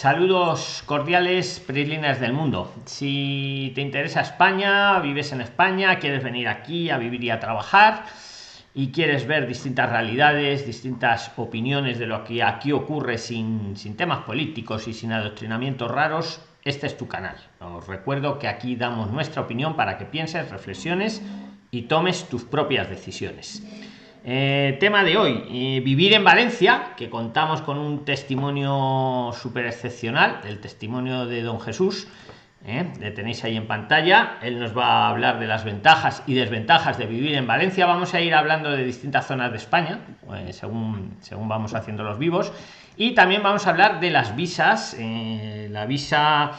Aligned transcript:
Saludos 0.00 0.82
cordiales, 0.86 1.60
Prislines 1.60 2.20
del 2.20 2.32
mundo. 2.32 2.72
Si 2.86 3.70
te 3.74 3.82
interesa 3.82 4.22
España, 4.22 4.98
vives 5.00 5.30
en 5.32 5.42
España, 5.42 5.98
quieres 5.98 6.24
venir 6.24 6.48
aquí 6.48 6.88
a 6.88 6.96
vivir 6.96 7.22
y 7.22 7.28
a 7.28 7.38
trabajar 7.38 8.06
y 8.72 8.92
quieres 8.92 9.26
ver 9.26 9.46
distintas 9.46 9.90
realidades, 9.90 10.64
distintas 10.64 11.30
opiniones 11.36 11.98
de 11.98 12.06
lo 12.06 12.24
que 12.24 12.42
aquí 12.42 12.72
ocurre 12.72 13.18
sin, 13.18 13.76
sin 13.76 13.94
temas 13.94 14.20
políticos 14.20 14.88
y 14.88 14.94
sin 14.94 15.12
adoctrinamientos 15.12 15.90
raros, 15.90 16.40
este 16.64 16.86
es 16.86 16.96
tu 16.96 17.06
canal. 17.06 17.36
Os 17.58 17.86
recuerdo 17.86 18.38
que 18.38 18.48
aquí 18.48 18.76
damos 18.76 19.10
nuestra 19.10 19.42
opinión 19.42 19.76
para 19.76 19.98
que 19.98 20.06
pienses, 20.06 20.50
reflexiones 20.50 21.20
y 21.70 21.82
tomes 21.82 22.26
tus 22.30 22.44
propias 22.44 22.88
decisiones. 22.88 23.62
Eh, 24.22 24.76
tema 24.80 25.02
de 25.02 25.16
hoy, 25.16 25.44
eh, 25.50 25.80
vivir 25.82 26.12
en 26.12 26.22
Valencia, 26.22 26.92
que 26.96 27.08
contamos 27.08 27.62
con 27.62 27.78
un 27.78 28.04
testimonio 28.04 29.30
súper 29.32 29.64
excepcional, 29.64 30.40
el 30.44 30.60
testimonio 30.60 31.24
de 31.24 31.40
don 31.40 31.58
Jesús, 31.58 32.06
¿eh? 32.66 32.92
le 33.00 33.12
tenéis 33.12 33.42
ahí 33.44 33.56
en 33.56 33.66
pantalla, 33.66 34.36
él 34.42 34.60
nos 34.60 34.76
va 34.76 35.06
a 35.06 35.08
hablar 35.08 35.40
de 35.40 35.46
las 35.46 35.64
ventajas 35.64 36.22
y 36.26 36.34
desventajas 36.34 36.98
de 36.98 37.06
vivir 37.06 37.34
en 37.34 37.46
Valencia, 37.46 37.86
vamos 37.86 38.12
a 38.12 38.20
ir 38.20 38.34
hablando 38.34 38.70
de 38.70 38.84
distintas 38.84 39.26
zonas 39.26 39.52
de 39.52 39.56
España, 39.56 40.00
según, 40.50 41.16
según 41.20 41.48
vamos 41.48 41.74
haciendo 41.74 42.02
los 42.02 42.18
vivos, 42.18 42.52
y 42.98 43.12
también 43.12 43.42
vamos 43.42 43.66
a 43.66 43.70
hablar 43.70 44.00
de 44.00 44.10
las 44.10 44.36
visas, 44.36 44.98
la 44.98 45.86
visa 45.86 46.52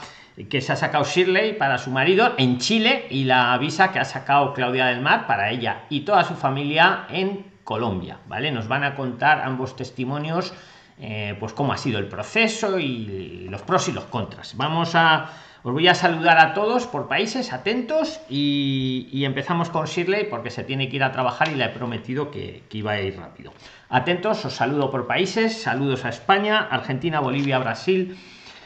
que 0.49 0.61
se 0.61 0.71
ha 0.71 0.75
sacado 0.75 1.03
Shirley 1.03 1.53
para 1.53 1.77
su 1.77 1.91
marido 1.91 2.33
en 2.37 2.57
Chile 2.57 3.05
y 3.11 3.25
la 3.25 3.55
visa 3.59 3.91
que 3.91 3.99
ha 3.99 4.05
sacado 4.05 4.53
Claudia 4.53 4.87
del 4.87 5.01
Mar 5.01 5.27
para 5.27 5.51
ella 5.51 5.83
y 5.89 5.99
toda 6.01 6.23
su 6.23 6.33
familia 6.33 7.05
en 7.09 7.50
Colombia, 7.71 8.17
¿vale? 8.27 8.51
Nos 8.51 8.67
van 8.67 8.83
a 8.83 8.95
contar 8.95 9.39
ambos 9.39 9.77
testimonios, 9.77 10.53
eh, 10.99 11.37
pues 11.39 11.53
cómo 11.53 11.71
ha 11.71 11.77
sido 11.77 11.99
el 11.99 12.07
proceso 12.09 12.77
y 12.79 13.47
los 13.49 13.61
pros 13.61 13.87
y 13.87 13.93
los 13.93 14.03
contras. 14.03 14.57
Vamos 14.57 14.93
a, 14.93 15.29
os 15.63 15.71
voy 15.71 15.87
a 15.87 15.95
saludar 15.95 16.37
a 16.37 16.53
todos 16.53 16.85
por 16.85 17.07
países, 17.07 17.53
atentos, 17.53 18.19
y, 18.27 19.23
empezamos 19.23 19.69
con 19.69 19.85
Shirley 19.85 20.25
porque 20.29 20.49
se 20.49 20.65
tiene 20.65 20.89
que 20.89 20.97
ir 20.97 21.03
a 21.05 21.13
trabajar 21.13 21.47
y 21.47 21.55
le 21.55 21.63
he 21.63 21.69
prometido 21.69 22.29
que, 22.29 22.63
que 22.69 22.79
iba 22.79 22.91
a 22.91 22.99
ir 22.99 23.17
rápido. 23.17 23.53
Atentos, 23.87 24.43
os 24.43 24.53
saludo 24.53 24.91
por 24.91 25.07
países, 25.07 25.61
saludos 25.61 26.03
a 26.03 26.09
España, 26.09 26.67
Argentina, 26.69 27.21
Bolivia, 27.21 27.57
Brasil, 27.57 28.17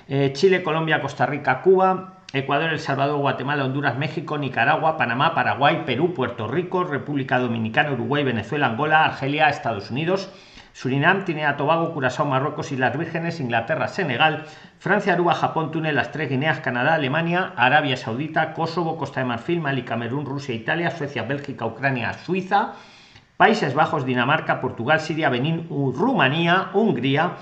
eh, 0.08 0.32
Chile, 0.34 0.64
Colombia, 0.64 1.00
Costa 1.00 1.28
Rica, 1.28 1.62
Cuba, 1.62 2.15
Ecuador, 2.36 2.74
El 2.74 2.82
Salvador, 2.82 3.18
Guatemala, 3.20 3.64
Honduras, 3.64 3.98
México, 3.98 4.38
Nicaragua, 4.38 4.98
Panamá, 4.98 5.34
Paraguay, 5.34 5.84
Perú, 5.86 6.14
Puerto 6.14 6.50
Rico, 6.50 6.84
República 6.84 7.40
Dominicana, 7.40 7.94
Uruguay, 7.94 8.26
Venezuela, 8.26 8.68
Angola, 8.68 9.06
Argelia, 9.06 9.48
Estados 9.48 9.90
Unidos, 9.90 10.30
Surinam, 10.74 11.24
Tinea, 11.24 11.56
Tobago, 11.56 11.94
Curazao, 11.94 12.26
Marruecos, 12.26 12.74
Islas 12.74 12.98
Vírgenes, 12.98 13.40
Inglaterra, 13.40 13.88
Senegal, 13.88 14.44
Francia, 14.80 15.14
Aruba, 15.14 15.34
Japón, 15.34 15.72
Túnez, 15.72 15.94
las 15.94 16.12
tres 16.12 16.30
Guineas, 16.30 16.60
Canadá, 16.60 16.96
Alemania, 16.96 17.54
Arabia 17.56 17.96
Saudita, 17.96 18.52
Kosovo, 18.52 18.98
Costa 18.98 19.22
de 19.22 19.28
Marfil, 19.28 19.62
Mali, 19.62 19.84
Camerún, 19.84 20.26
Rusia, 20.26 20.54
Italia, 20.54 20.92
Suecia, 20.92 21.24
Bélgica, 21.24 21.66
Ucrania, 21.66 22.12
Suiza, 22.16 22.74
Países 23.38 23.74
Bajos, 23.74 24.06
Dinamarca, 24.06 24.60
Portugal, 24.60 25.00
Siria, 25.00 25.30
Benín, 25.30 25.68
Rumanía, 25.70 26.72
Hungría, 26.74 27.38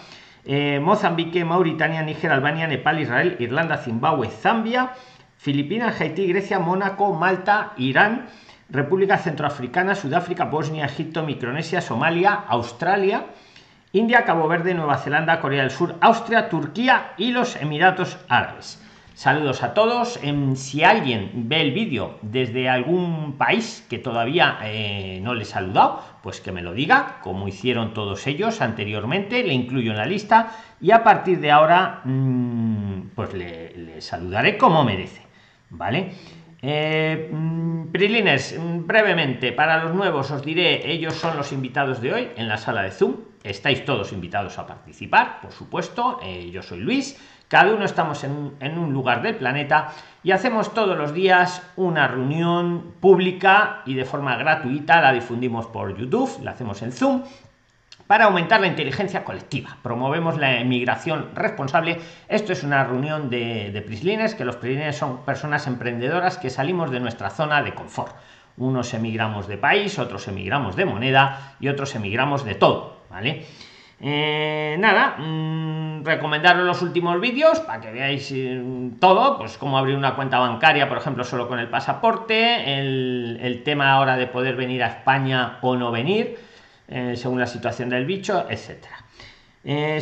eh, 0.46 0.80
Mozambique, 0.82 1.46
Mauritania, 1.46 2.02
Níger, 2.02 2.32
Albania, 2.32 2.68
Nepal, 2.68 3.00
Israel, 3.00 3.38
Irlanda, 3.40 3.78
Zimbabue, 3.78 4.30
Zambia, 4.30 4.94
Filipinas, 5.38 6.00
Haití, 6.00 6.28
Grecia, 6.28 6.60
Mónaco, 6.60 7.14
Malta, 7.14 7.74
Irán, 7.78 8.28
República 8.70 9.18
Centroafricana, 9.18 9.96
Sudáfrica, 9.96 10.46
Bosnia, 10.46 10.86
Egipto, 10.86 11.24
Micronesia, 11.24 11.82
Somalia, 11.82 12.44
Australia, 12.48 13.26
India, 13.92 14.26
Cabo 14.26 14.48
Verde, 14.48 14.74
Nueva 14.74 14.98
Zelanda, 14.98 15.40
Corea 15.40 15.62
del 15.62 15.72
Sur, 15.72 15.96
Austria, 16.02 16.50
Turquía 16.50 17.14
y 17.18 17.32
los 17.32 17.56
Emiratos 17.56 18.18
Árabes. 18.28 18.82
Saludos 19.16 19.62
a 19.62 19.76
todos. 19.76 20.20
si 20.56 20.84
alguien 20.84 21.32
ve 21.48 21.62
el 21.62 21.72
vídeo 21.72 22.18
desde 22.24 22.68
algún 22.68 23.38
país 23.38 23.86
que 23.88 24.00
todavía 24.00 24.58
eh, 24.64 25.20
no 25.22 25.36
le 25.36 25.44
he 25.44 25.46
saludado, 25.46 26.02
pues 26.24 26.42
que 26.42 26.52
me 26.52 26.64
lo 26.64 26.74
diga, 26.74 27.20
como 27.22 27.48
hicieron 27.48 27.94
todos 27.94 28.26
ellos 28.26 28.60
anteriormente, 28.62 29.44
le 29.44 29.54
incluyo 29.54 29.92
en 29.92 29.98
la 29.98 30.08
lista 30.08 30.52
y 30.82 30.92
a 30.92 31.04
partir 31.04 31.40
de 31.40 31.52
ahora 31.52 32.02
mm, 32.04 33.12
pues 33.14 33.34
le, 33.36 34.02
saludaré 34.02 34.58
como 34.58 34.84
merece. 34.84 35.22
¿Vale? 35.70 36.14
Eh, 36.62 37.30
mm, 37.32 37.90
mm, 37.92 38.88
brevemente, 38.88 39.52
para 39.52 39.84
los 39.84 39.94
nuevos 39.94 40.32
os 40.32 40.44
diré, 40.44 40.92
ellos 40.92 41.14
son 41.14 41.38
los 41.38 41.52
invitados 41.52 42.02
de 42.02 42.14
hoy 42.14 42.28
en 42.36 42.48
la 42.48 42.58
sala 42.58 42.82
de 42.82 42.90
Zoom. 42.90 43.18
Estáis 43.44 43.86
todos 43.86 44.12
invitados 44.12 44.58
a 44.58 44.66
participar, 44.66 45.40
por 45.42 45.52
supuesto. 45.52 46.20
Eh, 46.24 46.50
yo 46.52 46.64
soy 46.64 46.80
Luis 46.80 47.20
cada 47.54 47.72
uno 47.72 47.86
estamos 47.86 48.24
en, 48.24 48.80
un 48.80 48.94
lugar 48.94 49.22
del 49.22 49.36
planeta 49.36 49.94
y 50.24 50.32
hacemos 50.32 50.74
todos 50.74 50.98
los 50.98 51.14
días 51.14 51.62
una 51.76 52.08
reunión 52.08 52.96
pública 53.00 53.84
y 53.86 53.94
de 53.94 54.06
forma 54.06 54.36
gratuita, 54.38 55.00
la 55.02 55.14
difundimos 55.14 55.68
por 55.68 55.96
YouTube, 55.96 56.42
la 56.42 56.50
hacemos 56.50 56.82
en 56.82 56.92
Zoom, 56.92 57.22
para 58.08 58.26
aumentar 58.26 58.60
la 58.60 58.66
inteligencia 58.66 59.24
colectiva. 59.24 59.78
Promovemos 59.84 60.40
la 60.40 60.62
emigración 60.62 61.30
responsable. 61.36 62.00
Esto 62.28 62.54
es 62.54 62.64
una 62.64 62.86
reunión 62.86 63.30
de, 63.30 63.70
de 63.72 63.82
prislines, 63.84 64.34
que 64.34 64.46
los 64.46 64.56
prislines 64.56 64.98
son 64.98 65.24
personas 65.24 65.68
emprendedoras 65.68 66.40
que 66.40 66.50
salimos 66.50 66.90
de 66.90 67.02
nuestra 67.02 67.30
zona 67.30 67.62
de 67.62 67.76
confort. 67.76 68.16
Unos 68.58 68.96
emigramos 68.96 69.48
de 69.48 69.60
país, 69.60 70.00
otros 70.00 70.28
emigramos 70.28 70.76
de 70.76 70.86
moneda 70.86 71.56
y 71.60 71.68
otros 71.68 71.94
emigramos 71.94 72.46
de 72.46 72.56
todo, 72.56 72.98
¿vale? 73.12 73.46
Eh, 74.06 74.76
nada, 74.80 75.16
mmm, 75.18 76.04
recomendaros 76.04 76.66
los 76.66 76.82
últimos 76.82 77.22
vídeos 77.22 77.62
para 77.62 77.80
que 77.80 77.90
veáis 77.90 78.30
eh, 78.34 78.62
todo, 79.00 79.38
pues 79.38 79.58
cómo 79.58 79.78
abrir 79.78 79.96
una 79.96 80.14
cuenta 80.14 80.40
bancaria, 80.40 80.90
por 80.90 80.98
ejemplo, 80.98 81.24
solo 81.24 81.48
con 81.48 81.58
el 81.58 81.70
pasaporte, 81.70 82.80
el, 82.80 83.62
tema 83.64 83.94
ahora 83.94 84.18
de 84.18 84.28
poder 84.28 84.58
venir 84.58 84.84
a 84.84 84.88
España 84.88 85.58
o 85.62 85.78
no 85.78 85.90
venir, 85.90 86.38
eh, 86.90 87.14
según 87.16 87.40
la 87.40 87.48
situación 87.48 87.88
del 87.88 88.06
bicho, 88.06 88.46
etcétera. 88.50 88.98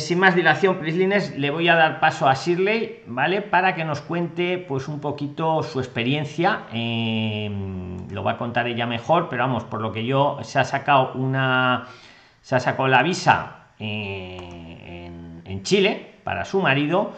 sin 0.00 0.18
más 0.18 0.34
dilación, 0.34 0.80
Prislines, 0.80 1.38
le 1.38 1.50
voy 1.50 1.68
a 1.68 1.76
dar 1.76 2.00
paso 2.00 2.28
a 2.28 2.34
Shirley, 2.34 3.04
¿vale? 3.06 3.40
Para 3.40 3.76
que 3.76 3.84
nos 3.84 4.00
cuente 4.00 4.58
pues 4.58 4.88
un 4.88 5.00
poquito 5.00 5.62
su 5.62 5.78
experiencia. 5.78 6.62
lo 8.10 8.24
va 8.24 8.32
a 8.32 8.36
contar 8.36 8.66
ella 8.66 8.86
mejor, 8.86 9.28
pero 9.28 9.44
vamos, 9.44 9.62
por 9.62 9.80
lo 9.80 9.92
que 9.92 10.04
yo 10.04 10.38
se 10.42 10.58
ha 10.58 10.64
sacado 10.64 11.12
una. 11.14 11.86
Se 12.40 12.56
ha 12.56 12.60
sacado 12.60 12.88
la 12.88 13.04
visa 13.04 13.61
en, 13.78 15.62
Chile 15.62 16.16
para 16.24 16.44
su 16.44 16.60
marido 16.60 17.12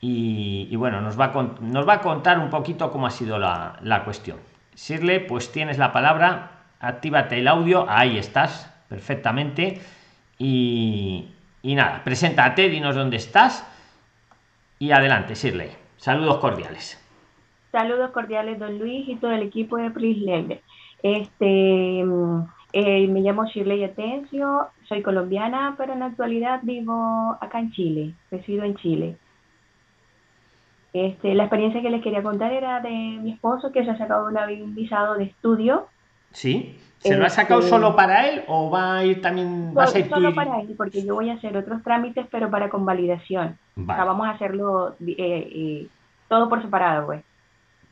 y, 0.00 0.74
bueno, 0.76 1.00
nos 1.00 1.18
va, 1.18 1.26
a, 1.26 1.42
nos 1.60 1.88
va 1.88 1.94
a 1.94 2.00
contar 2.00 2.38
un 2.40 2.50
poquito 2.50 2.90
cómo 2.90 3.06
ha 3.06 3.10
sido 3.10 3.38
la, 3.38 3.78
la 3.82 4.04
cuestión. 4.04 4.38
Sirle, 4.74 5.20
pues 5.20 5.52
tienes 5.52 5.78
la 5.78 5.92
palabra, 5.92 6.64
actívate 6.80 7.38
el 7.38 7.46
audio, 7.46 7.86
ahí 7.88 8.18
estás, 8.18 8.70
perfectamente. 8.88 9.80
Y, 10.38 11.28
y 11.62 11.74
nada, 11.76 12.02
preséntate, 12.04 12.68
dinos 12.68 12.96
dónde 12.96 13.16
estás 13.16 13.64
y 14.78 14.90
adelante, 14.90 15.34
Shirley. 15.34 15.70
Saludos 15.96 16.38
cordiales. 16.38 17.00
Saludos 17.72 18.10
cordiales, 18.10 18.58
don 18.58 18.78
Luis 18.78 19.08
y 19.08 19.16
todo 19.16 19.32
el 19.32 19.42
equipo 19.42 19.78
de 19.78 19.90
Prislever. 19.90 20.60
Este, 21.02 22.04
mm, 22.04 22.44
eh, 22.76 23.06
me 23.06 23.20
llamo 23.20 23.44
Shirley 23.46 23.84
Atencio, 23.84 24.66
soy 24.88 25.00
colombiana, 25.00 25.76
pero 25.78 25.92
en 25.92 26.00
la 26.00 26.06
actualidad 26.06 26.58
vivo 26.64 27.38
acá 27.40 27.60
en 27.60 27.70
Chile, 27.70 28.14
resido 28.32 28.64
en 28.64 28.74
Chile. 28.74 29.16
Este, 30.92 31.36
la 31.36 31.44
experiencia 31.44 31.80
que 31.80 31.90
les 31.90 32.02
quería 32.02 32.24
contar 32.24 32.52
era 32.52 32.80
de 32.80 32.90
mi 32.90 33.30
esposo 33.30 33.70
que 33.70 33.84
se 33.84 33.92
ha 33.92 33.96
sacado 33.96 34.26
un 34.26 34.74
visado 34.74 35.14
de 35.14 35.22
estudio. 35.22 35.86
Sí, 36.32 36.76
¿se 36.98 37.16
lo 37.16 37.24
ha 37.24 37.28
sacado 37.28 37.60
este, 37.60 37.70
solo 37.70 37.94
para 37.94 38.28
él 38.28 38.42
o 38.48 38.68
va 38.70 38.96
a 38.96 39.04
ir 39.04 39.20
también? 39.20 39.72
a 39.78 39.86
solo 39.86 40.34
para 40.34 40.60
él, 40.60 40.74
porque 40.76 41.06
yo 41.06 41.14
voy 41.14 41.30
a 41.30 41.34
hacer 41.34 41.56
otros 41.56 41.80
trámites, 41.84 42.26
pero 42.28 42.50
para 42.50 42.70
convalidación. 42.70 43.56
O 43.80 43.86
sea, 43.86 44.02
vamos 44.02 44.26
a 44.26 44.30
hacerlo 44.30 44.96
eh, 45.06 45.16
eh, 45.16 45.86
todo 46.28 46.48
por 46.48 46.60
separado, 46.60 47.06
pues. 47.06 47.22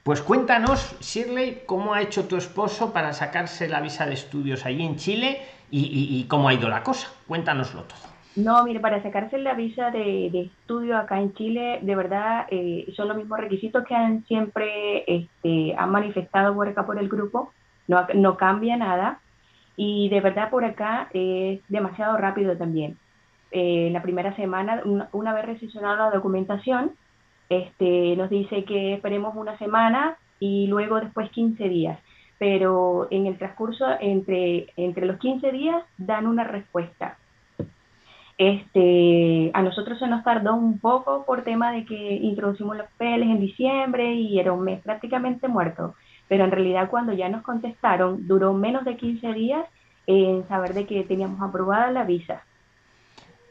Pues 0.03 0.21
cuéntanos, 0.21 0.97
Shirley, 1.01 1.63
cómo 1.65 1.95
ha 1.95 2.03
hecho 2.03 2.27
tu 2.27 2.37
esposo 2.37 2.93
para 2.93 3.13
sacarse 3.13 3.69
la 3.69 3.81
visa 3.81 4.05
de 4.05 4.15
estudios 4.15 4.67
allí 4.67 4.85
en 4.85 4.97
Chile 4.97 5.41
y, 5.71 6.25
cómo 6.29 6.49
ha 6.49 6.55
ido 6.55 6.69
la 6.69 6.83
cosa. 6.83 7.09
Cuéntanoslo 7.29 7.85
todo. 7.85 7.99
No, 8.35 8.65
mire, 8.65 8.81
para 8.81 9.03
sacarse 9.03 9.39
la 9.39 9.55
visa 9.55 9.91
de, 9.91 10.27
estudio 10.27 10.99
acá 10.99 11.21
en 11.21 11.33
Chile, 11.35 11.79
de 11.83 11.95
verdad, 11.95 12.47
eh, 12.51 12.93
son 12.97 13.09
los 13.09 13.17
mismos 13.17 13.39
requisitos 13.39 13.85
que 13.85 13.95
han 13.95 14.25
siempre 14.27 15.05
este, 15.07 15.75
han 15.77 15.91
manifestado 15.91 16.55
por 16.55 16.69
acá 16.69 16.85
por 16.85 16.99
el 16.99 17.09
grupo, 17.09 17.53
no, 17.87 18.07
no 18.15 18.37
cambia 18.37 18.77
nada. 18.77 19.21
Y 19.77 20.09
de 20.09 20.21
verdad 20.21 20.51
por 20.51 20.65
acá 20.65 21.09
es 21.13 21.61
demasiado 21.69 22.17
rápido 22.17 22.57
también. 22.57 22.99
Eh, 23.55 23.91
la 23.93 24.01
primera 24.01 24.35
semana, 24.35 24.83
una, 25.13 25.35
vez 25.35 25.45
recepcionada 25.45 26.07
la 26.07 26.11
documentación, 26.11 26.93
este, 27.49 28.17
nos 28.17 28.31
dice 28.31 28.65
que 28.65 28.95
esperemos 28.95 29.35
una 29.37 29.57
semana 29.59 30.17
y 30.41 30.67
luego 30.67 31.01
después 31.01 31.31
15 31.31 31.69
días 31.69 31.99
pero 32.43 33.07
en 33.13 33.27
el 33.29 33.39
transcurso 33.39 33.87
entre, 34.01 34.67
entre 34.77 35.07
los 35.07 35.21
15 35.21 35.53
días 35.53 35.81
dan 35.97 36.27
una 36.27 36.43
respuesta. 36.43 37.17
Este, 38.37 39.53
a 39.55 39.63
nosotros 39.63 40.01
se 40.01 40.09
nos 40.09 40.25
tardó 40.25 40.57
un 40.57 40.81
poco 40.81 41.25
por 41.25 41.45
tema 41.45 41.71
de 41.71 41.85
que 41.85 41.95
introducimos 41.95 42.77
los 42.77 42.89
papeles 42.89 43.29
en 43.29 43.39
diciembre 43.39 44.15
y 44.15 44.41
era 44.41 44.53
un 44.53 44.65
mes 44.65 44.83
prácticamente 44.83 45.47
muerto, 45.47 45.95
pero 46.27 46.43
en 46.43 46.51
realidad 46.51 46.91
cuando 46.91 47.13
ya 47.13 47.29
nos 47.29 47.43
contestaron 47.43 48.27
duró 48.27 48.53
menos 48.55 48.85
de 48.85 48.97
15 48.97 49.35
días 49.35 49.65
en 50.09 50.45
saber 50.49 50.75
de 50.75 50.85
que 50.85 51.05
teníamos 51.05 51.41
aprobada 51.41 51.93
la 51.93 52.03
visa. 52.03 52.43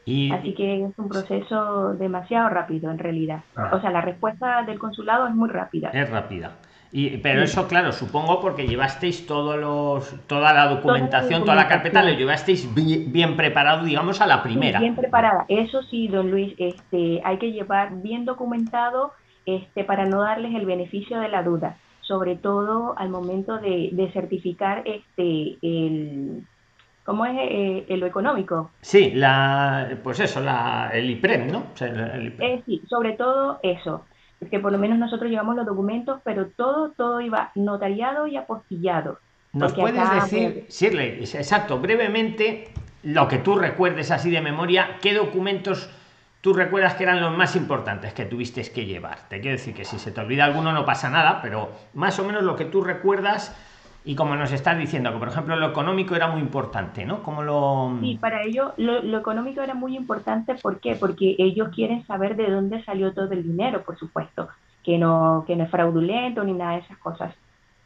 Así 0.04 0.54
que 0.54 0.84
es 0.84 0.98
un 0.98 1.08
proceso 1.08 1.94
demasiado 1.94 2.48
rápido 2.48 2.90
en 2.90 2.98
realidad. 2.98 3.42
Ah. 3.56 3.70
O 3.72 3.80
sea, 3.80 3.90
la 3.90 4.00
respuesta 4.00 4.62
del 4.64 4.78
consulado 4.78 5.28
es 5.28 5.34
muy 5.34 5.48
rápida. 5.48 5.90
Es 5.90 6.10
rápida. 6.10 6.52
Y, 6.94 7.16
pero 7.18 7.42
eso, 7.42 7.66
claro, 7.68 7.90
supongo 7.90 8.38
porque 8.40 8.66
llevasteis 8.66 9.26
todos 9.26 9.58
los, 9.58 10.14
toda 10.26 10.52
la 10.52 10.66
documentación, 10.66 11.42
toda 11.42 11.54
la, 11.54 11.66
carpeta, 11.66 12.02
lo 12.02 12.10
llevasteis 12.10 12.68
bien, 12.74 13.34
preparado, 13.34 13.84
digamos, 13.84 14.20
a 14.20 14.26
la 14.26 14.42
primera. 14.42 14.78
bien 14.78 14.94
preparada. 14.94 15.46
Eso 15.48 15.82
sí, 15.84 16.08
don 16.08 16.30
Luis, 16.30 16.54
este, 16.58 17.22
hay 17.24 17.38
que 17.38 17.52
llevar 17.52 18.02
bien 18.02 18.26
documentado 18.26 19.12
este, 19.46 19.84
para 19.84 20.04
no 20.04 20.20
darles 20.20 20.54
el 20.54 20.66
beneficio 20.66 21.18
de 21.18 21.28
la 21.28 21.42
duda, 21.42 21.78
sobre 22.02 22.36
todo 22.36 22.94
al 22.98 23.08
momento 23.08 23.56
de, 23.56 23.88
de 23.92 24.12
certificar 24.12 24.82
este, 24.84 25.56
el, 25.62 26.44
¿Cómo 27.04 27.26
es 27.26 27.34
eh, 27.36 27.96
lo 27.96 28.06
económico? 28.06 28.70
Sí, 28.80 29.10
la, 29.12 29.98
pues 30.02 30.20
eso, 30.20 30.40
la, 30.40 30.90
el 30.92 31.10
IPREM, 31.10 31.50
¿no? 31.50 31.64
Eh, 31.80 32.62
sí, 32.64 32.80
sobre 32.88 33.14
todo 33.14 33.58
eso, 33.62 34.04
porque 34.38 34.60
por 34.60 34.70
lo 34.70 34.78
menos 34.78 34.98
nosotros 34.98 35.28
llevamos 35.28 35.56
los 35.56 35.66
documentos, 35.66 36.20
pero 36.24 36.50
todo, 36.50 36.92
todo 36.92 37.20
iba 37.20 37.50
notariado 37.56 38.26
y 38.28 38.36
apostillado. 38.36 39.18
¿Nos 39.52 39.74
puedes 39.74 40.10
decir, 40.10 40.66
Shirley, 40.68 41.18
exacto, 41.20 41.78
brevemente, 41.78 42.72
lo 43.02 43.28
que 43.28 43.38
tú 43.38 43.56
recuerdes 43.56 44.10
así 44.10 44.30
de 44.30 44.40
memoria, 44.40 44.98
qué 45.02 45.12
documentos 45.12 45.90
tú 46.40 46.54
recuerdas 46.54 46.94
que 46.94 47.02
eran 47.02 47.20
los 47.20 47.36
más 47.36 47.54
importantes 47.56 48.14
que 48.14 48.24
tuviste 48.24 48.62
que 48.72 48.86
llevar? 48.86 49.28
Te 49.28 49.40
quiero 49.40 49.56
decir 49.56 49.74
que 49.74 49.84
si 49.84 49.98
se 49.98 50.12
te 50.12 50.20
olvida 50.20 50.44
alguno 50.44 50.72
no 50.72 50.84
pasa 50.84 51.10
nada, 51.10 51.40
pero 51.42 51.70
más 51.94 52.18
o 52.18 52.24
menos 52.24 52.44
lo 52.44 52.56
que 52.56 52.64
tú 52.64 52.82
recuerdas 52.82 53.54
y 54.04 54.16
como 54.16 54.34
nos 54.34 54.50
estás 54.52 54.78
diciendo, 54.78 55.12
que 55.12 55.18
por 55.18 55.28
ejemplo 55.28 55.54
lo 55.54 55.68
económico 55.68 56.16
era 56.16 56.26
muy 56.26 56.40
importante, 56.40 57.04
¿no? 57.04 57.22
Como 57.22 57.42
lo... 57.42 57.96
Sí, 58.00 58.18
para 58.20 58.42
ellos 58.42 58.72
lo, 58.76 59.16
económico 59.16 59.62
era 59.62 59.74
muy 59.74 59.96
importante, 59.96 60.56
¿por 60.56 60.80
qué? 60.80 60.96
Porque 60.96 61.36
ellos 61.38 61.68
quieren 61.72 62.04
saber 62.06 62.34
de 62.34 62.50
dónde 62.50 62.82
salió 62.84 63.12
todo 63.12 63.30
el 63.30 63.44
dinero, 63.44 63.82
por 63.84 63.96
supuesto, 63.96 64.48
que 64.82 64.98
no, 64.98 65.44
que 65.46 65.54
no 65.54 65.64
es 65.64 65.70
fraudulento 65.70 66.42
ni 66.42 66.52
nada 66.52 66.72
de 66.72 66.78
esas 66.78 66.98
cosas. 66.98 67.32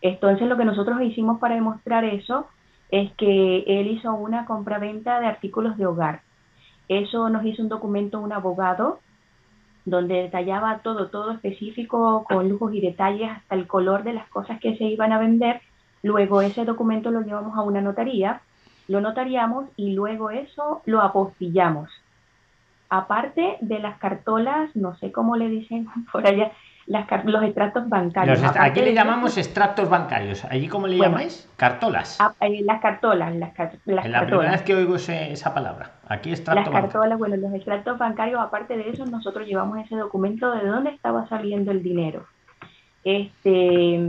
Entonces 0.00 0.48
lo 0.48 0.56
que 0.56 0.64
nosotros 0.64 1.02
hicimos 1.02 1.38
para 1.38 1.54
demostrar 1.54 2.04
eso 2.04 2.46
es 2.90 3.12
que 3.12 3.64
él 3.66 3.88
hizo 3.88 4.14
una 4.14 4.46
compraventa 4.46 5.20
de 5.20 5.26
artículos 5.26 5.76
de 5.76 5.86
hogar. 5.86 6.22
Eso 6.88 7.28
nos 7.28 7.44
hizo 7.44 7.62
un 7.62 7.68
documento 7.68 8.20
un 8.20 8.32
abogado 8.32 9.00
donde 9.84 10.14
detallaba 10.22 10.80
todo, 10.82 11.08
todo 11.08 11.32
específico, 11.32 12.24
con 12.24 12.48
lujos 12.48 12.74
y 12.74 12.80
detalles, 12.80 13.30
hasta 13.30 13.54
el 13.54 13.66
color 13.66 14.02
de 14.02 14.14
las 14.14 14.28
cosas 14.28 14.58
que 14.60 14.76
se 14.76 14.84
iban 14.84 15.12
a 15.12 15.18
vender 15.18 15.60
Luego 16.06 16.40
ese 16.40 16.64
documento 16.64 17.10
lo 17.10 17.22
llevamos 17.22 17.58
a 17.58 17.62
una 17.62 17.80
notaría, 17.80 18.40
lo 18.86 19.00
notariamos 19.00 19.64
y 19.74 19.92
luego 19.92 20.30
eso 20.30 20.80
lo 20.84 21.02
apostillamos. 21.02 21.90
Aparte 22.88 23.56
de 23.60 23.80
las 23.80 23.98
cartolas, 23.98 24.70
no 24.76 24.94
sé 24.98 25.10
cómo 25.10 25.34
le 25.34 25.48
dicen 25.48 25.88
por 26.12 26.24
allá, 26.24 26.52
las, 26.86 27.08
los 27.24 27.42
extractos 27.42 27.88
bancarios. 27.88 28.40
aquí 28.56 28.82
le 28.82 28.94
llamamos 28.94 29.36
extractos 29.36 29.88
bancarios. 29.88 30.44
¿Allí 30.44 30.68
cómo 30.68 30.86
le 30.86 30.96
llamáis? 30.96 31.50
Cartolas. 31.56 32.20
Eh, 32.40 32.62
las 32.62 32.80
cartolas. 32.80 33.34
Las, 33.34 33.50
las 33.84 34.08
la 34.08 34.26
primera 34.26 34.52
vez 34.52 34.62
que 34.62 34.76
oigo 34.76 34.94
esa 34.94 35.52
palabra. 35.52 35.90
Aquí 36.06 36.30
extracto 36.30 36.70
Las 36.70 36.82
cartolas, 36.82 37.18
bueno, 37.18 37.34
los 37.34 37.52
extractos 37.52 37.98
bancarios, 37.98 38.40
aparte 38.40 38.76
de 38.76 38.90
eso, 38.90 39.04
nosotros 39.06 39.44
llevamos 39.44 39.78
ese 39.80 39.96
documento 39.96 40.52
de 40.52 40.68
dónde 40.68 40.90
estaba 40.90 41.26
saliendo 41.26 41.72
el 41.72 41.82
dinero. 41.82 42.26
Este, 43.02 44.00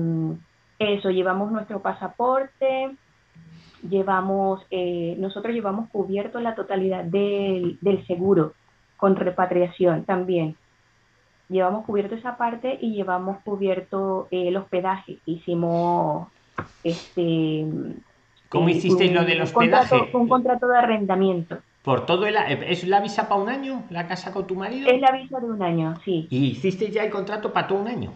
eso, 0.80 1.10
llevamos 1.10 1.52
nuestro 1.52 1.82
pasaporte, 1.82 2.92
llevamos, 3.88 4.66
eh, 4.70 5.16
nosotros 5.18 5.54
llevamos 5.54 5.90
cubierto 5.90 6.40
la 6.40 6.56
totalidad 6.56 7.04
del, 7.04 7.78
seguro 8.08 8.54
con 8.98 9.16
repatriación 9.16 10.04
también. 10.06 10.56
Llevamos 11.50 11.86
cubierto 11.86 12.16
esa 12.16 12.38
parte 12.38 12.78
y 12.82 12.94
llevamos 12.94 13.38
cubierto 13.44 14.28
el 14.32 14.58
hospedaje. 14.58 15.20
Hicimos 15.26 16.28
este 16.84 17.66
¿Cómo 18.50 18.70
hicisteis 18.70 19.14
lo 19.14 19.24
del 19.24 19.42
hospedaje? 19.42 19.96
un 20.14 20.28
contrato 20.28 20.68
de 20.68 20.78
arrendamiento. 20.78 21.58
Por 21.84 22.06
todo 22.06 22.26
el, 22.26 22.36
¿Es 22.36 22.86
la 22.86 23.00
visa 23.00 23.30
para 23.30 23.42
un 23.42 23.48
año? 23.48 23.84
¿La 23.90 24.08
casa 24.08 24.34
con 24.34 24.46
tu 24.46 24.56
marido? 24.56 24.90
Es 24.90 25.00
la 25.00 25.12
visa 25.12 25.40
de 25.40 25.46
un 25.46 25.62
año, 25.62 25.96
sí. 26.04 26.28
¿Y 26.30 26.48
hicisteis 26.48 26.92
ya 26.92 27.04
el 27.04 27.10
contrato 27.10 27.54
para 27.54 27.68
todo 27.68 27.80
un 27.80 27.88
año? 27.88 28.12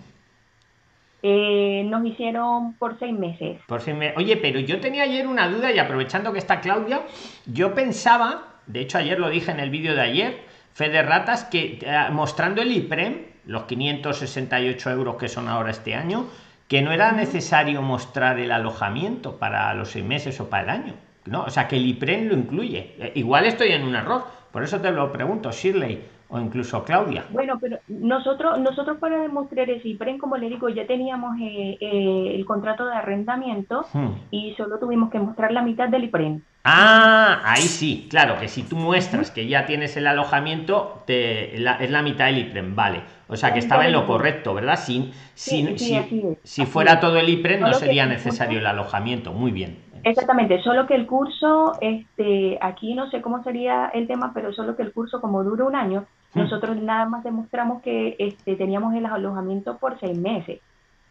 Eh, 1.24 1.84
nos 1.86 2.06
hicieron 2.06 2.74
por 2.74 2.98
seis 2.98 3.14
meses. 3.14 3.60
Por 3.68 3.82
seis 3.82 3.96
meses. 3.96 4.18
Oye, 4.18 4.38
pero 4.38 4.60
yo 4.60 4.80
tenía 4.80 5.04
ayer 5.04 5.28
una 5.28 5.48
duda 5.48 5.72
y 5.72 5.78
aprovechando 5.78 6.34
que 6.34 6.40
está 6.40 6.62
Claudia, 6.62 7.02
yo 7.46 7.76
pensaba, 7.76 8.56
de 8.66 8.82
hecho 8.82 8.98
ayer 8.98 9.20
lo 9.20 9.30
dije 9.30 9.52
en 9.52 9.60
el 9.60 9.70
vídeo 9.70 9.94
de 9.94 10.02
ayer, 10.02 10.40
Fede 10.74 11.04
Ratas, 11.04 11.44
que 11.46 11.80
eh, 11.82 12.08
mostrando 12.12 12.62
el 12.62 12.72
IPREM, 12.72 13.26
los 13.46 13.64
568 13.64 14.92
euros 14.92 15.16
que 15.18 15.28
son 15.28 15.48
ahora 15.48 15.72
este 15.72 15.96
año, 15.96 16.28
que 16.68 16.82
no 16.82 16.92
era 16.92 17.12
necesario 17.12 17.82
mostrar 17.82 18.40
el 18.40 18.52
alojamiento 18.52 19.38
para 19.38 19.74
los 19.74 19.90
seis 19.90 20.06
meses 20.06 20.40
o 20.40 20.50
para 20.50 20.64
el 20.64 20.70
año. 20.70 20.94
¿no? 21.26 21.44
O 21.44 21.50
sea, 21.50 21.68
que 21.68 21.76
el 21.76 21.86
IPREM 21.86 22.30
lo 22.30 22.36
incluye. 22.36 22.96
Eh, 22.98 23.12
igual 23.16 23.46
estoy 23.46 23.74
en 23.74 23.84
un 23.84 23.96
error, 23.96 24.26
por 24.52 24.64
eso 24.64 24.80
te 24.80 24.92
lo 24.92 25.12
pregunto, 25.12 25.52
Shirley 25.52 26.02
o 26.32 26.40
incluso 26.40 26.84
Claudia. 26.84 27.26
Bueno, 27.30 27.60
pero 27.60 27.78
nosotros 27.88 28.60
nosotros 28.60 28.98
para 29.00 29.20
demostrar 29.20 29.70
ese 29.70 29.90
IPREN, 29.90 30.18
como 30.18 30.38
le 30.38 30.50
digo, 30.50 30.70
ya 30.70 30.88
teníamos 30.88 31.38
eh, 31.42 31.78
eh, 31.80 32.32
el 32.34 32.46
contrato 32.46 32.86
de 32.86 32.96
arrendamiento 32.96 33.86
hmm. 33.94 34.08
y 34.32 34.54
solo 34.56 34.80
tuvimos 34.80 35.12
que 35.12 35.20
mostrar 35.20 35.52
la 35.52 35.62
mitad 35.62 35.90
del 35.90 36.06
IPREN. 36.06 36.44
Ah, 36.64 37.42
ahí 37.44 37.64
sí, 37.64 38.08
claro, 38.10 38.38
que 38.40 38.48
si 38.48 38.64
tú 38.64 38.76
muestras 38.76 39.32
que 39.32 39.48
ya 39.48 39.66
tienes 39.66 39.98
el 39.98 40.08
alojamiento, 40.08 41.04
te, 41.06 41.56
es 41.56 41.92
la 41.92 42.02
mitad 42.04 42.26
del 42.26 42.38
IPREN, 42.38 42.76
vale. 42.76 43.02
O 43.32 43.36
sea 43.38 43.54
que 43.54 43.60
estaba 43.60 43.86
en 43.86 43.94
lo 43.94 44.06
correcto, 44.06 44.54
¿verdad? 44.54 44.78
Sin, 44.78 45.12
sin, 45.34 45.78
si, 45.78 46.66
fuera 46.66 47.00
todo 47.00 47.18
el 47.18 47.30
IPREN 47.30 47.62
no 47.62 47.74
sería 47.74 48.06
necesario 48.06 48.60
el 48.60 48.68
alojamiento, 48.68 49.32
muy 49.32 49.52
bien. 49.52 49.80
Exactamente, 50.04 50.62
solo 50.62 50.86
que 50.86 50.96
el 50.96 51.08
curso, 51.08 51.78
este, 51.80 52.58
aquí 52.62 52.94
no 52.94 53.10
sé 53.10 53.22
cómo 53.22 53.42
sería 53.44 53.88
el 53.94 54.08
tema, 54.08 54.32
pero 54.34 54.52
solo 54.52 54.76
que 54.76 54.84
el 54.84 54.92
curso 54.92 55.22
como 55.22 55.44
dura 55.44 55.64
un 55.64 55.76
año, 55.76 56.06
hmm. 56.34 56.40
nosotros 56.40 56.78
nada 56.78 57.06
más 57.06 57.24
demostramos 57.24 57.82
que 57.82 58.16
este, 58.20 58.56
teníamos 58.56 58.94
el 58.96 59.06
alojamiento 59.06 59.78
por 59.78 60.00
seis 60.00 60.18
meses. 60.18 60.60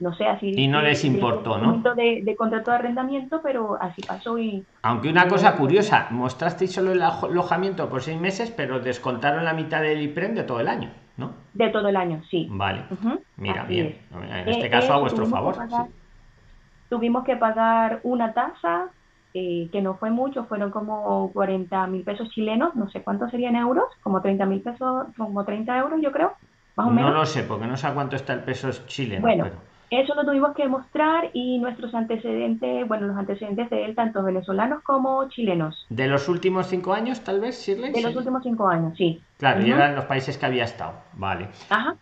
No 0.00 0.14
sé, 0.14 0.26
así. 0.26 0.54
Y 0.56 0.66
no 0.66 0.80
les 0.80 1.04
importó, 1.04 1.58
¿no? 1.58 1.82
De, 1.94 2.22
de 2.24 2.34
contrato 2.34 2.70
de 2.70 2.78
arrendamiento, 2.78 3.40
pero 3.42 3.76
así 3.78 4.00
pasó 4.00 4.38
y. 4.38 4.64
Aunque 4.80 5.10
una 5.10 5.28
cosa 5.28 5.56
curiosa, 5.56 6.06
mostrasteis 6.10 6.72
solo 6.72 6.92
el 6.92 7.02
alojamiento 7.02 7.86
por 7.90 8.00
seis 8.00 8.18
meses, 8.18 8.50
pero 8.50 8.80
descontaron 8.80 9.44
la 9.44 9.52
mitad 9.52 9.82
del 9.82 10.00
IPREM 10.00 10.34
de 10.34 10.44
todo 10.44 10.60
el 10.60 10.68
año, 10.68 10.90
¿no? 11.18 11.34
De 11.52 11.68
todo 11.68 11.88
el 11.88 11.96
año, 11.96 12.22
sí. 12.30 12.48
Vale. 12.50 12.84
Mira, 13.36 13.64
bien. 13.64 13.98
En 14.10 14.48
este 14.48 14.68
eh, 14.68 14.70
caso, 14.70 14.94
a 14.94 14.96
eh, 14.96 15.00
vuestro 15.00 15.26
favor. 15.26 15.54
Tuvimos 16.88 17.22
que 17.22 17.36
pagar 17.36 18.00
una 18.02 18.32
tasa, 18.32 18.88
eh, 19.34 19.68
que 19.72 19.82
no 19.82 19.96
fue 19.96 20.10
mucho, 20.10 20.44
fueron 20.46 20.70
como 20.70 21.32
40 21.32 21.86
mil 21.86 22.02
pesos 22.02 22.28
chilenos, 22.30 22.74
no 22.74 22.90
sé 22.90 23.02
cuántos 23.02 23.30
serían 23.30 23.56
euros, 23.56 23.84
como 24.02 24.20
30 24.20 24.46
mil 24.46 24.60
pesos, 24.60 25.06
como 25.16 25.44
30 25.44 25.78
euros 25.78 26.00
yo 26.02 26.12
creo, 26.12 26.32
más 26.76 26.88
o 26.88 26.90
menos. 26.90 27.12
No 27.12 27.18
lo 27.18 27.26
sé, 27.26 27.42
porque 27.44 27.66
no 27.66 27.76
sé 27.76 27.86
a 27.86 27.94
cuánto 27.94 28.16
está 28.16 28.32
el 28.32 28.42
peso 28.42 28.70
chileno. 28.86 29.22
Bueno, 29.22 29.46
eso 29.90 30.14
lo 30.14 30.24
tuvimos 30.24 30.54
que 30.54 30.68
mostrar 30.68 31.30
y 31.32 31.58
nuestros 31.58 31.94
antecedentes, 31.94 32.86
bueno, 32.86 33.08
los 33.08 33.16
antecedentes 33.16 33.68
de 33.70 33.84
él, 33.84 33.94
tanto 33.94 34.22
venezolanos 34.22 34.82
como 34.82 35.28
chilenos. 35.28 35.86
¿De 35.90 36.06
los 36.06 36.28
últimos 36.28 36.68
cinco 36.68 36.92
años, 36.92 37.20
tal 37.22 37.40
vez, 37.40 37.60
Shirley? 37.66 37.92
De 37.92 38.02
los 38.02 38.16
últimos 38.16 38.42
cinco 38.42 38.68
años, 38.68 38.96
sí. 38.96 39.20
Claro, 39.38 39.66
y 39.66 39.70
eran 39.70 39.96
los 39.96 40.04
países 40.04 40.38
que 40.38 40.46
había 40.46 40.64
estado, 40.64 40.94
vale. 41.14 41.48
Ajá. 41.70 41.96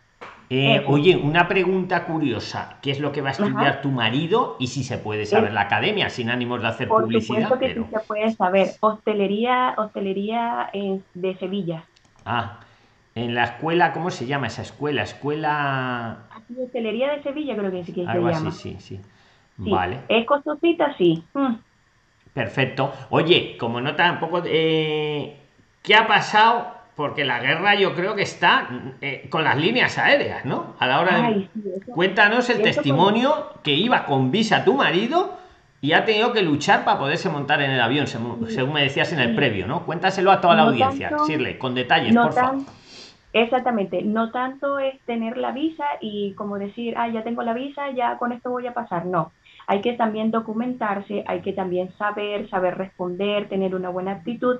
Eh, 0.50 0.83
oye, 0.87 1.17
una 1.17 1.47
pregunta 1.47 2.07
curiosa. 2.07 2.78
¿Qué 2.81 2.90
es 2.90 3.00
lo 3.00 3.12
que 3.12 3.21
va 3.21 3.28
a 3.28 3.33
estudiar 3.33 3.83
tu 3.83 3.90
marido 3.90 4.57
y 4.59 4.69
si 4.69 4.83
se 4.83 4.97
puede 4.97 5.26
saber 5.26 5.52
la 5.52 5.62
academia 5.62 6.09
sin 6.09 6.31
ánimos 6.31 6.62
de 6.62 6.69
hacer 6.69 6.88
Por 6.88 7.02
publicidad? 7.02 7.49
Supuesto 7.50 7.59
que 7.59 7.75
sí 7.75 7.90
se 7.90 8.07
puede 8.07 8.31
saber. 8.33 8.69
Hostelería, 8.81 9.75
hostelería 9.76 10.71
de 11.14 11.37
Sevilla. 11.38 11.85
Ah, 12.25 12.61
en 13.14 13.35
la 13.35 13.45
escuela, 13.45 13.93
¿cómo 13.93 14.11
se 14.11 14.26
llama 14.26 14.47
esa 14.47 14.62
escuela? 14.62 15.02
Escuela. 15.02 16.28
Hostelería 16.57 17.12
de 17.12 17.23
Sevilla, 17.23 17.57
creo 17.57 17.71
que 17.71 17.85
sí 17.85 17.93
que 17.93 18.07
se 18.07 18.12
llama. 18.14 18.50
sí, 18.50 18.76
sí. 18.81 19.00
Vale. 19.59 19.99
¿Es 20.09 20.25
costosita? 20.25 20.97
Sí. 20.97 21.23
Mm. 21.35 21.57
Perfecto. 22.33 22.93
Oye, 23.11 23.57
como 23.59 23.81
no 23.81 23.95
tampoco. 23.97 24.43
Eh, 24.47 25.37
¿Qué 25.83 25.95
ha 25.95 26.07
pasado 26.07 26.78
porque 26.99 27.25
la 27.25 27.38
guerra 27.38 27.76
yo 27.76 27.95
creo 27.95 28.17
que 28.17 28.23
está 28.23 28.69
eh, 29.00 29.28
con 29.31 29.45
las 29.45 29.57
líneas 29.57 29.99
aéreas, 29.99 30.45
¿no? 30.45 30.75
A 30.81 30.87
la 30.88 31.00
hora 31.00 31.31
de... 31.31 31.49
Cuéntanos 31.95 32.50
el 32.50 32.61
testimonio 32.61 33.52
que 33.62 33.73
iba 33.73 34.05
con 34.05 34.33
visa 34.33 34.64
tu 34.64 34.75
marido 34.75 35.38
y 35.81 35.93
ha 35.93 36.05
tenido 36.05 36.33
que 36.33 36.43
luchar 36.43 36.85
para 36.85 36.99
poderse 36.99 37.28
montar 37.28 37.62
en 37.62 37.71
el 37.71 37.81
avión, 37.81 38.09
según, 38.09 38.73
me 38.73 38.83
decías 38.83 39.12
en 39.12 39.21
el 39.21 39.37
previo, 39.37 39.69
¿no? 39.69 39.87
Cuéntaselo 39.87 40.33
a 40.33 40.40
toda 40.40 40.57
la 40.57 40.62
audiencia, 40.62 41.12
Shirley, 41.25 41.57
con 41.57 41.76
detalles, 41.76 42.17
por 42.17 42.33
favor. 42.33 42.62
Exactamente, 43.33 44.02
no 44.02 44.33
tanto 44.33 44.81
es 44.81 44.99
tener 45.02 45.37
la 45.37 45.52
visa 45.52 45.85
y 46.00 46.33
como 46.33 46.59
decir, 46.59 46.95
ah, 46.97 47.07
ya 47.07 47.23
tengo 47.23 47.43
la 47.45 47.52
visa, 47.52 47.93
ya 47.93 48.19
con 48.19 48.33
esto 48.33 48.50
voy 48.50 48.67
a 48.67 48.75
pasar, 48.75 49.07
no. 49.07 49.31
Hay 49.69 49.83
que 49.83 49.93
también 49.93 50.33
documentarse, 50.33 51.23
hay 51.28 51.43
que 51.43 51.52
también 51.52 51.93
saber, 51.97 52.50
saber 52.50 52.76
responder, 52.76 53.49
tener 53.49 53.76
una 53.76 53.88
buena 53.88 54.11
actitud 54.11 54.59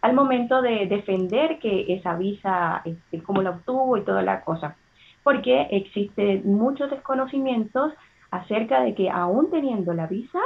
al 0.00 0.14
momento 0.14 0.62
de 0.62 0.86
defender 0.86 1.58
que 1.58 1.92
esa 1.92 2.14
visa, 2.14 2.82
este, 2.84 3.22
cómo 3.22 3.42
la 3.42 3.50
obtuvo 3.50 3.96
y 3.96 4.04
toda 4.04 4.22
la 4.22 4.42
cosa. 4.42 4.76
Porque 5.22 5.68
existen 5.70 6.42
muchos 6.44 6.90
desconocimientos 6.90 7.92
acerca 8.30 8.82
de 8.82 8.94
que 8.94 9.10
aún 9.10 9.50
teniendo 9.50 9.92
la 9.92 10.06
visa, 10.06 10.40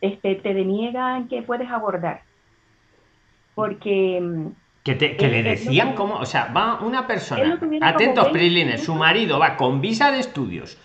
este, 0.00 0.36
te 0.36 0.54
deniegan 0.54 1.28
que 1.28 1.42
puedes 1.42 1.70
abordar. 1.70 2.22
Porque 3.54 4.20
mm, 4.20 4.46
que, 4.94 5.28
le 5.28 5.42
decían 5.42 5.94
cómo, 5.94 6.14
o 6.16 6.26
sea, 6.26 6.52
va 6.56 6.80
una 6.80 7.06
persona, 7.06 7.58
atentos 7.82 8.28
Prilines, 8.28 8.84
su 8.84 8.94
marido 8.94 9.38
va 9.38 9.56
con 9.56 9.80
visa 9.80 10.12
de 10.12 10.20
estudios, 10.20 10.78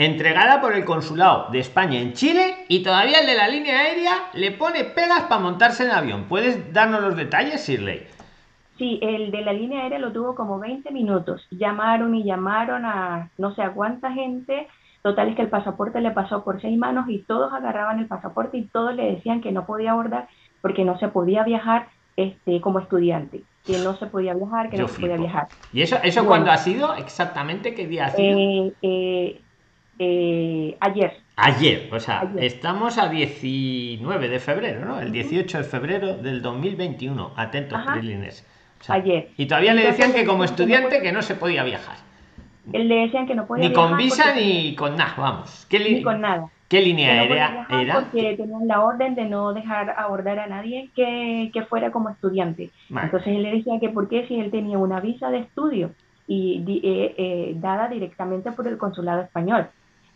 entregada 0.00 0.62
por 0.62 0.72
el 0.72 0.86
consulado 0.86 1.50
de 1.52 1.58
España 1.58 2.00
en 2.00 2.14
Chile 2.14 2.64
y 2.68 2.82
todavía 2.82 3.20
el 3.20 3.26
de 3.26 3.36
la 3.36 3.48
línea 3.48 3.80
aérea 3.80 4.30
le 4.32 4.50
pone 4.50 4.84
pegas 4.84 5.24
para 5.24 5.42
montarse 5.42 5.84
en 5.84 5.90
avión. 5.90 6.24
¿Puedes 6.24 6.72
darnos 6.72 7.02
los 7.02 7.16
detalles, 7.16 7.68
Shirley? 7.68 8.06
Sí, 8.78 8.98
el 9.02 9.30
de 9.30 9.42
la 9.42 9.52
línea 9.52 9.82
aérea 9.82 9.98
lo 9.98 10.10
tuvo 10.10 10.34
como 10.34 10.58
20 10.58 10.90
minutos. 10.90 11.46
Llamaron 11.50 12.14
y 12.14 12.24
llamaron 12.24 12.86
a 12.86 13.28
no 13.36 13.54
sé 13.54 13.62
a 13.62 13.72
cuánta 13.72 14.10
gente. 14.10 14.68
Total 15.02 15.28
es 15.28 15.36
que 15.36 15.42
el 15.42 15.48
pasaporte 15.48 16.00
le 16.00 16.12
pasó 16.12 16.44
por 16.44 16.62
seis 16.62 16.78
manos 16.78 17.04
y 17.10 17.18
todos 17.18 17.52
agarraban 17.52 17.98
el 17.98 18.06
pasaporte 18.06 18.56
y 18.56 18.62
todos 18.68 18.94
le 18.94 19.04
decían 19.04 19.42
que 19.42 19.52
no 19.52 19.66
podía 19.66 19.90
abordar 19.90 20.28
porque 20.62 20.82
no 20.82 20.98
se 20.98 21.08
podía 21.08 21.44
viajar 21.44 21.88
este, 22.16 22.62
como 22.62 22.78
estudiante, 22.78 23.42
que 23.66 23.76
no 23.78 23.94
se 23.96 24.06
podía 24.06 24.32
viajar, 24.32 24.70
que 24.70 24.78
no 24.78 24.88
se 24.88 24.98
podía 24.98 25.18
viajar. 25.18 25.48
¿Y 25.74 25.82
eso, 25.82 25.98
eso 26.02 26.24
cuándo 26.24 26.50
ha 26.50 26.56
sido? 26.56 26.94
¿Exactamente 26.94 27.74
qué 27.74 27.86
día 27.86 28.06
ha 28.06 28.10
sido? 28.10 28.38
Eh, 28.38 28.72
eh, 28.80 29.40
eh, 30.02 30.78
ayer. 30.80 31.18
Ayer, 31.36 31.90
o 31.92 32.00
sea, 32.00 32.32
estamos 32.38 32.96
a 32.96 33.10
19 33.10 34.28
de 34.28 34.38
febrero, 34.40 34.84
¿no? 34.84 34.98
El 34.98 35.12
18 35.12 35.58
de 35.58 35.64
febrero 35.64 36.16
del 36.16 36.40
2021. 36.40 37.32
Atentos, 37.36 37.78
Prilines. 37.92 38.46
ayer. 38.88 39.28
Y 39.36 39.44
todavía 39.44 39.74
le 39.74 39.84
decían 39.84 40.14
que 40.14 40.24
como 40.24 40.44
estudiante 40.44 41.02
que 41.02 41.12
no 41.12 41.20
se 41.20 41.34
podía 41.34 41.64
viajar. 41.64 41.96
Le 42.72 42.94
decían 42.94 43.26
que 43.26 43.34
no 43.34 43.46
podía 43.46 43.68
Ni 43.68 43.74
con 43.74 43.98
visa 43.98 44.34
ni 44.34 44.74
con 44.74 44.96
nada, 44.96 45.14
vamos. 45.18 45.66
Ni 45.70 46.02
con 46.02 46.22
nada. 46.22 46.48
¿Qué 46.68 46.80
línea 46.80 47.24
era? 47.24 47.66
Porque 47.68 48.36
tenían 48.36 48.66
la 48.66 48.82
orden 48.82 49.14
de 49.14 49.26
no 49.26 49.52
dejar 49.52 49.90
abordar 49.98 50.38
a 50.38 50.46
nadie 50.46 50.88
que, 50.94 51.50
fuera 51.68 51.90
como 51.90 52.08
estudiante. 52.08 52.70
Entonces 52.88 53.28
él 53.28 53.42
le 53.42 53.56
decía 53.56 53.78
que 53.78 53.90
por 53.90 54.08
qué 54.08 54.26
si 54.28 54.40
él 54.40 54.50
tenía 54.50 54.78
una 54.78 55.00
visa 55.00 55.30
de 55.30 55.40
estudio 55.40 55.90
y 56.26 56.64
eh, 56.66 57.14
eh, 57.18 57.52
dada 57.56 57.88
directamente 57.88 58.52
por 58.52 58.66
el 58.66 58.78
consulado 58.78 59.20
español. 59.20 59.68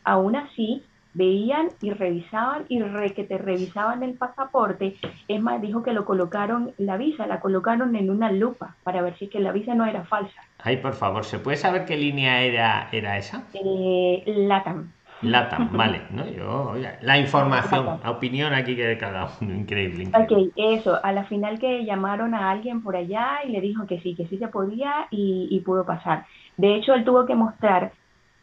Aún 0.04 0.36
así, 0.36 0.82
veían 1.14 1.68
y 1.80 1.90
revisaban 1.90 2.64
y 2.68 2.80
re, 2.82 3.14
que 3.14 3.24
te 3.24 3.38
revisaban 3.38 4.02
el 4.02 4.14
pasaporte. 4.14 4.96
Es 5.28 5.40
más, 5.40 5.62
dijo 5.62 5.82
que 5.82 5.92
lo 5.92 6.04
colocaron, 6.04 6.72
la 6.78 6.96
visa 6.96 7.26
la 7.26 7.40
colocaron 7.40 7.96
en 7.96 8.10
una 8.10 8.30
lupa 8.30 8.76
para 8.82 9.02
ver 9.02 9.16
si 9.18 9.28
que 9.28 9.40
la 9.40 9.52
visa 9.52 9.74
no 9.74 9.86
era 9.86 10.04
falsa. 10.04 10.42
Ay, 10.58 10.78
por 10.78 10.94
favor, 10.94 11.24
¿se 11.24 11.38
puede 11.38 11.56
saber 11.56 11.84
qué 11.84 11.96
línea 11.96 12.34
aérea 12.34 12.88
era 12.92 13.16
esa? 13.16 13.44
Eh, 13.54 14.24
LATAM. 14.26 14.90
Latam, 15.22 15.70
vale, 15.76 16.02
¿no? 16.10 16.26
Yo, 16.26 16.74
la 17.00 17.18
información, 17.18 18.00
la 18.02 18.10
opinión 18.10 18.52
aquí 18.52 18.76
que 18.76 18.86
de 18.86 18.98
cada 18.98 19.28
uno, 19.40 19.54
increíble, 19.54 20.10
Ok, 20.14 20.52
eso, 20.56 20.98
a 21.02 21.12
la 21.12 21.24
final 21.24 21.58
que 21.58 21.84
llamaron 21.84 22.34
a 22.34 22.50
alguien 22.50 22.82
por 22.82 22.96
allá 22.96 23.38
y 23.44 23.50
le 23.50 23.60
dijo 23.60 23.86
que 23.86 24.00
sí, 24.00 24.14
que 24.14 24.26
sí 24.26 24.38
se 24.38 24.48
podía 24.48 25.06
y, 25.10 25.60
pudo 25.64 25.86
pasar. 25.86 26.26
De 26.56 26.74
hecho, 26.74 26.94
él 26.94 27.04
tuvo 27.04 27.24
que 27.24 27.34
mostrar 27.34 27.92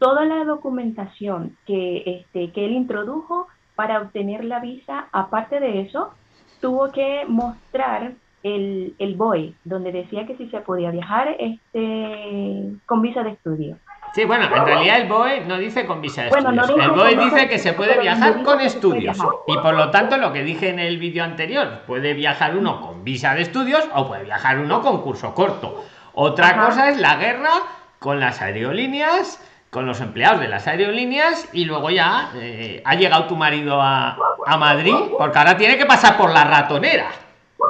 toda 0.02 0.26
la 0.26 0.44
documentación 0.46 1.56
que, 1.68 2.02
este, 2.08 2.52
que 2.52 2.66
él 2.66 2.72
introdujo 2.72 3.48
para 3.76 4.02
obtener 4.02 4.44
la 4.44 4.60
visa. 4.60 5.08
Aparte 5.12 5.60
de 5.60 5.82
eso, 5.82 6.12
tuvo 6.60 6.92
que 6.92 7.24
mostrar 7.28 8.14
el, 8.42 8.96
el 8.98 9.16
BOE, 9.16 9.54
donde 9.64 9.92
decía 9.92 10.26
que 10.26 10.36
sí 10.38 10.50
se 10.50 10.62
podía 10.62 10.90
viajar 10.90 11.36
este, 11.38 12.72
con 12.88 13.04
visa 13.04 13.22
de 13.22 13.30
estudio. 13.30 13.78
Sí, 14.16 14.26
bueno, 14.26 14.46
en 14.46 14.66
realidad 14.66 15.02
el 15.02 15.08
BOE 15.08 15.46
no 15.46 15.60
dice 15.60 15.86
con 15.86 16.02
visa 16.02 16.24
de 16.24 16.30
estudios. 16.30 16.70
el 16.70 16.92
BOE 16.92 17.16
dice 17.18 17.48
que 17.48 17.60
se 17.60 17.74
puede 17.74 18.00
viajar 18.00 18.42
con 18.42 18.60
estudios. 18.60 19.20
Y 19.46 19.56
por 19.60 19.76
lo 19.76 19.92
tanto, 19.92 20.18
lo 20.18 20.34
que 20.34 20.44
dije 20.44 20.70
en 20.70 20.80
el 20.80 20.98
vídeo 20.98 21.24
anterior, 21.24 21.84
puede 21.86 22.16
viajar 22.16 22.58
uno 22.58 22.82
con 22.82 23.04
visa 23.04 23.36
de 23.36 23.44
estudios 23.44 23.88
o 23.94 24.08
puede 24.08 24.24
viajar 24.24 24.58
uno 24.58 24.82
con 24.82 25.04
curso 25.04 25.36
corto. 25.36 25.86
Otra 26.14 26.66
cosa 26.66 26.90
es 26.90 27.00
la 27.00 27.18
guerra 27.18 27.52
con 28.00 28.20
las 28.20 28.42
aerolíneas, 28.42 29.40
con 29.72 29.86
los 29.86 30.02
empleados 30.02 30.42
de 30.42 30.50
las 30.50 30.68
aerolíneas 30.68 31.48
y 31.54 31.64
luego 31.66 31.90
ya 31.90 32.32
eh, 32.36 32.84
ha 32.86 32.96
llegado 32.96 33.26
tu 33.26 33.38
marido 33.38 33.82
a, 33.82 34.18
a 34.46 34.58
Madrid 34.58 34.94
porque 35.18 35.38
ahora 35.40 35.58
tiene 35.58 35.78
que 35.78 35.86
pasar 35.86 36.18
por 36.18 36.30
la 36.30 36.44
ratonera 36.44 37.08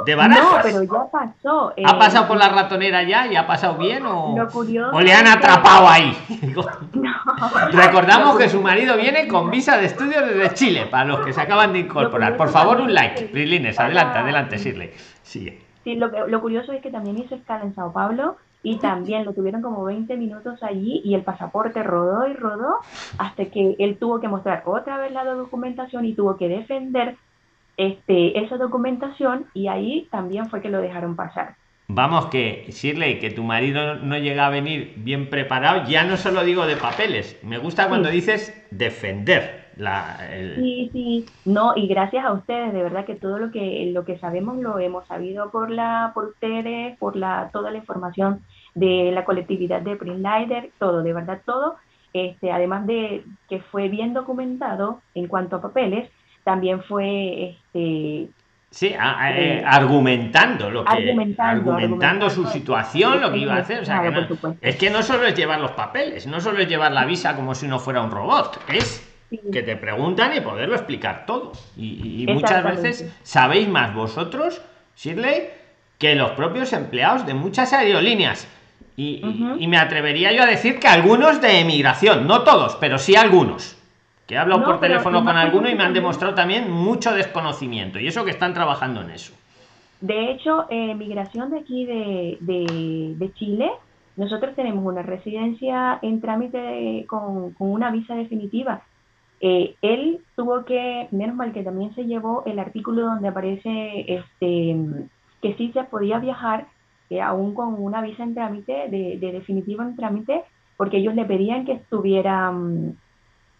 de 0.04 0.16
No, 0.16 0.58
pero 0.62 0.82
ya 0.82 1.10
pasó. 1.12 1.72
¿Ha 1.84 1.98
pasado 1.98 2.26
por 2.26 2.36
la 2.36 2.48
ratonera 2.48 3.02
ya 3.04 3.26
y 3.28 3.36
ha 3.36 3.46
pasado 3.46 3.76
bien 3.76 4.04
o, 4.04 4.34
o 4.34 5.00
le 5.00 5.12
han 5.12 5.28
atrapado 5.28 5.88
ahí? 5.88 6.16
Recordamos 7.72 8.36
que 8.36 8.48
su 8.48 8.60
marido 8.60 8.96
viene 8.96 9.28
con 9.28 9.50
visa 9.50 9.76
de 9.76 9.86
estudio 9.86 10.26
desde 10.26 10.54
Chile, 10.54 10.86
para 10.86 11.04
los 11.04 11.20
que 11.20 11.32
se 11.32 11.40
acaban 11.40 11.72
de 11.72 11.80
incorporar. 11.80 12.36
Por 12.36 12.48
favor, 12.48 12.80
un 12.80 12.92
like. 12.92 13.26
Prilines, 13.26 13.78
adelante, 13.78 14.18
adelante, 14.18 14.58
Shirley. 14.58 14.90
Sigue. 15.22 15.62
Sí, 15.84 15.94
lo, 15.96 16.08
lo 16.26 16.40
curioso 16.40 16.72
es 16.72 16.82
que 16.82 16.90
también 16.90 17.18
hizo 17.18 17.34
escala 17.34 17.62
en 17.62 17.74
Sao 17.74 17.92
Paulo 17.92 18.36
y 18.62 18.76
también 18.76 19.24
lo 19.24 19.32
tuvieron 19.32 19.62
como 19.62 19.84
20 19.84 20.16
minutos 20.16 20.62
allí 20.62 21.00
y 21.04 21.14
el 21.14 21.22
pasaporte 21.22 21.82
rodó 21.82 22.26
y 22.28 22.34
rodó 22.34 22.76
hasta 23.18 23.46
que 23.46 23.76
él 23.78 23.96
tuvo 23.98 24.20
que 24.20 24.28
mostrar 24.28 24.62
otra 24.66 24.98
vez 24.98 25.12
la 25.12 25.24
documentación 25.24 26.04
y 26.04 26.14
tuvo 26.14 26.36
que 26.36 26.48
defender 26.48 27.16
este, 27.76 28.38
esa 28.38 28.56
documentación 28.56 29.46
y 29.54 29.68
ahí 29.68 30.08
también 30.10 30.48
fue 30.48 30.60
que 30.60 30.70
lo 30.70 30.80
dejaron 30.80 31.16
pasar. 31.16 31.56
Vamos, 31.88 32.26
que 32.26 32.66
Shirley, 32.68 33.18
que 33.18 33.30
tu 33.30 33.42
marido 33.42 33.96
no 33.96 34.16
llega 34.16 34.46
a 34.46 34.50
venir 34.50 34.94
bien 34.96 35.28
preparado, 35.28 35.88
ya 35.88 36.04
no 36.04 36.16
solo 36.16 36.44
digo 36.44 36.66
de 36.66 36.76
papeles, 36.76 37.38
me 37.42 37.58
gusta 37.58 37.88
cuando 37.88 38.08
dices 38.08 38.54
defender. 38.70 39.61
La, 39.76 40.18
Sí, 40.56 40.90
sí, 40.92 41.26
no, 41.44 41.72
y 41.76 41.86
gracias 41.86 42.24
a 42.24 42.32
ustedes, 42.32 42.72
de 42.72 42.82
verdad 42.82 43.04
que 43.04 43.14
todo 43.14 43.38
lo 43.38 43.50
que 43.50 43.90
lo 43.92 44.04
que 44.04 44.18
sabemos 44.18 44.58
lo 44.58 44.78
hemos 44.78 45.06
sabido 45.06 45.50
por 45.50 45.70
la 45.70 46.12
por 46.14 46.26
ustedes, 46.26 46.96
por 46.98 47.16
la 47.16 47.50
toda 47.52 47.70
la 47.70 47.78
información 47.78 48.42
de 48.74 49.10
la 49.12 49.24
colectividad 49.24 49.80
de 49.82 49.94
Lider, 49.94 50.70
todo, 50.78 51.02
de 51.02 51.12
verdad 51.12 51.40
todo, 51.44 51.76
este, 52.12 52.52
además 52.52 52.86
de 52.86 53.24
que 53.48 53.60
fue 53.60 53.88
bien 53.88 54.14
documentado 54.14 55.00
en 55.14 55.26
cuanto 55.26 55.56
a 55.56 55.62
papeles, 55.62 56.10
también 56.44 56.82
fue 56.82 57.50
este 57.50 58.28
Sí, 58.72 58.86
eh, 58.86 58.96
eh, 58.96 59.62
argumentando 59.66 60.70
lo 60.70 60.82
que 60.82 61.14
argumentando, 61.38 62.30
su 62.30 62.46
situación, 62.46 63.20
lo 63.20 63.30
que 63.30 63.36
iba 63.36 63.54
a 63.54 63.58
hacer. 63.58 63.84
es 64.62 64.76
que 64.76 64.88
no 64.88 65.02
solo 65.02 65.26
es 65.26 65.34
llevar 65.34 65.60
los 65.60 65.72
papeles, 65.72 66.26
no 66.26 66.40
solo 66.40 66.58
es 66.60 66.68
llevar 66.68 66.90
la 66.90 67.04
visa 67.04 67.36
como 67.36 67.54
si 67.54 67.66
uno 67.66 67.78
fuera 67.78 68.00
un 68.00 68.10
robot, 68.10 68.58
es 68.68 69.11
que 69.52 69.62
te 69.62 69.76
preguntan 69.76 70.36
y 70.36 70.40
poderlo 70.40 70.74
explicar 70.74 71.26
todo. 71.26 71.52
Y, 71.76 72.26
muchas 72.28 72.64
veces 72.64 73.14
sabéis 73.22 73.68
más 73.68 73.94
vosotros, 73.94 74.62
Shirley, 74.96 75.48
que 75.98 76.14
los 76.14 76.32
propios 76.32 76.72
empleados 76.72 77.26
de 77.26 77.34
muchas 77.34 77.72
aerolíneas. 77.72 78.48
Y, 78.96 79.22
y 79.58 79.68
me 79.68 79.78
atrevería 79.78 80.32
yo 80.32 80.42
a 80.42 80.46
decir 80.46 80.78
que 80.78 80.86
algunos 80.86 81.40
de 81.40 81.60
emigración, 81.60 82.26
no 82.26 82.42
todos, 82.42 82.76
pero 82.76 82.98
sí 82.98 83.16
algunos 83.16 83.76
He 84.32 84.38
hablado 84.38 84.64
por 84.64 84.80
teléfono 84.80 85.22
con 85.22 85.36
alguno 85.36 85.68
y 85.68 85.74
me 85.74 85.82
han 85.82 85.92
demostrado 85.92 86.34
también 86.34 86.70
mucho 86.70 87.12
desconocimiento. 87.12 88.00
Y 88.00 88.06
eso 88.06 88.24
que 88.24 88.30
están 88.30 88.54
trabajando 88.54 89.02
en 89.02 89.10
eso. 89.10 89.34
De 90.00 90.30
hecho, 90.30 90.64
eh, 90.70 90.94
migración 90.94 91.50
de 91.50 91.58
aquí 91.58 91.84
de, 91.84 92.38
de, 92.40 93.32
Chile, 93.34 93.70
nosotros 94.16 94.54
tenemos 94.56 94.86
una 94.86 95.02
residencia 95.02 95.98
en 96.00 96.22
trámite 96.22 97.04
con, 97.08 97.54
una 97.58 97.90
visa 97.90 98.14
definitiva. 98.14 98.80
Eh, 99.42 99.74
él 99.82 100.20
tuvo 100.36 100.64
que, 100.64 101.08
menos 101.10 101.36
mal 101.36 101.52
que 101.52 101.64
también 101.64 101.94
se 101.94 102.04
llevó 102.04 102.44
el 102.46 102.58
artículo 102.58 103.02
donde 103.02 103.28
aparece 103.28 104.04
este 104.06 105.08
que 105.42 105.54
sí 105.54 105.72
se 105.72 105.82
podía 105.84 106.20
viajar, 106.20 106.68
eh, 107.10 107.20
aún 107.20 107.52
con 107.52 107.74
una 107.74 108.00
visa 108.00 108.22
en 108.22 108.34
trámite, 108.34 108.88
de, 108.88 109.18
de 109.18 109.32
definitivo 109.32 109.82
en 109.82 109.96
trámite, 109.96 110.44
porque 110.76 110.98
ellos 110.98 111.14
le 111.14 111.24
pedían 111.24 111.64
que 111.64 111.72
estuviera, 111.72 112.50
mm, 112.52 112.96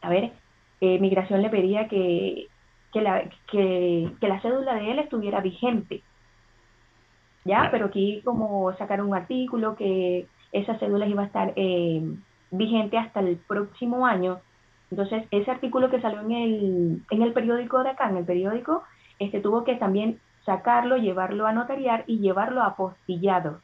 a 0.03 0.09
ver, 0.09 0.33
eh, 0.81 0.99
migración 0.99 1.43
le 1.43 1.51
pedía 1.51 1.87
que, 1.87 2.49
la, 2.95 3.23
que, 3.51 4.11
la 4.21 4.41
cédula 4.41 4.75
de 4.75 4.91
él 4.91 4.99
estuviera 4.99 5.41
vigente. 5.41 6.03
¿Ya? 7.45 7.69
Pero 7.71 7.87
aquí 7.87 8.21
como 8.25 8.73
sacaron 8.77 9.09
un 9.09 9.15
artículo 9.15 9.77
que 9.77 10.27
esa 10.53 10.79
cédula 10.79 11.07
iba 11.07 11.23
a 11.23 11.27
estar 11.27 11.53
eh, 11.55 12.03
vigente 12.51 12.99
hasta 12.99 13.21
el 13.21 13.37
próximo 13.37 14.07
año, 14.07 14.41
Entonces, 14.93 15.25
ese 15.31 15.51
artículo 15.51 15.89
que 15.89 16.03
salió 16.03 16.21
en 16.21 16.33
el, 16.33 17.03
en 17.11 17.23
el 17.23 17.33
periódico 17.33 17.83
de 17.83 17.89
acá, 17.89 18.11
en 18.11 18.19
el 18.19 18.27
periódico, 18.27 18.83
este 19.19 19.41
tuvo 19.41 19.65
que 19.65 19.77
también 19.77 20.21
sacarlo, 20.45 20.99
llevarlo 20.99 21.47
a 21.47 21.53
notariar 21.55 22.05
y 22.07 22.19
llevarlo 22.19 22.63
apostillado. 22.63 23.63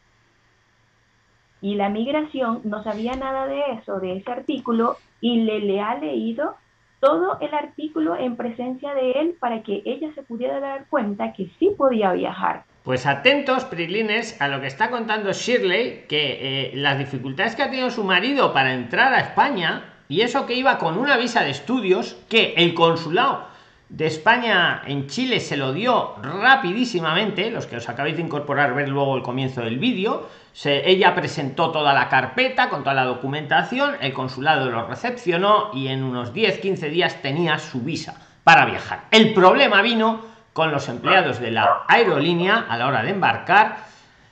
Y 1.60 1.74
la 1.74 1.90
migración 1.90 2.62
no 2.64 2.82
sabía 2.82 3.14
nada 3.14 3.46
de 3.46 3.60
eso, 3.74 4.00
de 4.00 4.16
ese 4.16 4.32
artículo, 4.32 4.96
y 5.20 5.42
le, 5.42 5.60
le 5.60 5.82
ha 5.82 5.96
leído 5.96 6.54
todo 6.98 7.38
el 7.42 7.52
artículo 7.52 8.16
en 8.16 8.36
presencia 8.36 8.94
de 8.94 9.12
él 9.12 9.36
para 9.38 9.62
que 9.62 9.82
ella 9.84 10.10
se 10.14 10.22
pudiera 10.22 10.60
dar 10.60 10.86
cuenta 10.88 11.34
que 11.34 11.50
sí 11.58 11.74
podía 11.76 12.10
viajar. 12.12 12.64
Pues 12.84 13.04
atentos, 13.04 13.66
Prilines, 13.66 14.40
a 14.40 14.48
lo 14.48 14.62
que 14.62 14.66
está 14.66 14.88
contando 14.88 15.30
Shirley, 15.32 16.06
que 16.08 16.70
eh, 16.70 16.72
las 16.74 16.98
dificultades 16.98 17.54
que 17.54 17.62
ha 17.62 17.68
tenido 17.68 17.90
su 17.90 18.02
marido 18.02 18.54
para 18.54 18.72
entrar 18.72 19.12
a 19.12 19.20
España, 19.20 19.97
y 20.08 20.22
eso 20.22 20.46
que 20.46 20.54
iba 20.54 20.78
con 20.78 20.98
una 20.98 21.16
visa 21.16 21.42
de 21.42 21.50
estudios, 21.50 22.16
que 22.28 22.54
el 22.56 22.74
consulado 22.74 23.46
de 23.88 24.06
España 24.06 24.82
en 24.86 25.06
Chile 25.06 25.40
se 25.40 25.56
lo 25.56 25.72
dio 25.72 26.16
rapidísimamente, 26.22 27.50
los 27.50 27.66
que 27.66 27.76
os 27.76 27.88
acabáis 27.88 28.16
de 28.16 28.22
incorporar, 28.22 28.74
ver 28.74 28.88
luego 28.88 29.16
el 29.16 29.22
comienzo 29.22 29.62
del 29.62 29.78
vídeo, 29.78 30.28
ella 30.64 31.14
presentó 31.14 31.70
toda 31.70 31.94
la 31.94 32.08
carpeta 32.08 32.68
con 32.68 32.82
toda 32.82 32.94
la 32.94 33.04
documentación, 33.04 33.96
el 34.00 34.12
consulado 34.12 34.70
lo 34.70 34.86
recepcionó 34.86 35.70
y 35.72 35.88
en 35.88 36.02
unos 36.02 36.34
10-15 36.34 36.90
días 36.90 37.22
tenía 37.22 37.58
su 37.58 37.80
visa 37.80 38.20
para 38.44 38.66
viajar. 38.66 39.04
El 39.10 39.32
problema 39.32 39.82
vino 39.82 40.20
con 40.52 40.70
los 40.70 40.88
empleados 40.88 41.38
de 41.38 41.52
la 41.52 41.84
aerolínea 41.86 42.66
a 42.68 42.76
la 42.76 42.88
hora 42.88 43.02
de 43.02 43.10
embarcar 43.10 43.76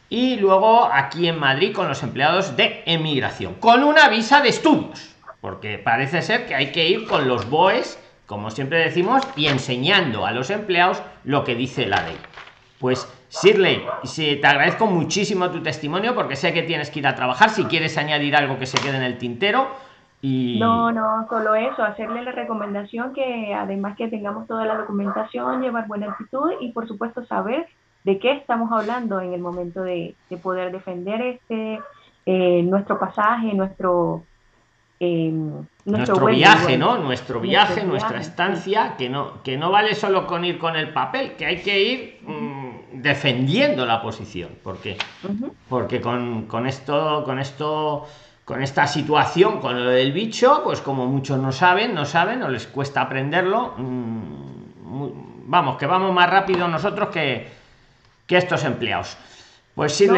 y 0.09 0.37
luego 0.37 0.85
aquí 0.93 1.29
en 1.29 1.39
Madrid 1.39 1.73
con 1.73 1.89
los 1.89 2.03
empleados 2.03 2.57
de 2.57 2.83
emigración, 2.87 3.55
con 3.55 3.85
una 3.85 4.09
visa 4.09 4.41
de 4.41 4.49
estudios, 4.51 5.16
porque 5.41 5.79
parece 5.79 6.23
ser 6.23 6.47
que 6.47 6.55
hay 6.55 6.73
que 6.73 6.89
ir 6.89 7.07
con 7.07 7.29
los 7.29 7.49
BOEs 7.49 7.99
como 8.27 8.51
siempre 8.51 8.79
decimos, 8.79 9.23
y 9.37 9.47
enseñando 9.47 10.27
a 10.27 10.33
los 10.33 10.51
empleados 10.51 11.03
lo 11.25 11.45
que 11.45 11.55
dice 11.55 11.87
la 11.87 12.03
ley. 12.03 12.17
Pues 12.81 13.11
Shirley, 13.31 13.83
te 14.17 14.47
agradezco 14.47 14.87
muchísimo 14.87 15.51
tu 15.51 15.63
testimonio 15.63 16.15
porque 16.15 16.37
sé 16.37 16.53
que 16.53 16.63
tienes 16.63 16.91
que 16.91 16.99
ir 16.99 17.07
a 17.07 17.15
trabajar. 17.15 17.51
Si 17.51 17.65
quieres 17.65 17.97
añadir 17.97 18.37
algo 18.37 18.59
que 18.59 18.67
se 18.67 18.79
quede 18.79 18.97
en 18.97 19.03
el 19.03 19.19
tintero. 19.19 19.69
Y... 20.21 20.59
No, 20.59 20.91
no, 20.91 21.27
solo 21.29 21.55
eso, 21.55 21.83
hacerle 21.85 22.23
la 22.23 22.33
recomendación 22.33 23.13
que 23.15 23.55
además 23.55 23.97
que 23.97 24.09
tengamos 24.09 24.47
toda 24.47 24.65
la 24.65 24.77
documentación, 24.77 25.63
llevar 25.63 25.87
buena 25.87 26.11
actitud 26.11 26.53
y 26.61 26.73
por 26.73 26.89
supuesto 26.89 27.25
saber 27.27 27.67
de 28.05 28.19
qué 28.19 28.33
estamos 28.33 28.73
hablando 28.73 29.21
en 29.21 29.35
el 29.35 29.41
momento 29.41 29.83
de, 29.83 30.17
poder 30.43 30.73
defender 30.73 31.21
este 31.21 31.81
eh, 32.25 32.63
nuestro 32.65 32.99
pasaje, 32.99 33.55
nuestro 33.55 34.25
nuestro, 34.99 36.27
viaje, 36.27 36.79
¿no? 36.79 36.99
Nuestro 36.99 37.41
viaje, 37.41 37.85
nuestra 37.85 38.21
estancia, 38.21 38.95
que 38.97 39.09
no, 39.09 39.43
que 39.43 39.57
no 39.57 39.71
vale 39.71 39.95
solo 39.95 40.27
con 40.27 40.45
ir 40.45 40.59
con 40.59 40.77
el 40.77 40.93
papel, 40.93 41.33
que 41.33 41.47
hay 41.47 41.61
que 41.61 41.83
ir 41.83 42.21
mm, 42.23 43.03
defendiendo 43.03 43.85
la 43.85 44.01
posición, 44.01 44.51
porque, 44.63 44.97
porque 45.69 46.01
con, 46.01 46.67
esto, 46.67 47.25
con 47.25 47.39
esto, 47.39 48.07
con 48.45 48.63
esta 48.63 48.87
situación, 48.87 49.61
con 49.61 49.85
lo 49.85 49.91
del 49.91 50.13
bicho, 50.13 50.63
pues 50.65 50.81
como 50.81 51.07
muchos 51.07 51.39
no 51.39 51.53
saben, 51.53 51.95
no 51.95 52.07
saben, 52.07 52.43
o 52.43 52.49
les 52.49 52.67
cuesta 52.67 53.03
aprenderlo, 53.03 53.75
mm, 53.77 55.47
vamos, 55.47 55.77
que 55.77 55.87
vamos 55.87 56.13
más 56.15 56.31
rápido 56.31 56.67
nosotros 56.69 57.11
que, 57.11 57.49
que 58.27 58.39
estos 58.39 58.65
empleados. 58.65 59.19
Pues 59.77 59.93
sí, 59.93 60.09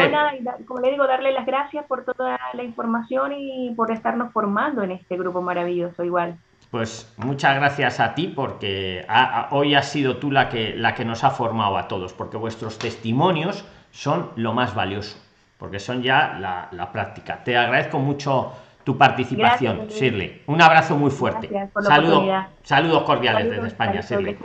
como 0.65 0.79
le 0.79 0.91
digo, 0.91 1.05
darle 1.05 1.33
las 1.33 1.45
gracias 1.45 1.85
por 1.85 2.05
toda 2.05 2.39
la 2.53 2.63
información 2.63 3.33
y 3.37 3.73
por 3.75 3.91
estarnos 3.91 4.31
formando 4.31 4.83
en 4.83 4.91
este 4.91 5.17
grupo 5.17 5.41
maravilloso 5.41 6.01
igual. 6.05 6.37
Pues 6.71 7.13
muchas 7.17 7.57
gracias 7.57 7.99
a 7.99 8.15
ti 8.15 8.31
porque 8.33 9.05
hoy 9.51 9.75
has 9.75 9.91
sido 9.91 10.15
tú 10.15 10.31
la 10.31 10.47
que, 10.47 10.75
la 10.77 10.95
que 10.95 11.03
nos 11.03 11.25
ha 11.25 11.31
formado 11.31 11.77
a 11.77 11.89
todos, 11.89 12.13
porque 12.13 12.37
vuestros 12.37 12.79
testimonios 12.79 13.65
son 13.91 14.29
lo 14.37 14.53
más 14.53 14.73
valioso, 14.73 15.17
porque 15.57 15.79
son 15.79 16.03
ya 16.03 16.37
la, 16.71 16.91
práctica. 16.93 17.43
Te 17.43 17.57
agradezco 17.57 17.99
mucho 17.99 18.53
tu 18.85 18.97
participación, 18.97 19.87
Shirley. 19.87 20.43
Un 20.47 20.61
abrazo 20.61 20.95
muy 20.95 21.11
fuerte. 21.11 21.49
Saludos, 21.81 22.45
saludos 22.63 23.03
cordiales 23.03 23.49
desde 23.49 23.67
España, 23.67 23.99
Shirley. 23.99 24.37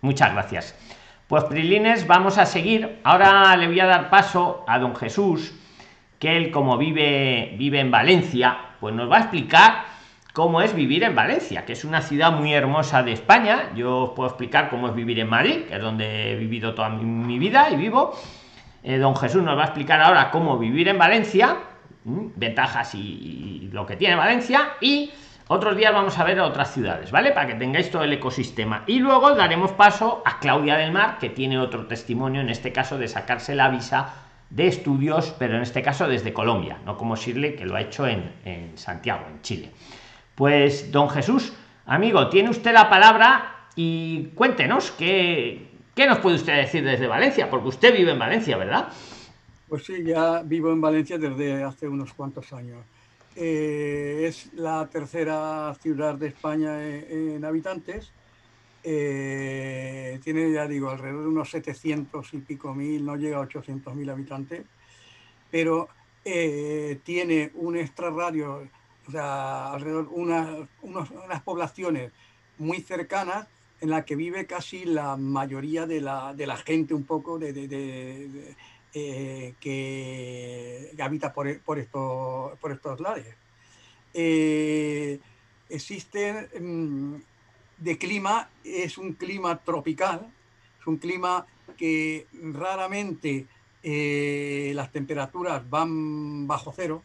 Muchas 0.00 0.32
gracias. 0.32 0.99
Pues 1.30 1.44
Prilines, 1.44 2.08
vamos 2.08 2.38
a 2.38 2.44
seguir. 2.44 2.98
Ahora 3.04 3.56
le 3.56 3.68
voy 3.68 3.78
a 3.78 3.86
dar 3.86 4.10
paso 4.10 4.64
a 4.66 4.80
don 4.80 4.96
Jesús, 4.96 5.54
que 6.18 6.36
él 6.36 6.50
como 6.50 6.76
vive, 6.76 7.54
vive 7.56 7.78
en 7.78 7.92
Valencia, 7.92 8.58
pues 8.80 8.92
nos 8.96 9.08
va 9.08 9.18
a 9.18 9.20
explicar 9.20 9.84
cómo 10.32 10.60
es 10.60 10.74
vivir 10.74 11.04
en 11.04 11.14
Valencia, 11.14 11.64
que 11.64 11.74
es 11.74 11.84
una 11.84 12.02
ciudad 12.02 12.32
muy 12.32 12.52
hermosa 12.52 13.04
de 13.04 13.12
España. 13.12 13.70
Yo 13.76 13.98
os 13.98 14.10
puedo 14.10 14.28
explicar 14.28 14.70
cómo 14.70 14.88
es 14.88 14.94
vivir 14.96 15.20
en 15.20 15.28
Madrid, 15.28 15.66
que 15.68 15.76
es 15.76 15.80
donde 15.80 16.32
he 16.32 16.34
vivido 16.34 16.74
toda 16.74 16.88
mi, 16.88 17.38
vida 17.38 17.70
y 17.70 17.76
vivo. 17.76 18.12
Eh, 18.82 18.98
don 18.98 19.14
Jesús 19.14 19.44
nos 19.44 19.56
va 19.56 19.62
a 19.62 19.66
explicar 19.66 20.00
ahora 20.00 20.32
cómo 20.32 20.58
vivir 20.58 20.88
en 20.88 20.98
Valencia, 20.98 21.58
ventajas 22.02 22.92
y 22.96 23.70
lo 23.72 23.86
que 23.86 23.94
tiene 23.94 24.16
Valencia 24.16 24.70
y 24.80 25.12
otros 25.52 25.76
días 25.76 25.92
vamos 25.92 26.16
a 26.16 26.22
ver 26.22 26.38
otras 26.38 26.72
ciudades, 26.72 27.10
¿vale? 27.10 27.32
Para 27.32 27.48
que 27.48 27.54
tengáis 27.54 27.90
todo 27.90 28.04
el 28.04 28.12
ecosistema. 28.12 28.84
Y 28.86 29.00
luego 29.00 29.34
daremos 29.34 29.72
paso 29.72 30.22
a 30.24 30.38
Claudia 30.38 30.76
del 30.76 30.92
Mar, 30.92 31.18
que 31.18 31.28
tiene 31.28 31.58
otro 31.58 31.86
testimonio, 31.88 32.40
en 32.40 32.50
este 32.50 32.70
caso 32.72 32.98
de 32.98 33.08
sacarse 33.08 33.56
la 33.56 33.68
visa 33.68 34.14
de 34.48 34.68
estudios, 34.68 35.34
pero 35.40 35.56
en 35.56 35.62
este 35.62 35.82
caso 35.82 36.06
desde 36.06 36.32
Colombia, 36.32 36.78
no 36.86 36.96
como 36.96 37.16
Shirley, 37.16 37.56
que 37.56 37.66
lo 37.66 37.74
ha 37.74 37.80
hecho 37.80 38.06
en, 38.06 38.30
Santiago, 38.76 39.26
en 39.28 39.42
Chile. 39.42 39.72
Pues, 40.36 40.92
don 40.92 41.10
Jesús, 41.10 41.52
amigo, 41.84 42.28
tiene 42.28 42.50
usted 42.50 42.72
la 42.72 42.88
palabra 42.88 43.66
y 43.74 44.26
cuéntenos 44.36 44.92
qué, 44.92 45.68
qué 45.96 46.06
nos 46.06 46.18
puede 46.18 46.36
usted 46.36 46.58
decir 46.58 46.84
desde 46.84 47.08
Valencia, 47.08 47.50
porque 47.50 47.68
usted 47.70 47.92
vive 47.92 48.12
en 48.12 48.20
Valencia, 48.20 48.56
¿verdad? 48.56 48.88
Pues 49.68 49.84
sí, 49.84 50.04
ya 50.04 50.42
vivo 50.44 50.70
en 50.72 50.80
Valencia 50.80 51.18
desde 51.18 51.64
hace 51.64 51.88
unos 51.88 52.14
cuantos 52.14 52.52
años. 52.52 52.84
Eh, 53.36 54.24
es 54.26 54.52
la 54.54 54.88
tercera 54.90 55.74
ciudad 55.80 56.14
de 56.16 56.28
España 56.28 56.84
en, 56.84 57.44
habitantes. 57.44 58.12
Eh, 58.82 60.18
tiene, 60.24 60.52
ya 60.52 60.66
digo, 60.66 60.90
alrededor 60.90 61.22
de 61.22 61.28
unos 61.28 61.50
700 61.50 62.34
y 62.34 62.38
pico 62.38 62.74
mil, 62.74 63.04
no 63.04 63.16
llega 63.16 63.36
a 63.36 63.40
800 63.40 63.94
mil 63.94 64.08
habitantes, 64.08 64.64
pero 65.50 65.88
eh, 66.24 66.98
tiene 67.04 67.50
un 67.54 67.76
extrarradio, 67.76 68.68
o 69.06 69.10
sea, 69.10 69.72
alrededor 69.72 70.08
unas, 70.10 70.66
unas 70.82 71.42
poblaciones 71.42 72.12
muy 72.58 72.80
cercanas 72.80 73.46
en 73.80 73.90
la 73.90 74.04
que 74.04 74.16
vive 74.16 74.46
casi 74.46 74.84
la 74.84 75.16
mayoría 75.16 75.86
de 75.86 76.00
la, 76.00 76.34
de 76.34 76.46
la 76.46 76.56
gente 76.56 76.94
un 76.94 77.04
poco 77.04 77.38
de, 77.38 77.52
de 77.52 78.56
eh, 78.92 79.54
que, 79.60 80.92
habita 81.00 81.32
por, 81.32 81.60
por, 81.60 81.78
esto, 81.78 82.56
por 82.60 82.72
estos 82.72 82.98
lares. 83.00 83.36
Eh, 84.12 85.20
mm, 86.60 87.14
de 87.78 87.98
clima, 87.98 88.50
es 88.64 88.98
un 88.98 89.12
clima 89.12 89.62
tropical, 89.62 90.32
es 90.80 90.86
un 90.86 90.96
clima 90.96 91.46
que 91.76 92.26
raramente 92.32 93.46
eh, 93.82 94.72
las 94.74 94.90
temperaturas 94.90 95.68
van 95.70 96.48
bajo 96.48 96.72
cero. 96.74 97.02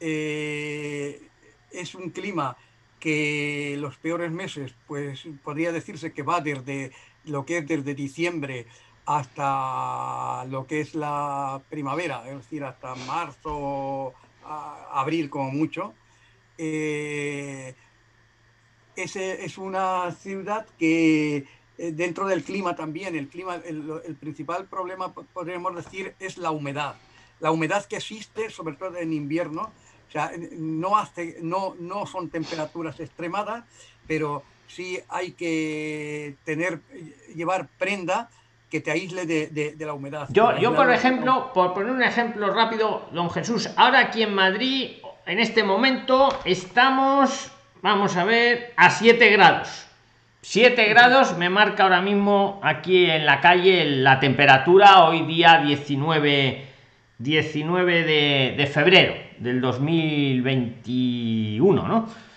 es 0.00 1.94
un 1.94 2.10
clima 2.10 2.56
que 2.98 3.76
los 3.78 3.96
peores 3.98 4.32
meses, 4.32 4.74
pues 4.86 5.26
podría 5.44 5.72
decirse 5.72 6.12
que 6.12 6.22
va 6.22 6.40
desde 6.40 6.92
lo 7.24 7.44
que 7.44 7.58
es 7.58 7.66
desde 7.66 7.94
diciembre 7.94 8.66
hasta 9.10 10.44
lo 10.44 10.68
que 10.68 10.80
es 10.80 10.94
la 10.94 11.60
primavera, 11.68 12.22
es 12.28 12.36
decir, 12.36 12.62
hasta 12.62 12.94
marzo, 12.94 14.14
abril 14.92 15.28
como 15.28 15.50
mucho. 15.50 15.94
Eh, 16.56 17.74
ese 18.94 19.44
es 19.44 19.58
una 19.58 20.12
ciudad 20.12 20.64
que 20.78 21.38
eh, 21.38 21.44
dentro 21.92 22.28
del 22.28 22.44
clima 22.44 22.76
también, 22.76 23.16
el 23.16 23.26
clima, 23.26 23.56
el, 23.56 24.14
principal 24.20 24.66
problema 24.66 25.12
podríamos 25.12 25.74
decir 25.74 26.14
es 26.20 26.38
la 26.38 26.52
humedad. 26.52 26.94
La 27.40 27.50
humedad 27.50 27.84
que 27.86 27.96
existe, 27.96 28.48
sobre 28.48 28.76
todo 28.76 28.96
en 28.96 29.12
invierno, 29.12 29.72
o 30.08 30.12
sea, 30.12 30.30
no, 30.52 30.96
hace, 30.96 31.38
no, 31.42 31.74
no 31.80 32.06
son 32.06 32.30
temperaturas 32.30 33.00
extremadas, 33.00 33.64
pero 34.06 34.44
sí 34.68 35.00
hay 35.08 35.32
que 35.32 36.36
tener, 36.44 36.80
llevar 37.34 37.68
prenda 37.76 38.30
que 38.70 38.80
te 38.80 38.92
aísle 38.92 39.26
de, 39.26 39.74
la 39.78 39.92
humedad. 39.92 40.28
Yo, 40.30 40.56
yo 40.58 40.74
por 40.74 40.90
ejemplo, 40.92 41.52
por 41.52 41.74
poner 41.74 41.90
un 41.90 42.02
ejemplo 42.02 42.54
rápido, 42.54 43.06
don 43.12 43.28
Jesús, 43.30 43.68
ahora 43.76 43.98
aquí 43.98 44.22
en 44.22 44.34
Madrid, 44.34 44.92
en 45.26 45.40
este 45.40 45.62
momento, 45.64 46.28
estamos, 46.44 47.50
vamos 47.82 48.16
a 48.16 48.24
ver, 48.24 48.72
a 48.76 48.90
7 48.90 49.28
grados. 49.30 49.88
7 50.42 50.84
grados 50.86 51.36
me 51.36 51.50
marca 51.50 51.82
ahora 51.82 52.00
mismo 52.00 52.60
aquí 52.62 53.10
en 53.10 53.26
la 53.26 53.40
calle 53.40 53.84
la 53.84 54.20
temperatura, 54.20 55.04
hoy 55.04 55.26
día 55.26 55.58
19, 55.58 56.64
19 57.18 58.04
de, 58.04 58.54
de 58.56 58.66
febrero 58.66 59.12
del 59.38 59.60
2021, 59.60 61.88
¿no? 61.88 62.29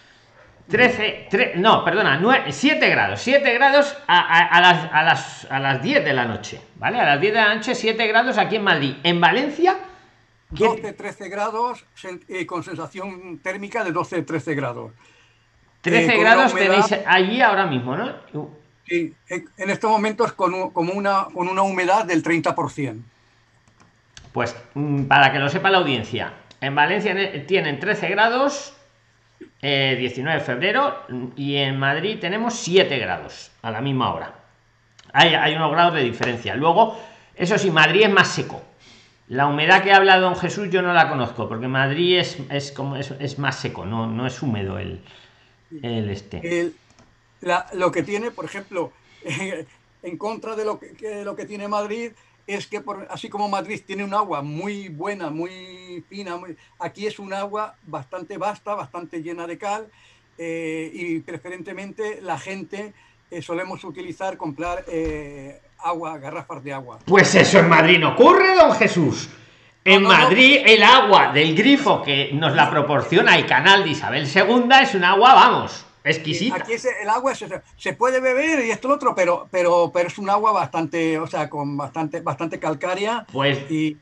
13, 0.70 1.54
no, 1.56 1.84
perdona, 1.84 2.22
7 2.50 2.90
grados, 2.90 3.22
7 3.22 3.54
grados 3.54 3.98
a, 4.08 4.62
las, 4.62 4.94
a, 4.94 5.04
las, 5.04 5.48
a 5.52 5.60
las 5.60 5.84
10 5.84 6.06
de 6.06 6.14
la 6.14 6.26
noche, 6.26 6.62
¿vale? 6.76 7.00
A 7.00 7.06
las 7.06 7.22
10 7.22 7.34
de 7.34 7.40
la 7.40 7.56
noche, 7.56 7.76
7 7.76 8.08
grados 8.08 8.38
aquí 8.38 8.56
en 8.56 8.64
Madrid. 8.64 8.96
En 9.04 9.20
Valencia, 9.20 9.78
12-13 10.54 11.30
grados 11.30 11.86
eh, 12.30 12.46
con 12.46 12.64
sensación 12.64 13.40
térmica 13.40 13.84
de 13.84 13.94
12-13 13.94 14.56
grados. 14.56 14.92
13 15.82 16.14
eh, 16.16 16.20
grados 16.20 16.54
tenéis 16.56 16.96
allí 17.06 17.42
ahora 17.42 17.66
mismo, 17.66 17.98
¿no? 17.98 18.14
Sí, 18.88 19.14
en 19.28 19.70
estos 19.70 19.90
momentos 19.90 20.34
con, 20.34 20.72
como 20.72 20.94
una, 20.94 21.28
con 21.34 21.48
una 21.48 21.62
humedad 21.62 22.06
del 22.06 22.24
30%. 22.24 23.02
Pues 24.32 24.56
mm, 24.74 25.04
para 25.04 25.32
que 25.32 25.40
lo 25.40 25.50
sepa 25.50 25.70
la 25.70 25.80
audiencia, 25.80 26.34
en 26.62 26.76
Valencia 26.76 27.46
tienen 27.46 27.80
13 27.80 28.10
grados, 28.10 28.76
19 29.62 30.32
eh, 30.32 30.40
de 30.40 30.40
febrero, 30.40 30.96
y 31.36 31.56
en 31.56 31.78
Madrid 31.80 32.20
tenemos 32.20 32.56
7 32.56 32.98
grados 33.00 33.52
a 33.62 33.72
la 33.72 33.82
misma 33.82 34.14
hora. 34.14 34.36
Hay, 35.14 35.34
hay 35.36 35.56
unos 35.56 35.72
grados 35.72 35.96
de 35.96 36.04
diferencia. 36.04 36.56
Luego, 36.56 37.00
eso 37.36 37.58
sí, 37.58 37.72
Madrid 37.72 38.04
es 38.04 38.12
más 38.12 38.30
seco 38.30 38.62
la 39.28 39.48
humedad 39.48 39.84
que 39.84 39.92
habla 39.92 40.20
don 40.20 40.36
Jesús 40.36 40.70
yo 40.70 40.82
no 40.82 40.94
la 40.94 41.10
conozco, 41.10 41.48
porque 41.48 41.68
Madrid 41.68 42.20
es, 42.20 42.38
es 42.50 42.72
como 42.72 42.96
es, 42.96 43.40
más 43.40 43.60
seco, 43.60 43.86
no, 43.86 44.08
no 44.08 44.28
es 44.28 44.42
húmedo 44.42 44.78
el, 44.78 45.02
el 45.82 46.10
este. 46.10 46.72
lo 47.74 47.92
que 47.92 48.04
tiene, 48.04 48.32
por 48.32 48.46
ejemplo, 48.46 48.92
en 50.04 50.18
contra 50.18 50.56
de 50.56 50.66
lo 50.66 50.80
que, 50.80 51.24
lo 51.24 51.36
que 51.36 51.46
tiene 51.46 51.68
Madrid, 51.68 52.12
es 52.48 52.68
que 52.68 52.82
por, 52.82 53.08
así 53.10 53.30
como 53.30 53.48
Madrid 53.48 53.82
tiene 53.86 54.04
un 54.04 54.14
agua 54.14 54.42
muy 54.42 54.90
buena, 54.90 55.30
muy 55.30 56.04
fina, 56.10 56.38
aquí 56.80 57.08
es 57.08 57.20
un 57.20 57.34
agua 57.34 57.76
bastante 57.86 58.38
vasta, 58.38 58.76
bastante 58.76 59.22
llena 59.22 59.48
de 59.48 59.58
cal, 59.58 59.88
eh, 60.38 60.92
y 60.94 61.20
preferentemente 61.20 62.20
la 62.22 62.38
gente 62.40 62.94
eh, 63.30 63.42
solemos 63.42 63.84
utilizar, 63.84 64.36
comprar 64.36 64.84
eh, 64.88 65.62
agua, 65.80 66.18
garrafas 66.18 66.64
de 66.64 66.74
agua. 66.74 67.00
Pues 67.06 67.34
eso 67.36 67.60
en 67.60 67.70
Madrid 67.70 68.00
no 68.00 68.14
ocurre, 68.14 68.56
don 68.56 68.74
Jesús. 68.74 69.30
En 69.86 70.04
Madrid 70.04 70.62
el 70.66 70.82
agua 70.82 71.32
del 71.34 71.56
grifo 71.56 72.02
que 72.02 72.32
nos 72.34 72.56
la 72.56 72.70
proporciona 72.70 73.36
el 73.36 73.46
canal 73.46 73.84
de 73.84 73.90
Isabel 73.92 74.28
II 74.34 74.70
es 74.82 74.96
un 74.96 75.04
agua, 75.04 75.34
vamos, 75.34 75.86
exquisita. 76.04 76.56
Aquí 76.56 76.74
el 76.74 77.10
agua 77.10 77.34
se, 77.36 77.94
puede 77.94 78.20
beber 78.20 78.66
y 78.66 78.72
esto 78.72 78.88
lo 78.88 78.96
otro, 78.96 79.14
pero, 79.16 79.48
pero, 79.52 79.92
pero 79.94 80.08
es 80.08 80.18
un 80.18 80.30
agua 80.30 80.52
bastante, 80.52 81.18
o 81.18 81.28
sea, 81.28 81.50
con 81.50 81.78
bastante, 81.78 82.22
bastante 82.22 82.60
calcárea. 82.60 83.26
Pues. 83.32 83.60
Y, 83.70 83.98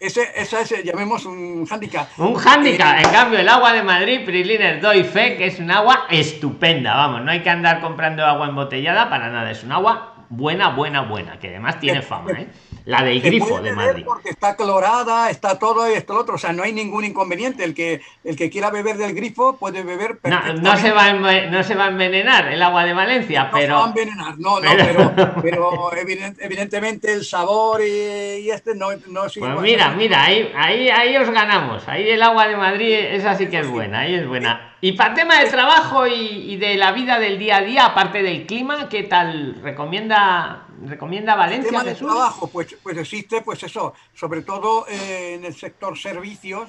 ese, 0.00 0.28
ese 0.34 0.60
es, 0.62 0.84
llamemos 0.84 1.26
un 1.26 1.66
hándicap. 1.66 2.08
Un 2.18 2.34
hándicap. 2.34 2.98
en 2.98 3.10
cambio, 3.10 3.38
el 3.38 3.48
agua 3.48 3.72
de 3.72 3.82
Madrid, 3.82 4.24
Prilines, 4.24 4.80
doy 4.80 5.04
fe 5.04 5.36
que 5.36 5.46
es 5.46 5.58
un 5.58 5.70
agua 5.70 6.06
estupenda. 6.10 6.94
Vamos, 6.94 7.22
no 7.22 7.30
hay 7.30 7.42
que 7.42 7.50
andar 7.50 7.80
comprando 7.80 8.24
agua 8.24 8.48
embotellada 8.48 9.10
para 9.10 9.30
nada. 9.30 9.50
Es 9.50 9.62
un 9.62 9.72
agua 9.72 10.26
buena, 10.28 10.70
buena, 10.70 11.02
buena, 11.02 11.38
que 11.38 11.48
además 11.48 11.78
tiene 11.80 12.02
fama, 12.02 12.32
¿eh? 12.32 12.48
La 12.86 13.02
del 13.02 13.20
grifo 13.20 13.60
de 13.60 13.72
Madrid. 13.72 14.04
Porque 14.04 14.30
está 14.30 14.56
clorada, 14.56 15.30
está 15.30 15.58
todo 15.58 15.86
esto, 15.86 16.14
lo 16.14 16.20
otro. 16.20 16.34
O 16.34 16.38
sea, 16.38 16.52
no 16.52 16.62
hay 16.62 16.72
ningún 16.72 17.04
inconveniente. 17.04 17.64
El 17.64 17.74
que, 17.74 18.02
el 18.24 18.36
que 18.36 18.50
quiera 18.50 18.70
beber 18.70 18.96
del 18.96 19.14
grifo 19.14 19.56
puede 19.56 19.82
beber 19.82 20.18
no, 20.24 20.54
no, 20.54 20.76
se 20.76 20.92
va 20.92 21.06
a, 21.06 21.12
no 21.12 21.62
se 21.62 21.74
va 21.74 21.86
a 21.86 21.88
envenenar 21.88 22.52
el 22.52 22.62
agua 22.62 22.84
de 22.84 22.92
Valencia, 22.92 23.50
pero. 23.52 23.74
No 23.74 23.80
va 23.80 23.84
a 23.84 23.88
envenenar, 23.88 24.38
no, 24.38 24.60
no, 24.60 24.70
pero, 24.76 25.14
pero, 25.42 25.90
evidentemente 26.40 27.12
el 27.12 27.24
sabor 27.24 27.80
y, 27.80 28.50
este 28.50 28.74
no, 28.74 28.88
no 29.08 29.26
es 29.26 29.34
Pues 29.38 29.60
mira, 29.60 29.90
mira, 29.90 30.24
ahí, 30.24 30.52
ahí, 30.54 30.88
ahí 30.90 31.16
os 31.16 31.30
ganamos. 31.30 31.88
Ahí 31.88 32.08
el 32.08 32.22
agua 32.22 32.48
de 32.48 32.56
Madrid, 32.56 32.92
esa 32.92 33.34
sí 33.34 33.46
que 33.46 33.60
es 33.60 33.68
buena, 33.68 34.00
ahí 34.00 34.14
es 34.14 34.26
buena. 34.26 34.74
Y 34.84 34.92
para 34.92 35.14
tema 35.14 35.40
de 35.40 35.46
trabajo 35.46 36.06
y, 36.06 36.56
de 36.56 36.74
la 36.74 36.92
vida 36.92 37.18
del 37.18 37.38
día 37.38 37.56
a 37.56 37.62
día, 37.62 37.86
aparte 37.86 38.22
del 38.22 38.44
clima, 38.44 38.90
¿qué 38.90 39.04
tal? 39.04 39.54
¿Recomienda, 39.62 40.66
recomienda 40.86 41.34
Valencia? 41.34 41.68
El 41.68 41.70
tema 41.70 41.84
de 41.84 41.94
trabajo, 41.94 42.46
pues, 42.48 42.76
pues 42.82 42.96
existe, 42.98 43.42
pues 43.42 43.62
eso, 43.62 43.94
sobre 44.14 44.42
todo 44.42 44.86
eh, 44.88 45.34
en 45.34 45.44
el 45.44 45.54
sector 45.54 45.98
servicios, 45.98 46.68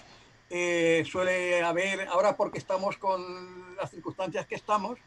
eh, 0.50 1.04
suele 1.10 1.64
haber, 1.64 2.08
ahora 2.08 2.38
porque 2.38 2.60
estamos 2.60 2.98
con 2.98 3.76
las 3.76 3.90
circunstancias 3.90 4.46
que 4.46 4.56
estamos, 4.56 5.00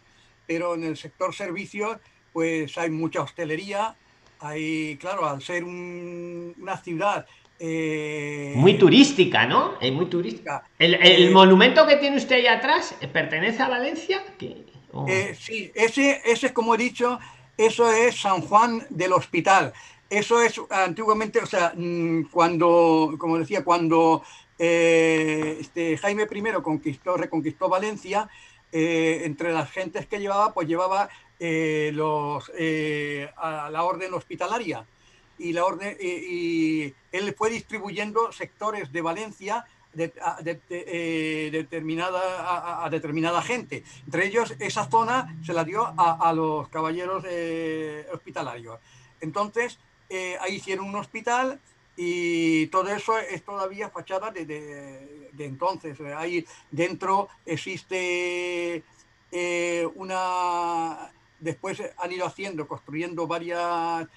pero 0.47 0.75
en 0.75 0.85
el 0.85 0.97
sector 0.97 1.35
servicios, 1.35 1.99
pues 2.33 2.77
hay 2.77 2.91
mucha 2.91 3.23
hostelería, 3.23 3.95
hay, 4.41 4.97
claro, 4.99 5.29
al 5.29 5.41
ser 5.43 5.65
una 5.65 6.77
ciudad 6.79 7.27
eh, 7.61 8.53
muy 8.57 8.79
turística, 8.79 9.47
¿no? 9.47 9.75
Es 9.81 9.93
muy 9.93 10.07
turística. 10.07 10.65
¿El, 10.79 10.95
eh, 10.95 11.31
monumento 11.31 11.87
que 11.87 11.97
tiene 11.97 12.17
usted 12.17 12.37
ahí 12.37 12.47
atrás 12.47 12.95
pertenece 13.13 13.63
a 13.63 13.69
Valencia? 13.69 14.23
sí, 15.39 15.71
ese, 15.75 16.21
ese, 16.25 16.53
como 16.53 16.75
he 16.75 16.79
dicho, 16.79 17.19
eso 17.59 17.93
es 17.93 18.19
San 18.19 18.41
Juan 18.41 18.87
del 18.89 19.13
Hospital. 19.13 19.75
Eso 20.09 20.41
es 20.41 20.59
antiguamente, 20.71 21.41
o 21.41 21.47
sea, 21.47 21.75
mm, 21.77 22.31
cuando, 22.31 23.15
como 23.19 23.39
decía, 23.39 23.63
cuando 23.63 24.23
este, 24.57 25.99
Jaime 25.99 26.23
I 26.31 26.63
conquistó, 26.63 27.19
reconquistó 27.19 27.69
Valencia, 27.69 28.29
entre 28.73 29.53
las 29.53 29.71
gentes 29.71 30.07
que 30.07 30.19
llevaba, 30.19 30.53
pues 30.53 30.69
llevaba 30.69 31.09
los, 31.41 32.51
a 33.37 33.71
la 33.71 33.83
orden 33.85 34.15
hospitalaria 34.15 34.87
y 35.39 35.53
la 35.53 35.65
orden 35.65 35.97
y, 36.01 36.93
él 37.13 37.35
fue 37.37 37.51
distribuyendo 37.51 38.33
sectores 38.33 38.93
de 38.93 39.01
Valencia 39.01 39.65
eh, 39.99 41.49
determinada, 41.51 42.85
a, 42.85 42.91
determinada 42.91 43.43
gente. 43.43 43.85
Entre 44.05 44.27
ellos, 44.27 44.55
esa 44.59 44.89
zona 44.89 45.37
se 45.45 45.53
la 45.53 45.65
dio 45.65 45.93
a, 45.97 46.33
los 46.33 46.69
caballeros 46.69 47.25
eh, 47.27 48.07
hospitalarios. 48.13 48.79
Entonces, 49.21 49.79
eh, 50.09 50.37
ahí 50.41 50.57
hicieron 50.57 50.87
un 50.87 50.97
hospital 50.97 51.61
y 51.97 52.69
todo 52.69 52.89
eso 52.91 53.19
es 53.19 53.43
todavía 53.43 53.91
fachada 53.91 54.31
de, 54.31 54.45
de 54.45 55.45
entonces. 55.45 56.01
Ahí 56.17 56.47
dentro 56.71 57.29
existe 57.45 58.83
una... 59.97 61.13
Después 61.41 61.81
han 61.99 62.13
ido 62.13 62.27
haciendo, 62.27 62.67
construyendo 62.67 63.27
varias 63.27 64.09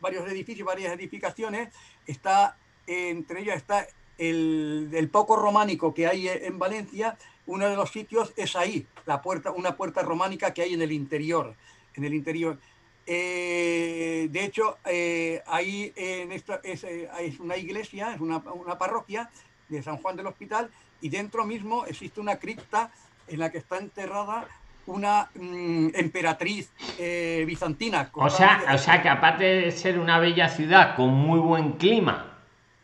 varios 0.00 0.28
edificios, 0.30 0.66
varias 0.66 0.92
edificaciones. 0.94 1.68
Está, 2.06 2.56
entre 2.86 3.40
ellas 3.40 3.56
está 3.56 3.86
el, 4.18 5.08
poco 5.10 5.36
románico 5.36 5.94
que 5.94 6.06
hay 6.06 6.28
en 6.28 6.58
Valencia. 6.58 7.16
Uno 7.46 7.68
de 7.68 7.76
los 7.76 7.90
sitios 7.90 8.32
es 8.36 8.54
ahí, 8.54 8.86
la 9.04 9.20
puerta, 9.20 9.50
una 9.50 9.76
puerta 9.76 10.02
románica 10.02 10.54
que 10.54 10.62
hay 10.62 10.74
en 10.74 10.82
el 10.82 10.92
interior. 10.92 11.54
En 11.94 12.04
el 12.04 12.14
interior. 12.14 12.58
Eh, 13.06 14.28
de 14.30 14.44
hecho, 14.44 14.78
eh, 14.84 15.42
ahí 15.46 15.92
en 15.96 16.30
esta, 16.32 16.60
es, 16.62 16.84
una 17.40 17.56
iglesia, 17.56 18.14
es 18.14 18.20
una, 18.20 18.38
una 18.38 18.78
parroquia 18.78 19.28
de 19.68 19.82
San 19.82 19.96
Juan 19.96 20.16
del 20.16 20.26
Hospital 20.26 20.70
y 21.00 21.08
dentro 21.08 21.44
mismo 21.44 21.84
existe 21.86 22.20
una 22.20 22.36
cripta 22.36 22.92
en 23.26 23.40
la 23.40 23.50
que 23.50 23.58
está 23.58 23.78
enterrada 23.78 24.46
una 24.86 25.28
mm, 25.34 25.88
emperatriz 25.94 26.70
eh, 26.98 27.44
bizantina. 27.46 28.10
O 28.12 28.28
sea, 28.28 28.62
o 28.72 28.78
sea 28.78 29.02
que 29.02 29.08
aparte 29.08 29.44
de 29.44 29.70
ser 29.70 29.98
una 29.98 30.18
bella 30.18 30.48
ciudad 30.48 30.96
con 30.96 31.10
muy 31.10 31.38
buen 31.38 31.72
clima, 31.72 32.31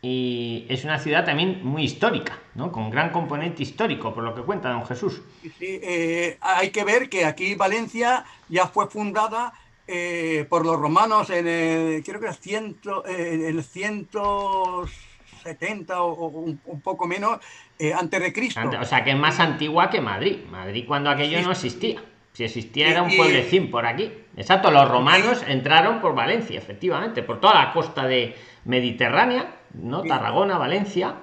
y 0.01 0.65
es 0.69 0.85
una 0.85 0.97
ciudad 0.97 1.25
también 1.25 1.59
muy 1.63 1.83
histórica, 1.83 2.39
¿no? 2.55 2.71
Con 2.71 2.89
gran 2.89 3.09
componente 3.09 3.63
histórico, 3.63 4.13
por 4.13 4.23
lo 4.23 4.33
que 4.33 4.39
cuenta 4.41 4.69
don 4.69 4.85
Jesús. 4.85 5.21
Eh, 5.59 6.37
hay 6.39 6.69
que 6.69 6.85
ver 6.85 7.09
que 7.09 7.25
aquí 7.25 7.55
Valencia 7.55 8.23
ya 8.47 8.67
fue 8.67 8.87
fundada 8.87 9.51
eh, 9.87 10.45
por 10.49 10.65
los 10.65 10.79
romanos 10.79 11.29
en 11.31 11.47
el, 11.47 12.01
creo 12.03 12.21
que 12.21 12.27
es 12.27 12.39
ciento, 12.39 13.05
en 13.05 13.43
el 13.43 13.61
170 13.61 16.01
o, 16.01 16.27
un, 16.27 16.57
poco 16.81 17.05
menos 17.05 17.39
eh, 17.77 17.93
antes 17.93 18.21
de 18.21 18.31
Cristo. 18.31 18.61
o 18.79 18.85
sea, 18.85 19.03
que 19.03 19.11
es 19.11 19.17
más 19.17 19.41
antigua 19.41 19.89
que 19.89 19.99
Madrid. 19.99 20.37
Madrid 20.49 20.85
cuando 20.87 21.09
aquello 21.09 21.41
no 21.41 21.51
existía. 21.51 22.01
Si 22.31 22.45
existía 22.45 22.87
era 22.87 23.01
un 23.01 23.13
pueblecín 23.17 23.69
por 23.69 23.85
aquí. 23.85 24.13
Exacto, 24.37 24.71
los 24.71 24.87
romanos 24.87 25.43
entraron 25.45 25.99
por 25.99 26.15
Valencia, 26.15 26.57
efectivamente, 26.57 27.21
por 27.21 27.41
toda 27.41 27.55
la 27.55 27.73
costa 27.73 28.07
de 28.07 28.37
Mediterránea, 28.63 29.58
¿no? 29.81 30.03
Tarragona, 30.03 30.57
Valencia. 30.57 31.15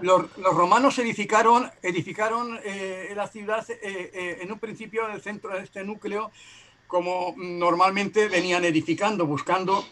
Los, 0.00 0.34
romanos 0.36 0.98
edificaron, 0.98 1.70
edificaron 1.82 2.58
eh, 2.64 3.12
la 3.14 3.26
ciudad 3.26 3.66
eh, 3.68 4.38
en 4.40 4.50
un 4.50 4.58
principio 4.58 5.06
en 5.06 5.14
el 5.14 5.20
centro 5.20 5.50
de 5.50 5.64
este 5.64 5.84
núcleo, 5.84 6.30
como 6.86 7.34
normalmente 7.36 8.28
venían 8.28 8.64
edificando, 8.64 9.26
buscando, 9.26 9.84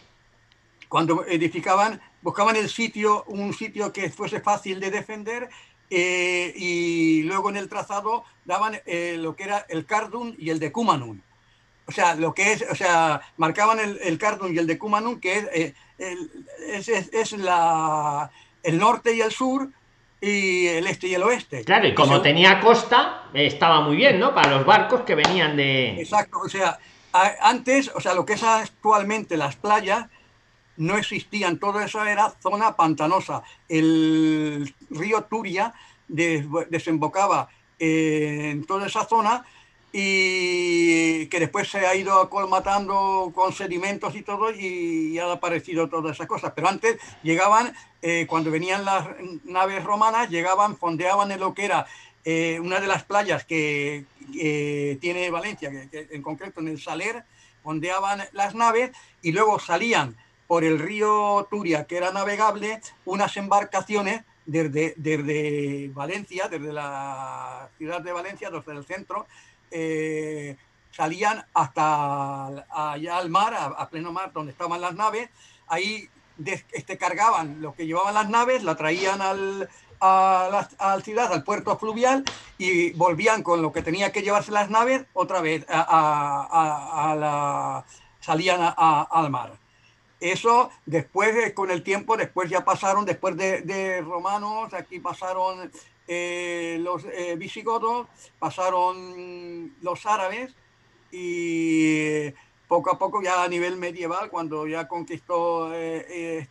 cuando 0.89 1.25
edificaban, 1.25 2.01
buscaban 2.21 2.55
el 2.55 2.69
sitio, 2.69 3.23
un 3.27 3.53
sitio 3.53 3.93
que 3.93 4.09
fuese 4.09 4.41
fácil 4.41 4.79
de 4.79 4.89
defender 4.89 5.49
eh, 5.89 6.53
y 6.55 7.23
luego 7.23 7.49
en 7.49 7.57
el 7.57 7.69
trazado 7.69 8.25
daban 8.43 8.79
eh, 8.85 9.15
lo 9.17 9.35
que 9.35 9.45
era 9.45 9.65
el 9.69 9.85
Cardun 9.85 10.35
y 10.37 10.49
el 10.49 10.59
Decumanum. 10.59 11.21
O 11.87 11.91
sea, 11.91 12.15
lo 12.15 12.33
que 12.33 12.51
es, 12.51 12.65
o 12.69 12.75
sea, 12.75 13.21
marcaban 13.37 13.79
el, 13.79 13.97
el 14.03 14.17
Cardun 14.17 14.53
y 14.53 14.57
el 14.57 14.67
Decumanum, 14.67 15.19
que 15.21 15.37
es, 15.37 15.45
eh, 15.53 15.73
es, 16.59 16.89
es, 16.89 17.31
la, 17.33 18.29
el 18.61 18.77
norte 18.77 19.15
y 19.15 19.21
el 19.21 19.31
sur, 19.31 19.69
y 20.19 20.67
el 20.67 20.87
este 20.87 21.07
y 21.07 21.13
el 21.13 21.23
oeste. 21.23 21.63
Claro, 21.63 21.87
y 21.87 21.95
como 21.95 22.21
tenía 22.21 22.59
costa, 22.59 23.29
estaba 23.33 23.81
muy 23.81 23.95
bien, 23.95 24.19
¿no? 24.19 24.33
Para 24.35 24.57
los 24.57 24.65
barcos 24.65 25.01
que 25.01 25.15
venían 25.15 25.55
de... 25.55 26.01
Exacto, 26.01 26.39
o 26.39 26.49
sea, 26.49 26.77
antes, 27.41 27.89
o 27.95 28.01
sea, 28.01 28.13
lo 28.13 28.25
que 28.25 28.33
es 28.33 28.43
actualmente 28.43 29.37
las 29.37 29.55
playas, 29.55 30.07
no 30.75 30.97
existían, 30.97 31.57
todo 31.57 31.79
eso 31.79 32.03
era 32.05 32.33
zona 32.41 32.75
pantanosa. 32.75 33.43
El 33.67 34.73
río 34.89 35.23
Turia 35.23 35.73
desembocaba 36.07 37.49
en 37.79 38.65
toda 38.65 38.87
esa 38.87 39.05
zona 39.05 39.45
y 39.99 41.25
que 41.25 41.39
después 41.39 41.67
se 41.71 41.87
ha 41.87 41.95
ido 41.95 42.21
acolmatando 42.21 43.31
con 43.33 43.51
sedimentos 43.51 44.15
y 44.15 44.21
todo 44.21 44.51
y, 44.51 45.17
ha 45.17 45.31
aparecido 45.31 45.89
todas 45.89 46.15
esas 46.15 46.27
cosas. 46.27 46.53
Pero 46.55 46.67
antes 46.67 46.99
llegaban, 47.23 47.73
eh, 48.03 48.27
cuando 48.29 48.51
venían 48.51 48.85
las 48.85 49.07
naves 49.43 49.83
romanas, 49.83 50.29
llegaban, 50.29 50.77
fondeaban 50.77 51.31
en 51.31 51.39
lo 51.39 51.55
que 51.55 51.65
era 51.65 51.87
eh, 52.25 52.59
una 52.61 52.79
de 52.79 52.85
las 52.85 53.05
playas 53.05 53.43
que, 53.45 54.05
tiene 55.01 55.31
Valencia, 55.31 55.71
que, 55.71 56.09
en 56.11 56.21
concreto 56.21 56.59
en 56.59 56.67
el 56.67 56.79
Saler, 56.79 57.23
fondeaban 57.63 58.21
las 58.33 58.53
naves 58.53 58.91
y 59.23 59.31
luego 59.31 59.57
salían 59.57 60.15
por 60.45 60.63
el 60.63 60.77
río 60.77 61.47
Turia, 61.49 61.85
que 61.85 61.97
era 61.97 62.11
navegable, 62.11 62.81
unas 63.05 63.35
embarcaciones 63.35 64.21
desde, 64.45 64.93
desde 64.95 65.89
Valencia, 65.91 66.47
desde 66.49 66.71
la 66.71 67.69
ciudad 67.79 68.01
de 68.01 68.11
Valencia, 68.11 68.51
desde 68.51 68.73
el 68.73 68.85
centro, 68.85 69.25
eh, 69.71 70.57
salían 70.91 71.45
hasta 71.53 72.47
allá 72.69 73.17
al 73.17 73.29
mar, 73.29 73.53
a, 73.53 73.89
pleno 73.89 74.11
mar, 74.11 74.31
donde 74.33 74.51
estaban 74.51 74.81
las 74.81 74.95
naves. 74.95 75.29
Ahí 75.67 76.09
este, 76.71 76.97
cargaban 76.97 77.61
lo 77.61 77.73
que 77.73 77.85
llevaban 77.85 78.13
las 78.13 78.29
naves, 78.29 78.63
la 78.63 78.75
traían 78.75 79.21
al, 79.21 79.69
a 79.99 80.67
la 80.79 81.01
ciudad, 81.01 81.31
al 81.31 81.43
puerto 81.43 81.77
fluvial, 81.77 82.23
y 82.57 82.91
volvían 82.93 83.43
con 83.43 83.61
lo 83.61 83.71
que 83.71 83.81
tenía 83.81 84.11
que 84.11 84.21
llevarse 84.21 84.51
las 84.51 84.69
naves 84.69 85.05
otra 85.13 85.41
vez 85.41 85.65
a, 85.69 87.15
la, 87.19 87.85
salían 88.19 88.59
al 88.77 89.29
mar. 89.29 89.53
Eso 90.19 90.71
después, 90.85 91.53
con 91.53 91.69
el 91.69 91.83
tiempo, 91.83 92.17
después 92.17 92.49
ya 92.49 92.65
pasaron, 92.65 93.05
después 93.05 93.37
de, 93.37 94.01
romanos, 94.01 94.73
aquí 94.73 94.99
pasaron 94.99 95.71
eh, 96.07 96.77
los 96.81 97.05
eh, 97.05 97.35
visigodos, 97.37 98.07
pasaron 98.39 99.73
los 99.81 100.05
árabes 100.05 100.55
y 101.11 102.31
poco 102.67 102.91
a 102.91 102.97
poco 102.97 103.21
ya 103.21 103.43
a 103.43 103.47
nivel 103.47 103.77
medieval, 103.77 104.29
cuando 104.29 104.67
ya 104.67 104.87
conquistó 104.87 105.71
eh, 105.73 106.47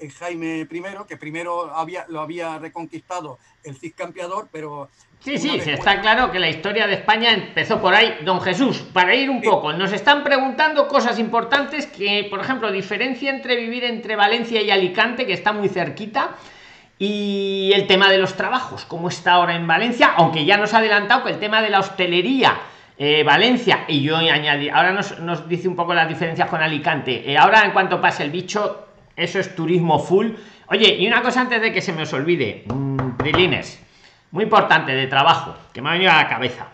este 0.00 0.24
Jaime 0.24 0.60
I, 0.60 0.82
que 1.06 1.16
primero 1.16 1.74
había, 1.74 2.06
lo 2.08 2.20
había 2.20 2.58
reconquistado 2.58 3.38
el 3.64 3.76
Cid 3.76 3.92
Campeador, 3.94 4.48
pero 4.50 4.88
Sí, 5.20 5.36
sí, 5.36 5.60
sí, 5.60 5.70
está 5.70 6.00
claro 6.00 6.32
que 6.32 6.38
la 6.38 6.48
historia 6.48 6.86
de 6.86 6.94
España 6.94 7.32
empezó 7.32 7.78
por 7.82 7.92
ahí. 7.92 8.20
Don 8.24 8.40
Jesús, 8.40 8.78
para 8.78 9.14
ir 9.14 9.28
un 9.28 9.42
poco, 9.42 9.70
nos 9.74 9.92
están 9.92 10.24
preguntando 10.24 10.88
cosas 10.88 11.18
importantes 11.18 11.86
que, 11.86 12.26
por 12.30 12.40
ejemplo, 12.40 12.72
diferencia 12.72 13.30
entre 13.30 13.56
vivir 13.56 13.84
entre 13.84 14.16
Valencia 14.16 14.62
y 14.62 14.70
Alicante, 14.70 15.26
que 15.26 15.34
está 15.34 15.52
muy 15.52 15.68
cerquita, 15.68 16.30
y 16.98 17.70
el 17.74 17.86
tema 17.86 18.10
de 18.10 18.16
los 18.16 18.34
trabajos, 18.34 18.86
cómo 18.86 19.08
está 19.08 19.32
ahora 19.32 19.56
en 19.56 19.66
Valencia, 19.66 20.14
aunque 20.16 20.46
ya 20.46 20.56
nos 20.56 20.72
ha 20.72 20.78
adelantado 20.78 21.24
que 21.24 21.32
el 21.32 21.38
tema 21.38 21.60
de 21.60 21.68
la 21.68 21.80
hostelería, 21.80 22.58
eh, 22.96 23.22
Valencia, 23.22 23.84
y 23.88 24.02
yo 24.02 24.16
añadí, 24.16 24.70
ahora 24.70 24.92
nos, 24.92 25.48
dice 25.48 25.68
un 25.68 25.76
poco 25.76 25.92
las 25.92 26.08
diferencias 26.08 26.48
con 26.48 26.62
Alicante. 26.62 27.30
Eh, 27.30 27.36
ahora, 27.36 27.62
en 27.66 27.72
cuanto 27.72 28.00
pase 28.00 28.22
el 28.22 28.30
bicho, 28.30 28.88
eso 29.20 29.38
es 29.38 29.54
turismo 29.54 29.98
full. 29.98 30.32
Oye, 30.68 30.96
y 30.96 31.06
una 31.06 31.22
cosa 31.22 31.42
antes 31.42 31.60
de 31.60 31.72
que 31.72 31.80
se 31.80 31.92
me 31.92 32.02
os 32.02 32.12
olvide, 32.12 32.64
mmm, 32.66 33.00
muy 34.30 34.44
importante 34.44 34.92
de 34.92 35.06
trabajo 35.06 35.54
que 35.72 35.82
me 35.82 35.90
ha 35.90 35.92
venido 35.92 36.12
a 36.12 36.16
la 36.16 36.28
cabeza. 36.28 36.68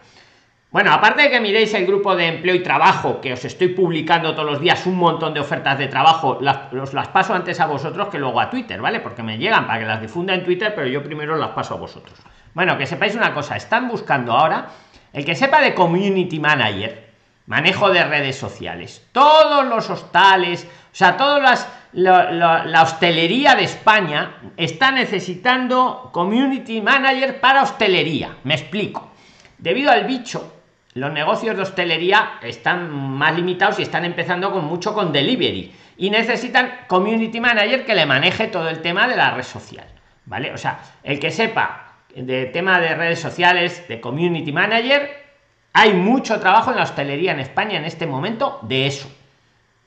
Bueno 0.71 0.93
aparte 0.93 1.23
de 1.23 1.31
que 1.31 1.41
miréis 1.41 1.73
el 1.75 1.87
grupo 1.87 2.15
de 2.17 2.27
empleo 2.27 2.55
y 2.55 2.63
trabajo 2.63 3.21
que 3.21 3.33
os 3.33 3.45
estoy 3.45 3.69
publicando 3.69 4.35
todos 4.35 4.51
los 4.51 4.61
días 4.61 4.85
un 4.85 4.97
montón 4.97 5.33
de 5.33 5.41
ofertas 5.41 5.79
de 5.79 5.89
trabajo 5.89 6.39
las, 6.41 6.73
os 6.73 6.93
las 6.93 7.09
paso 7.09 7.35
antes 7.35 7.61
a 7.61 7.67
vosotros 7.67 8.09
que 8.09 8.19
luego 8.19 8.41
a 8.41 8.51
twitter 8.51 8.81
vale 8.81 9.01
porque 9.01 9.23
me 9.23 9.39
llegan 9.39 9.67
para 9.67 9.79
que 9.79 9.87
las 9.87 10.01
difunda 10.01 10.35
en 10.35 10.45
twitter 10.45 10.75
pero 10.75 10.87
yo 10.87 11.03
primero 11.03 11.37
las 11.37 11.51
paso 11.51 11.75
a 11.75 11.77
vosotros. 11.79 12.19
Bueno 12.53 12.77
que 12.77 12.87
sepáis 12.87 13.15
una 13.15 13.33
cosa 13.33 13.57
están 13.57 13.89
buscando 13.89 14.33
ahora 14.33 14.67
el 15.13 15.25
que 15.25 15.35
sepa 15.35 15.61
de 15.63 15.73
community 15.73 16.41
manager 16.41 17.07
manejo 17.47 17.89
de 17.91 18.05
redes 18.05 18.37
sociales 18.37 19.07
todos 19.13 19.65
los 19.65 19.89
hostales 19.89 20.65
o 20.65 20.95
sea 20.95 21.17
todas 21.17 21.41
las 21.41 21.69
la, 21.97 22.83
hostelería 22.83 23.55
de 23.55 23.65
España 23.65 24.37
está 24.57 24.91
necesitando 24.91 26.11
community 26.13 26.81
manager 26.83 27.41
para 27.41 27.63
hostelería. 27.63 28.37
Me 28.45 28.55
explico. 28.55 29.11
Debido 29.57 29.91
al 29.91 30.05
bicho, 30.05 30.53
los 30.93 31.11
negocios 31.11 31.57
de 31.57 31.63
hostelería 31.63 32.35
están 32.43 32.91
más 32.91 33.35
limitados 33.35 33.79
y 33.79 33.83
están 33.83 34.05
empezando 34.05 34.53
con 34.53 34.67
mucho 34.67 34.93
con 34.93 35.11
delivery 35.11 35.73
y 35.97 36.11
necesitan 36.11 36.81
community 36.87 37.41
manager 37.41 37.87
que 37.87 37.95
le 37.95 38.05
maneje 38.05 38.49
todo 38.49 38.69
el 38.69 38.83
tema 38.83 39.09
de 39.09 39.17
la 39.17 39.31
red 39.31 39.45
social. 39.45 39.87
¿Vale? 40.27 40.53
O 40.53 40.59
sea, 40.59 40.81
el 41.03 41.19
que 41.19 41.31
sepa 41.31 41.95
de 42.15 42.47
tema 42.47 42.79
de 42.79 42.95
redes 42.95 43.21
sociales, 43.21 43.87
de 43.89 44.01
community 44.01 44.53
manager, 44.53 45.25
hay 45.73 45.95
mucho 45.95 46.41
trabajo 46.41 46.73
en 46.73 46.77
la 46.77 46.83
hostelería 46.83 47.33
en 47.33 47.41
España 47.41 47.79
en 47.79 47.85
este 47.85 48.07
momento 48.07 48.59
de 48.63 48.87
eso 48.87 49.09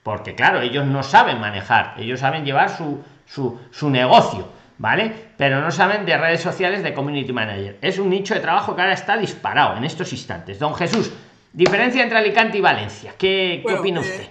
porque 0.09 0.33
claro, 0.33 0.59
ellos 0.59 0.87
no 0.87 1.03
saben 1.03 1.39
manejar, 1.39 1.93
ellos 1.99 2.19
saben 2.19 2.43
llevar 2.43 2.75
su, 2.75 3.03
su, 3.27 3.89
negocio, 3.91 4.49
¿vale? 4.79 5.13
Pero 5.37 5.61
no 5.61 5.69
saben 5.69 6.03
de 6.03 6.17
redes 6.17 6.41
sociales 6.41 6.81
de 6.81 6.95
community 6.95 7.31
manager. 7.31 7.77
Es 7.79 7.99
un 7.99 8.09
nicho 8.09 8.33
de 8.33 8.39
trabajo 8.39 8.75
que 8.75 8.81
ahora 8.81 8.95
está 8.95 9.17
disparado 9.17 9.77
en 9.77 9.83
estos 9.83 10.11
instantes. 10.11 10.57
Don 10.57 10.73
Jesús, 10.73 11.11
diferencia 11.53 12.01
entre 12.01 12.17
Alicante 12.17 12.57
y 12.57 12.61
Valencia, 12.61 13.13
¿qué, 13.19 13.63
opina 13.71 13.99
usted? 13.99 14.29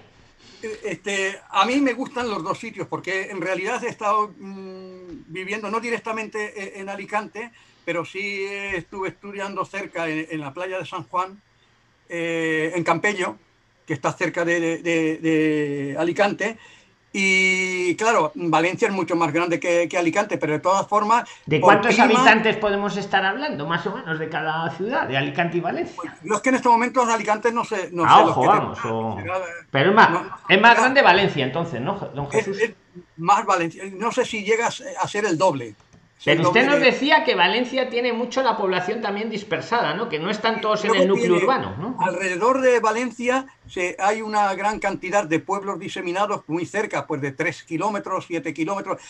Eh, 0.61 0.79
este, 0.83 1.39
a 1.49 1.63
mí 1.65 1.77
me 1.79 1.93
gustan 1.93 2.29
los 2.29 2.43
dos 2.43 2.59
sitios 2.59 2.85
porque 2.85 3.31
en 3.31 3.39
realidad 3.39 3.81
he 3.81 3.87
estado 3.87 4.33
mm, 4.37 5.27
viviendo 5.27 5.71
no 5.71 5.79
directamente 5.79 6.61
eh, 6.61 6.73
en 6.81 6.89
Alicante, 6.89 7.53
pero 7.85 8.03
sí 8.03 8.43
estuve 8.43 9.07
estudiando 9.07 9.63
cerca 9.63 10.09
en, 10.09 10.41
la 10.41 10.53
playa 10.53 10.77
de 10.77 10.85
San 10.85 11.05
Juan, 11.05 11.41
eh, 12.09 12.73
en 12.75 12.83
Campello, 12.83 13.37
que 13.89 13.95
está 13.95 14.13
cerca 14.13 14.45
de, 14.45 15.95
Alicante. 15.97 16.59
Y 17.11 17.95
claro, 17.95 18.31
Valencia 18.35 18.87
es 18.87 18.93
mucho 18.93 19.15
más 19.15 19.33
grande 19.33 19.59
que, 19.59 19.89
Alicante, 19.97 20.37
pero 20.37 20.53
de 20.53 20.59
todas 20.59 20.87
formas. 20.87 21.27
¿De 21.47 21.59
cuántos 21.59 21.97
habitantes 21.97 22.55
podemos 22.57 22.95
estar 22.97 23.25
hablando, 23.25 23.65
más 23.65 23.87
o 23.87 23.95
menos, 23.95 24.19
de 24.19 24.29
cada 24.29 24.69
ciudad, 24.69 25.07
de 25.07 25.17
Alicante 25.17 25.57
y 25.57 25.61
Valencia? 25.61 25.95
Pues, 25.95 26.13
los 26.21 26.39
que 26.39 26.49
en 26.49 26.55
estos 26.55 26.71
momentos 26.71 27.09
Alicante 27.09 27.51
no 27.51 27.65
sé. 27.65 27.89
No 27.91 28.05
ah, 28.05 28.25
ojo, 28.25 28.45
vamos. 28.45 28.77
Pero 29.71 29.89
es 29.89 29.95
más, 29.95 30.09
es 30.47 30.61
más 30.61 30.77
grande 30.77 31.01
Valencia, 31.01 31.43
entonces, 31.43 31.81
¿no, 31.81 31.95
don 32.13 32.29
Jesús? 32.29 32.59
más 33.17 33.43
Valencia. 33.43 33.85
No 33.91 34.11
sé 34.11 34.23
si 34.23 34.43
llegas 34.43 34.83
a 35.01 35.07
ser 35.07 35.25
el 35.25 35.35
doble. 35.35 35.73
Pero 36.23 36.49
usted 36.49 36.65
nos 36.65 36.81
decía 36.81 37.23
que 37.23 37.33
Valencia 37.33 37.89
tiene 37.89 38.11
mucho 38.11 38.43
la 38.43 38.57
población 38.57 39.01
también 39.01 39.29
dispersada, 39.29 39.93
¿no? 39.93 40.09
Que 40.09 40.19
no 40.19 40.29
están 40.29 40.59
todos 40.59 40.83
en 40.83 40.95
el 40.95 41.07
núcleo 41.07 41.37
urbano, 41.37 41.75
¿no? 41.77 41.95
Alrededor 41.99 42.59
de 42.59 42.79
Valencia 42.81 43.45
se, 43.67 43.95
hay 43.99 44.21
una 44.21 44.53
gran 44.53 44.79
cantidad 44.79 45.23
de 45.23 45.39
pueblos 45.39 45.79
diseminados 45.79 46.43
muy 46.47 46.65
cerca, 46.65 47.07
pues 47.07 47.21
de 47.21 47.31
3 47.31 47.63
kilómetros, 47.63 48.25
7 48.27 48.53
kilómetros, 48.53 49.01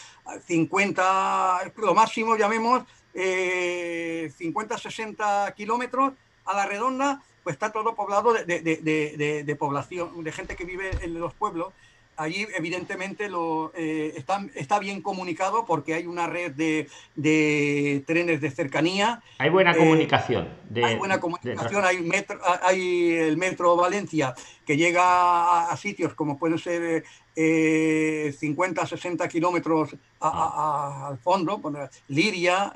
50, 0.45 1.71
lo 1.77 1.95
máximo 1.95 2.37
llamemos, 2.37 2.83
50, 3.13 3.15
eh, 3.15 4.31
60 4.77 5.53
kilómetros 5.57 6.13
a 6.45 6.53
la 6.53 6.67
redonda, 6.67 7.23
pues 7.43 7.55
está 7.55 7.71
todo 7.71 7.95
poblado 7.95 8.33
de 8.33 9.55
población, 9.57 10.23
de 10.23 10.31
gente 10.31 10.55
que 10.55 10.63
vive 10.63 10.91
en 11.01 11.19
los 11.19 11.33
pueblos 11.33 11.73
allí 12.19 12.45
evidentemente 12.55 13.29
lo, 13.29 13.71
eh, 13.75 14.13
está, 14.17 14.45
está, 14.53 14.77
bien 14.77 15.01
comunicado 15.01 15.65
porque 15.65 15.93
hay 15.93 16.05
una 16.05 16.27
red 16.27 16.51
de, 16.51 18.03
trenes 18.05 18.41
de 18.41 18.51
cercanía. 18.51 19.23
Hay 19.37 19.49
buena 19.49 19.71
eh, 19.71 19.77
comunicación. 19.77 20.49
hay 20.75 20.97
buena 20.97 21.19
comunicación, 21.19 21.85
hay, 21.85 22.01
metro, 22.01 22.39
hay 22.61 23.13
el 23.13 23.37
metro 23.37 23.75
Valencia 23.77 24.35
que 24.65 24.75
llega 24.75 25.71
a, 25.71 25.77
sitios 25.77 26.13
como 26.13 26.37
pueden 26.37 26.59
ser 26.59 27.05
50, 27.35 28.81
eh, 28.81 28.87
60 28.87 29.27
kilómetros 29.29 29.95
al 30.19 31.17
fondo, 31.19 31.61
Liria, 32.09 32.73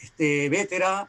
este, 0.00 0.48
Vétera. 0.48 1.08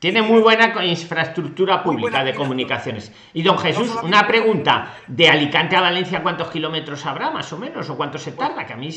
Tiene 0.00 0.22
muy 0.22 0.40
buena 0.40 0.82
infraestructura 0.82 1.82
pública 1.82 2.24
de 2.24 2.34
comunicaciones. 2.34 3.12
Y 3.34 3.42
don 3.42 3.58
Jesús, 3.58 3.94
una 4.02 4.26
pregunta, 4.26 4.94
¿de 5.06 5.28
Alicante 5.28 5.76
a 5.76 5.82
Valencia 5.82 6.22
cuántos 6.22 6.50
kilómetros 6.50 7.04
habrá 7.04 7.30
más 7.30 7.52
o 7.52 7.58
menos? 7.58 7.90
¿O 7.90 7.98
cuánto 7.98 8.16
se 8.16 8.32
tarda? 8.32 8.66
Que 8.66 8.72
a 8.72 8.76
mí... 8.76 8.88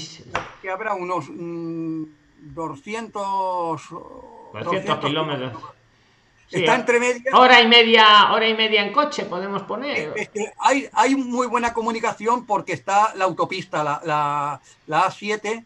Que 0.62 0.70
habrá 0.70 0.94
unos 0.94 1.26
200... 1.28 3.82
Mm, 3.92 4.64
200, 4.64 5.00
kilómetros. 5.00 5.62
Está 6.50 6.76
entre 6.76 7.02
media. 7.02 7.32
Hora 7.34 7.60
y 7.60 7.68
media, 7.68 8.32
hora 8.32 8.48
y 8.48 8.54
media 8.54 8.86
en 8.86 8.94
coche 8.94 9.26
podemos 9.26 9.64
poner. 9.64 10.14
hay, 10.60 10.88
hay 10.94 11.18
muy 11.18 11.48
buena 11.48 11.74
comunicación 11.74 12.46
porque 12.46 12.72
está 12.72 13.14
la 13.16 13.26
autopista, 13.26 13.84
la, 13.84 14.00
la, 14.06 14.62
la 14.88 15.10
A7, 15.10 15.66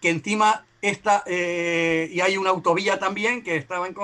que 0.00 0.08
encima 0.08 0.64
está, 0.82 1.22
eh, 1.26 2.08
y 2.12 2.20
hay 2.20 2.36
una 2.36 2.50
autovía 2.50 2.98
también 2.98 3.42
que 3.42 3.56
estaba 3.56 3.86
en... 3.86 3.94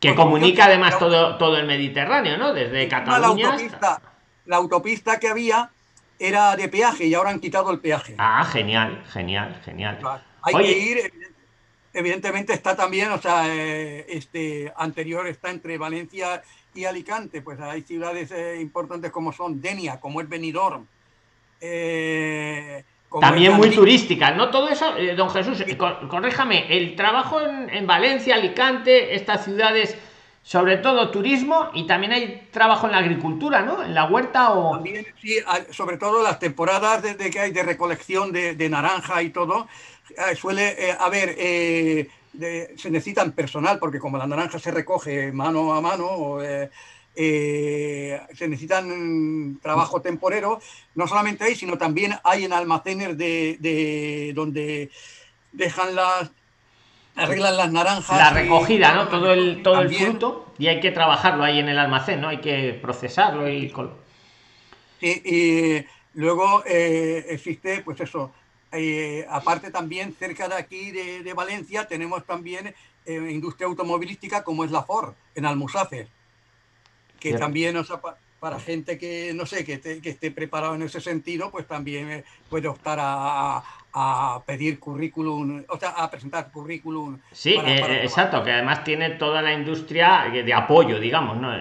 que 0.00 0.14
comunica 0.14 0.64
además 0.64 0.98
todo, 0.98 1.36
todo 1.36 1.58
el 1.58 1.66
Mediterráneo, 1.66 2.38
¿no? 2.38 2.54
Desde 2.54 2.88
Cataluña. 2.88 3.46
La 3.46 3.52
autopista, 3.52 4.02
la 4.46 4.56
autopista 4.56 5.20
que 5.20 5.28
había 5.28 5.70
era 6.18 6.56
de 6.56 6.68
peaje 6.68 7.06
y 7.06 7.14
ahora 7.14 7.30
han 7.30 7.40
quitado 7.40 7.70
el 7.70 7.80
peaje. 7.80 8.14
Ah, 8.18 8.44
genial, 8.44 9.04
genial, 9.12 9.60
genial. 9.64 9.98
Hay 10.42 10.54
que 10.54 10.78
ir, 10.78 11.12
evidentemente 11.92 12.54
está 12.54 12.74
también, 12.74 13.10
o 13.12 13.20
sea, 13.20 13.44
eh, 13.46 14.06
este 14.08 14.72
anterior 14.76 15.26
está 15.26 15.50
entre 15.50 15.76
Valencia 15.78 16.42
y 16.74 16.86
Alicante, 16.86 17.42
pues 17.42 17.60
hay 17.60 17.82
ciudades 17.82 18.30
eh, 18.30 18.58
importantes 18.60 19.10
como 19.10 19.32
son 19.32 19.60
Denia, 19.60 20.00
como 20.00 20.20
es 20.20 20.28
Benidorm. 20.28 20.86
Eh, 21.60 22.84
también 23.20 23.52
muy 23.54 23.70
turísticas, 23.70 24.36
¿no? 24.36 24.50
Todo 24.50 24.68
eso, 24.68 24.86
don 25.16 25.30
Jesús, 25.30 25.64
corréjame, 26.08 26.76
el 26.76 26.96
trabajo 26.96 27.40
en, 27.40 27.70
en 27.70 27.86
Valencia, 27.86 28.34
Alicante, 28.34 29.14
estas 29.14 29.44
ciudades 29.44 29.96
sobre 30.42 30.78
todo 30.78 31.10
turismo 31.10 31.70
y 31.72 31.86
también 31.86 32.12
hay 32.12 32.48
trabajo 32.50 32.86
en 32.86 32.92
la 32.92 32.98
agricultura, 32.98 33.62
¿no? 33.62 33.82
En 33.82 33.94
la 33.94 34.04
huerta 34.04 34.52
o... 34.52 34.72
También, 34.72 35.06
sí, 35.20 35.36
sobre 35.70 35.98
todo 35.98 36.22
las 36.22 36.38
temporadas 36.38 37.02
de, 37.02 37.30
que 37.30 37.38
hay 37.38 37.52
de 37.52 37.62
recolección 37.62 38.32
de, 38.32 38.68
naranja 38.68 39.22
y 39.22 39.30
todo, 39.30 39.68
eh, 40.10 40.34
suele 40.34 40.90
eh, 40.90 40.96
haber, 40.98 41.36
eh, 41.38 42.08
se 42.76 42.90
necesitan 42.90 43.32
personal, 43.32 43.78
porque 43.78 44.00
como 44.00 44.18
la 44.18 44.26
naranja 44.26 44.58
se 44.58 44.72
recoge 44.72 45.30
mano 45.30 45.74
a 45.74 45.80
mano, 45.80 46.38
se 47.14 48.48
necesitan 48.48 49.58
trabajo 49.62 50.00
temporero, 50.00 50.60
no 50.94 51.06
solamente 51.06 51.44
hay, 51.44 51.54
sino 51.54 51.76
también 51.76 52.14
hay 52.24 52.44
en 52.44 52.52
almacenes 52.52 53.18
de, 53.18 53.56
de 53.60 54.32
donde 54.34 54.90
dejan 55.52 55.94
las 55.94 56.30
arreglan 57.14 57.56
las 57.56 57.72
naranjas. 57.72 58.16
La 58.16 58.30
recogida, 58.30 58.94
¿no? 58.94 59.08
Todo 59.08 59.32
el, 59.32 59.62
todo 59.62 59.80
el 59.80 59.94
fruto 59.94 60.52
y 60.58 60.68
hay 60.68 60.80
que 60.80 60.90
trabajarlo 60.90 61.44
ahí 61.44 61.58
en 61.58 61.68
el 61.68 61.78
almacén, 61.78 62.20
¿no? 62.20 62.28
Hay 62.28 62.40
que 62.40 62.78
procesarlo 62.80 63.48
y... 63.48 63.72
y 65.00 65.84
luego 66.14 66.62
eh, 66.66 67.26
existe, 67.30 67.82
pues 67.82 68.00
eso, 68.00 68.32
eh, 68.70 69.26
aparte 69.28 69.70
también 69.70 70.14
cerca 70.18 70.48
de 70.48 70.54
aquí 70.54 70.90
de, 70.90 71.34
Valencia 71.34 71.86
tenemos 71.86 72.24
también 72.24 72.74
eh, 73.04 73.14
industria 73.30 73.66
automovilística 73.66 74.44
como 74.44 74.64
es 74.64 74.70
la 74.70 74.82
Ford 74.82 75.14
en 75.34 75.46
Almusafes, 75.46 76.08
que 77.22 77.34
también, 77.34 77.76
o 77.76 77.84
sea, 77.84 78.00
para 78.40 78.58
gente 78.58 78.98
que, 78.98 79.32
no 79.32 79.46
sé, 79.46 79.64
que, 79.64 79.80
que 79.80 80.10
esté 80.10 80.32
preparado 80.32 80.74
en 80.74 80.82
ese 80.82 81.00
sentido, 81.00 81.52
pues 81.52 81.68
también 81.68 82.24
puede 82.50 82.66
optar 82.66 82.98
a, 83.00 83.62
a 83.94 84.42
pedir 84.44 84.80
currículum, 84.80 85.64
o 85.68 85.78
sea, 85.78 85.90
a 85.90 86.10
presentar 86.10 86.50
currículum. 86.50 87.18
Sí, 87.30 87.54
eh, 87.54 88.00
exacto, 88.02 88.42
que 88.42 88.50
además 88.50 88.82
tiene 88.82 89.10
toda 89.10 89.40
la 89.40 89.52
industria 89.52 90.24
de 90.32 90.52
apoyo, 90.54 90.98
digamos. 90.98 91.36
¿no? 91.38 91.52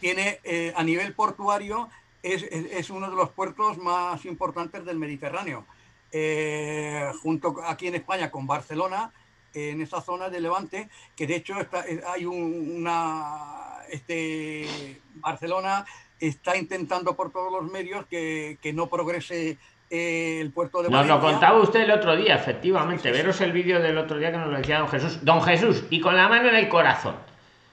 Tiene, 0.00 0.40
eh, 0.44 0.72
a 0.74 0.82
nivel 0.82 1.12
portuario, 1.14 1.88
es, 2.22 2.42
es, 2.44 2.90
uno 2.90 3.10
de 3.10 3.16
los 3.16 3.30
puertos 3.30 3.76
más 3.78 4.24
importantes 4.24 4.84
del 4.84 4.98
Mediterráneo. 4.98 5.66
Eh, 6.12 7.10
junto 7.22 7.56
aquí 7.66 7.88
en 7.88 7.96
España 7.96 8.30
con 8.30 8.46
Barcelona, 8.46 9.12
en 9.54 9.80
esa 9.80 10.00
zona 10.00 10.28
de 10.28 10.40
Levante, 10.40 10.88
que 11.16 11.26
de 11.26 11.36
hecho 11.36 11.58
está, 11.60 11.84
hay 12.12 12.24
una... 12.24 13.82
Este, 13.90 15.00
Barcelona 15.14 15.84
está 16.18 16.56
intentando 16.56 17.14
por 17.14 17.30
todos 17.30 17.52
los 17.52 17.70
medios 17.70 18.06
que, 18.06 18.58
que 18.60 18.72
no 18.72 18.88
progrese 18.88 19.58
eh, 19.90 20.38
el 20.40 20.50
puerto 20.50 20.82
de 20.82 20.90
Nos 20.90 21.06
lo 21.06 21.20
contaba 21.20 21.60
usted 21.60 21.80
el 21.80 21.90
otro 21.92 22.16
día, 22.16 22.34
efectivamente. 22.34 23.10
Veros 23.12 23.40
el 23.40 23.52
vídeo 23.52 23.80
del 23.80 23.96
otro 23.98 24.18
día 24.18 24.32
que 24.32 24.38
nos 24.38 24.50
lo 24.50 24.58
decía 24.58 24.78
don 24.78 24.88
Jesús. 24.88 25.24
Don 25.24 25.42
Jesús, 25.42 25.84
y 25.90 26.00
con 26.00 26.16
la 26.16 26.28
mano 26.28 26.48
en 26.48 26.56
el 26.56 26.68
corazón. 26.68 27.16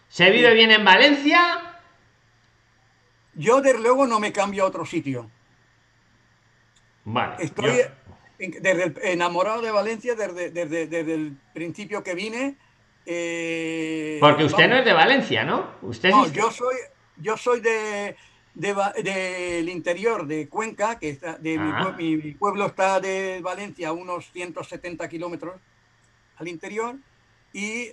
¿Se 0.09 0.29
vive 0.29 0.53
bien 0.53 0.69
en 0.71 0.85
Valencia? 0.85 1.79
Yo, 3.33 3.61
desde 3.61 3.79
luego, 3.79 4.05
no 4.05 4.19
me 4.19 4.31
cambio 4.31 4.63
a 4.63 4.67
otro 4.67 4.85
sitio. 4.85 5.29
Vale. 7.05 7.35
Estoy 7.39 7.81
enamorado 8.39 9.61
de 9.61 9.71
Valencia 9.71 10.15
desde, 10.15 11.13
el 11.13 11.37
principio 11.53 12.03
que 12.03 12.15
vine. 12.15 12.55
Eh, 13.05 14.17
Porque 14.19 14.45
usted 14.45 14.67
no 14.67 14.77
es 14.77 14.85
de 14.85 14.93
Valencia, 14.93 15.43
¿no? 15.43 15.71
Usted 15.81 16.09
no, 16.09 16.31
yo 16.31 16.51
soy, 16.51 16.75
yo 17.17 17.37
soy 17.37 17.59
de, 17.59 18.15
del 18.55 19.69
interior 19.69 20.25
de 20.25 20.47
Cuenca, 20.47 20.99
que 20.99 21.09
está, 21.09 21.37
de 21.37 21.57
ah. 21.59 21.95
mi, 21.97 22.17
pueblo 22.33 22.67
está 22.67 22.99
de 22.99 23.41
Valencia 23.41 23.89
a 23.89 23.91
unos 23.91 24.31
170 24.31 25.07
kilómetros 25.09 25.55
al 26.37 26.47
interior, 26.47 26.95
y, 27.51 27.89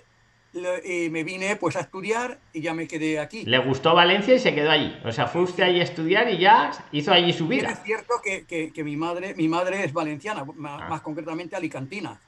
me 0.53 1.23
vine 1.23 1.55
pues 1.55 1.75
a 1.75 1.81
estudiar 1.81 2.39
y 2.53 2.61
ya 2.61 2.73
me 2.73 2.87
quedé 2.87 3.19
aquí. 3.19 3.45
¿Le 3.45 3.57
gustó 3.59 3.93
Valencia 3.95 4.35
y 4.35 4.39
se 4.39 4.53
quedó 4.53 4.71
allí? 4.71 4.95
O 5.05 5.11
sea, 5.11 5.27
fue 5.27 5.41
usted 5.41 5.63
allí 5.63 5.79
a 5.79 5.83
estudiar 5.83 6.29
y 6.29 6.39
ya 6.39 6.71
hizo 6.91 7.11
allí 7.11 7.31
su 7.33 7.47
vida. 7.47 7.71
es 7.71 7.83
cierto 7.83 8.15
que, 8.23 8.45
que, 8.45 8.83
mi, 8.83 8.95
madre, 8.95 9.33
mi 9.35 9.47
madre 9.47 9.83
es 9.83 9.93
valenciana, 9.93 10.43
más, 10.55 10.81
ah. 10.83 11.01
concretamente 11.03 11.55
alicantina. 11.55 12.19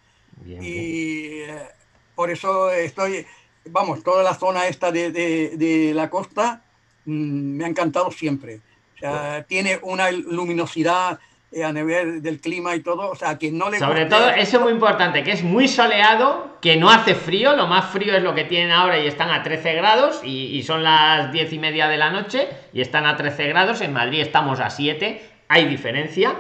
y 0.45 1.41
eh, 1.41 1.67
por 2.15 2.29
eso 2.29 2.71
estoy, 2.71 3.25
vamos, 3.65 4.03
toda 4.03 4.23
la 4.23 4.33
zona 4.33 4.67
esta 4.67 4.91
de, 4.91 5.11
de, 5.11 5.57
de 5.57 5.93
la 5.93 6.09
costa 6.09 6.63
Mm, 7.05 7.57
me 7.57 7.65
ha 7.65 7.67
encantado 7.67 8.11
siempre. 8.11 8.61
O 8.95 8.99
sea, 8.99 9.43
tiene 9.47 9.79
una 9.81 10.11
luminosidad 10.11 11.13
eh, 11.13 11.17
a 11.61 11.71
nivel 11.71 12.21
del 12.21 12.39
clima 12.39 12.75
y 12.75 12.79
todo, 12.79 13.09
o 13.09 13.15
sea, 13.15 13.37
que 13.37 13.51
no 13.51 13.69
le 13.69 13.79
Sobre 13.79 14.05
todo, 14.05 14.29
eso 14.29 14.57
es 14.57 14.63
muy 14.63 14.71
importante, 14.71 15.23
que 15.23 15.31
es 15.31 15.43
muy 15.43 15.67
soleado, 15.67 16.57
que 16.61 16.77
no 16.77 16.89
hace 16.89 17.15
frío, 17.15 17.55
lo 17.55 17.67
más 17.67 17.85
frío 17.91 18.15
es 18.15 18.23
lo 18.23 18.33
que 18.33 18.45
tienen 18.45 18.71
ahora 18.71 18.99
y 18.99 19.07
están 19.07 19.29
a 19.29 19.43
13 19.43 19.73
grados 19.73 20.21
y, 20.23 20.61
son 20.63 20.83
las 20.83 21.31
10 21.31 21.53
y 21.53 21.59
media 21.59 21.87
de 21.87 21.97
la 21.97 22.09
noche 22.09 22.47
y 22.71 22.81
están 22.81 23.05
a 23.05 23.15
13 23.15 23.47
grados, 23.47 23.81
en 23.81 23.93
Madrid 23.93 24.21
estamos 24.21 24.59
a 24.59 24.69
7, 24.69 25.21
hay 25.49 25.65
diferencia. 25.65 26.35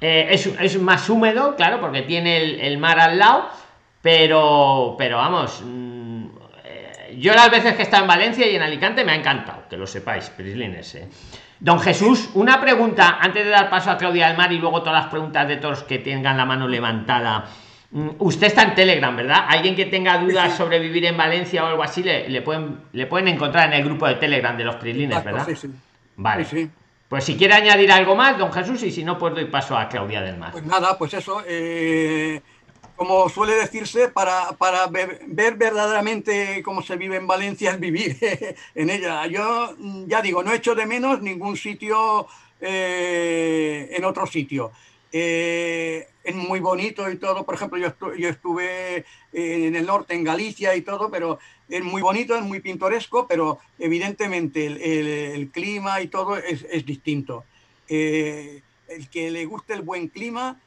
Eh, 0.00 0.28
es, 0.30 0.46
es, 0.46 0.78
más 0.80 1.08
húmedo, 1.08 1.56
claro, 1.56 1.80
porque 1.80 2.02
tiene 2.02 2.36
el, 2.36 2.60
el, 2.60 2.76
mar 2.78 3.00
al 3.00 3.18
lado, 3.18 3.48
pero, 4.02 4.94
pero 4.98 5.16
vamos, 5.16 5.62
yo 7.18 7.34
las 7.34 7.50
veces 7.50 7.74
que 7.74 7.80
he 7.80 7.84
estado 7.84 8.02
en 8.02 8.08
Valencia 8.08 8.46
y 8.46 8.56
en 8.56 8.62
Alicante 8.62 9.04
me 9.04 9.12
ha 9.12 9.14
encantado, 9.14 9.68
que 9.68 9.76
lo 9.76 9.86
sepáis, 9.86 10.30
Prislines. 10.30 10.94
Eh. 10.94 11.08
Don 11.58 11.80
Jesús, 11.80 12.30
una 12.34 12.60
pregunta 12.60 13.18
antes 13.20 13.44
de 13.44 13.50
dar 13.50 13.70
paso 13.70 13.90
a 13.90 13.96
Claudia 13.96 14.28
del 14.28 14.36
Mar 14.36 14.52
y 14.52 14.58
luego 14.58 14.80
todas 14.80 15.04
las 15.04 15.10
preguntas 15.10 15.48
de 15.48 15.56
todos 15.56 15.82
que 15.84 15.98
tengan 15.98 16.36
la 16.36 16.44
mano 16.44 16.68
levantada. 16.68 17.46
Mm, 17.90 18.08
usted 18.18 18.48
está 18.48 18.62
en 18.62 18.74
Telegram, 18.74 19.16
¿verdad? 19.16 19.46
Alguien 19.48 19.74
que 19.74 19.86
tenga 19.86 20.18
dudas 20.18 20.56
sobre 20.56 20.78
vivir 20.78 21.06
en 21.06 21.16
Valencia 21.16 21.64
o 21.64 21.68
algo 21.68 21.82
así, 21.82 22.02
le, 22.02 22.42
pueden, 22.42 22.80
le 22.92 23.06
pueden 23.06 23.28
encontrar 23.28 23.68
en 23.68 23.80
el 23.80 23.84
grupo 23.84 24.06
de 24.06 24.16
Telegram 24.16 24.56
de 24.56 24.64
los 24.64 24.76
Prislines, 24.76 25.24
¿verdad? 25.24 25.48
Sí, 25.54 25.68
Vale. 26.16 26.46
Pues 27.08 27.24
si 27.24 27.36
quiere 27.36 27.54
añadir 27.54 27.92
algo 27.92 28.16
más, 28.16 28.36
don 28.36 28.52
Jesús, 28.52 28.82
y 28.82 28.90
si 28.90 29.04
no, 29.04 29.16
pues 29.16 29.34
doy 29.34 29.44
paso 29.44 29.78
a 29.78 29.88
Claudia 29.88 30.20
del 30.20 30.36
Mar. 30.38 30.50
Pues 30.50 30.64
nada, 30.64 30.98
pues 30.98 31.14
eso. 31.14 31.40
Eh, 31.46 32.42
como 32.96 33.28
suele 33.28 33.54
decirse, 33.54 34.08
para, 34.08 34.52
para 34.52 34.86
ver, 34.86 35.20
verdaderamente 35.26 36.62
cómo 36.62 36.82
se 36.82 36.96
vive 36.96 37.16
en 37.16 37.26
Valencia, 37.26 37.72
es 37.72 37.80
vivir 37.80 38.16
en 38.74 38.90
ella. 38.90 39.26
Yo 39.26 39.74
mm, 39.78 40.06
ya 40.06 40.22
digo, 40.22 40.42
no 40.42 40.52
he 40.52 40.56
hecho 40.56 40.74
de 40.74 40.86
menos 40.86 41.20
ningún 41.22 41.56
sitio 41.56 42.26
eh, 42.60 43.88
en 43.92 44.04
otro 44.04 44.26
sitio. 44.26 44.72
Eh, 45.12 46.08
es 46.24 46.34
muy 46.34 46.60
bonito 46.60 47.08
y 47.10 47.16
todo, 47.16 47.44
por 47.44 47.54
ejemplo, 47.54 47.78
yo, 47.78 47.92
yo 48.16 48.28
estuve 48.28 49.04
en 49.32 49.76
el 49.76 49.86
norte, 49.86 50.14
en 50.14 50.24
Galicia 50.24 50.74
y 50.74 50.82
todo, 50.82 51.10
pero 51.10 51.38
es 51.68 51.82
muy 51.82 52.02
bonito, 52.02 52.36
es 52.36 52.42
muy 52.42 52.60
pintoresco, 52.60 53.26
pero 53.26 53.58
evidentemente 53.78 54.66
el, 54.66 55.50
clima 55.50 56.00
y 56.00 56.08
todo 56.08 56.36
es, 56.36 56.66
es 56.70 56.84
distinto. 56.84 57.44
Eh, 57.88 58.62
el 58.88 59.08
que 59.08 59.30
le 59.30 59.44
guste 59.44 59.74
el 59.74 59.82
buen 59.82 60.08
clima, 60.08 60.60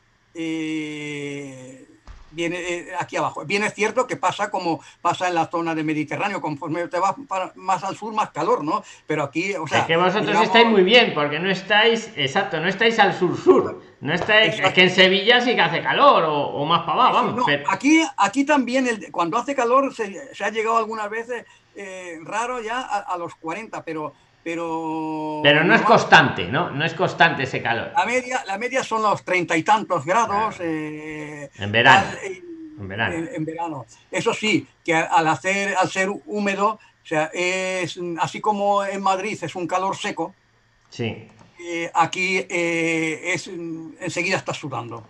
viene 2.32 2.58
eh, 2.58 2.88
aquí 3.00 3.18
abajo. 3.18 3.46
Bien 3.46 3.64
es 3.64 3.74
cierto 3.74 4.08
que 4.08 4.16
pasa 4.16 4.50
como 4.50 4.82
pasa 5.02 5.28
en 5.28 5.36
la 5.36 5.48
zona 5.48 5.76
del 5.76 5.86
Mediterráneo, 5.86 6.42
conforme 6.42 6.88
te 6.88 7.00
vas 7.00 7.16
más 7.56 7.84
al 7.84 7.96
sur, 7.96 8.14
más 8.14 8.32
calor, 8.32 8.64
¿no? 8.64 8.84
Pero 9.08 9.24
aquí, 9.24 9.54
o 9.56 9.68
sea... 9.68 9.80
Es 9.80 9.86
que 9.86 9.98
vosotros 9.98 10.42
estáis 10.42 10.68
muy 10.68 10.84
bien, 10.84 11.14
porque 11.14 11.40
no 11.40 11.50
estáis, 11.50 12.12
exacto, 12.16 12.60
no 12.60 12.68
estáis 12.68 13.00
al 13.00 13.14
sur-sur. 13.18 13.82
No 14.02 14.14
estáis, 14.14 14.58
es 14.60 14.74
que 14.74 14.84
en 14.84 14.90
Sevilla 14.90 15.42
sí 15.42 15.56
que 15.56 15.62
hace 15.62 15.82
calor, 15.82 16.24
o, 16.26 16.66
más 16.66 16.82
para 16.82 16.94
abajo, 16.94 17.14
vamos. 17.16 17.46
aquí, 17.68 18.02
aquí 18.16 18.46
también, 18.46 18.88
el, 18.88 19.12
cuando 19.12 19.38
hace 19.38 19.54
calor, 19.54 19.94
se, 19.94 20.32
ha 20.42 20.50
llegado 20.50 20.78
algunas 20.78 21.10
veces, 21.10 21.46
eh, 21.76 22.18
raro 22.24 22.62
ya, 22.62 22.80
a, 22.80 23.18
los 23.18 23.36
40, 23.36 23.84
pero 23.84 24.14
pero 24.44 25.42
pero 25.44 25.64
no, 25.64 25.76
es 25.76 25.82
constante 25.82 26.48
no 26.48 26.70
no 26.72 26.86
es 26.86 26.94
constante 26.94 27.44
ese 27.44 27.62
calor. 27.62 27.92
La 27.96 28.06
media 28.06 28.44
la 28.46 28.58
media 28.58 28.84
son 28.84 29.02
los 29.02 29.24
treinta 29.24 29.56
y 29.58 29.64
tantos 29.64 30.06
grados 30.06 30.56
eh, 30.60 31.50
en 31.58 31.72
verano. 31.72 32.08
en, 32.80 32.88
verano. 32.88 33.28
en, 33.36 33.46
verano. 33.46 33.86
Eso 34.10 34.34
sí 34.34 34.66
que 34.84 34.96
al 34.96 35.28
hacer 35.28 35.76
al 35.78 35.90
ser 35.90 36.10
húmedo 36.26 36.80
o 37.04 37.06
sea 37.06 37.30
es 37.34 38.00
así 38.20 38.40
como 38.40 38.84
en 38.84 39.02
Madrid 39.02 39.38
es 39.42 39.56
un 39.56 39.68
calor 39.68 39.96
seco 39.96 40.34
sí. 40.90 41.28
eh, 41.60 41.92
aquí 41.94 42.46
eh, 42.50 43.34
es 43.34 43.48
enseguida 43.48 44.38
está 44.38 44.54
sudando 44.54 45.04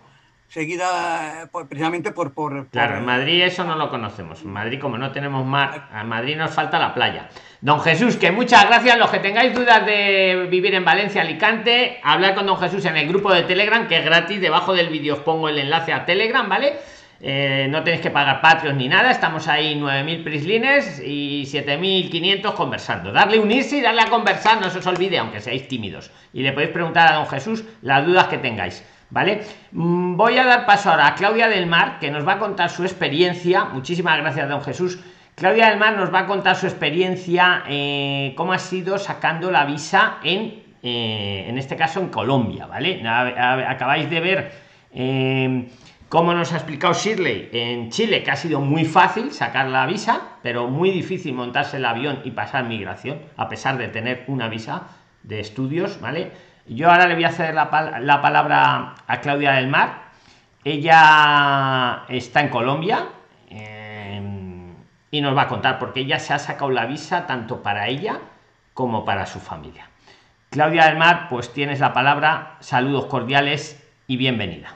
seguida 0.50 1.48
pues, 1.52 1.66
precisamente 1.68 2.10
por, 2.10 2.32
por, 2.32 2.66
Claro, 2.68 2.98
en 2.98 3.04
Madrid 3.04 3.42
eso 3.42 3.64
no 3.64 3.76
lo 3.76 3.88
conocemos. 3.88 4.42
En 4.42 4.50
Madrid, 4.50 4.80
como 4.80 4.98
no 4.98 5.12
tenemos 5.12 5.46
mar, 5.46 5.88
a 5.92 6.02
Madrid 6.02 6.36
nos 6.36 6.50
falta 6.50 6.78
la 6.78 6.92
playa. 6.92 7.28
Don 7.60 7.80
Jesús, 7.80 8.16
que 8.16 8.32
muchas 8.32 8.66
gracias. 8.66 8.98
Los 8.98 9.10
que 9.10 9.20
tengáis 9.20 9.54
dudas 9.54 9.86
de 9.86 10.48
vivir 10.50 10.74
en 10.74 10.84
Valencia, 10.84 11.22
Alicante, 11.22 12.00
hablar 12.02 12.34
con 12.34 12.46
Don 12.46 12.58
Jesús 12.58 12.84
en 12.84 12.96
el 12.96 13.08
grupo 13.08 13.32
de 13.32 13.44
Telegram, 13.44 13.86
que 13.86 13.98
es 13.98 14.04
gratis. 14.04 14.40
Debajo 14.40 14.74
del 14.74 14.88
vídeo 14.88 15.14
os 15.14 15.20
pongo 15.20 15.48
el 15.48 15.58
enlace 15.58 15.92
a 15.92 16.04
Telegram, 16.04 16.48
¿vale? 16.48 16.78
Eh, 17.22 17.66
no 17.68 17.84
tenéis 17.84 18.00
que 18.02 18.10
pagar 18.10 18.40
Patreon 18.40 18.76
ni 18.76 18.88
nada. 18.88 19.12
Estamos 19.12 19.46
ahí 19.46 19.78
9.000 19.78 20.24
prislines 20.24 21.00
y 21.04 21.44
7.500 21.44 22.54
conversando. 22.54 23.12
Darle 23.12 23.38
unirse 23.38 23.76
y 23.76 23.82
darle 23.82 24.02
a 24.02 24.06
conversar, 24.06 24.60
no 24.60 24.68
se 24.70 24.78
os 24.78 24.86
olvide, 24.86 25.18
aunque 25.18 25.40
seáis 25.40 25.68
tímidos. 25.68 26.10
Y 26.32 26.42
le 26.42 26.52
podéis 26.52 26.72
preguntar 26.72 27.12
a 27.12 27.16
Don 27.16 27.26
Jesús 27.26 27.62
las 27.82 28.04
dudas 28.04 28.26
que 28.28 28.38
tengáis. 28.38 28.82
¿Vale? 29.10 29.42
Mm, 29.72 30.16
voy 30.16 30.38
a 30.38 30.44
dar 30.44 30.66
paso 30.66 30.90
ahora 30.90 31.08
a 31.08 31.14
Claudia 31.14 31.48
del 31.48 31.66
Mar, 31.66 31.98
que 31.98 32.10
nos 32.10 32.26
va 32.26 32.34
a 32.34 32.38
contar 32.38 32.70
su 32.70 32.84
experiencia. 32.84 33.64
Muchísimas 33.64 34.16
gracias, 34.18 34.48
don 34.48 34.62
Jesús. 34.62 35.00
Claudia 35.34 35.70
del 35.70 35.78
Mar 35.78 35.96
nos 35.96 36.12
va 36.12 36.20
a 36.20 36.26
contar 36.26 36.54
su 36.54 36.66
experiencia, 36.66 37.64
eh, 37.66 38.34
cómo 38.36 38.52
ha 38.52 38.58
sido 38.58 38.98
sacando 38.98 39.50
la 39.50 39.64
visa 39.64 40.18
en, 40.22 40.62
eh, 40.82 41.46
en 41.48 41.58
este 41.58 41.76
caso, 41.76 42.00
en 42.00 42.08
Colombia, 42.08 42.66
¿vale? 42.66 43.02
Acabáis 43.06 44.10
de 44.10 44.20
ver 44.20 44.52
eh, 44.92 45.68
cómo 46.08 46.34
nos 46.34 46.52
ha 46.52 46.56
explicado 46.56 46.92
Shirley 46.92 47.48
en 47.52 47.90
Chile, 47.90 48.22
que 48.22 48.30
ha 48.30 48.36
sido 48.36 48.60
muy 48.60 48.84
fácil 48.84 49.32
sacar 49.32 49.68
la 49.68 49.86
visa, 49.86 50.20
pero 50.42 50.68
muy 50.68 50.90
difícil 50.90 51.32
montarse 51.32 51.78
el 51.78 51.86
avión 51.86 52.20
y 52.24 52.32
pasar 52.32 52.64
migración, 52.64 53.18
a 53.36 53.48
pesar 53.48 53.78
de 53.78 53.88
tener 53.88 54.24
una 54.26 54.48
visa 54.48 54.88
de 55.22 55.40
estudios, 55.40 56.00
¿vale? 56.00 56.32
Yo 56.70 56.88
ahora 56.88 57.08
le 57.08 57.16
voy 57.16 57.24
a 57.24 57.28
hacer 57.28 57.52
la, 57.52 57.68
palabra 57.68 58.94
a 59.08 59.20
Claudia 59.20 59.54
del 59.54 59.66
Mar. 59.66 60.02
Ella 60.62 62.04
está 62.08 62.42
en 62.42 62.48
Colombia 62.48 63.08
em, 63.48 64.72
y 65.10 65.20
nos 65.20 65.36
va 65.36 65.42
a 65.42 65.48
contar 65.48 65.80
porque 65.80 66.00
ella 66.00 66.20
se 66.20 66.32
ha 66.32 66.38
sacado 66.38 66.70
la 66.70 66.86
visa 66.86 67.26
tanto 67.26 67.60
para 67.64 67.88
ella 67.88 68.20
como 68.72 69.04
para 69.04 69.26
su 69.26 69.40
familia. 69.40 69.90
Claudia 70.50 70.86
del 70.86 70.96
Mar, 70.96 71.26
pues 71.28 71.52
tienes 71.52 71.80
la 71.80 71.92
palabra. 71.92 72.56
Saludos 72.60 73.06
cordiales 73.06 73.84
y 74.06 74.16
bienvenida. 74.16 74.72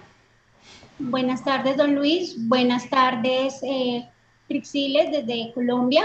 Buenas 0.99 1.45
tardes, 1.45 1.77
don 1.77 1.95
Luis. 1.95 2.35
Buenas 2.49 2.91
tardes, 2.91 3.63
eh, 3.63 4.05
Trixiles, 4.49 5.13
desde 5.13 5.53
Colombia. 5.55 6.03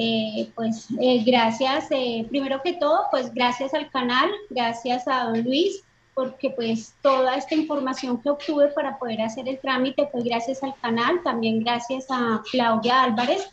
Eh, 0.00 0.48
pues 0.54 0.86
eh, 1.00 1.24
gracias, 1.26 1.88
eh, 1.90 2.24
primero 2.30 2.62
que 2.62 2.74
todo, 2.74 3.06
pues 3.10 3.34
gracias 3.34 3.74
al 3.74 3.90
canal, 3.90 4.30
gracias 4.48 5.08
a 5.08 5.24
don 5.24 5.42
Luis, 5.42 5.82
porque 6.14 6.50
pues 6.50 6.94
toda 7.02 7.36
esta 7.36 7.56
información 7.56 8.22
que 8.22 8.30
obtuve 8.30 8.68
para 8.68 8.96
poder 8.96 9.20
hacer 9.22 9.48
el 9.48 9.58
trámite 9.58 10.06
fue 10.12 10.22
gracias 10.22 10.62
al 10.62 10.72
canal, 10.80 11.20
también 11.24 11.64
gracias 11.64 12.06
a 12.10 12.40
Claudia 12.48 13.02
Álvarez 13.02 13.50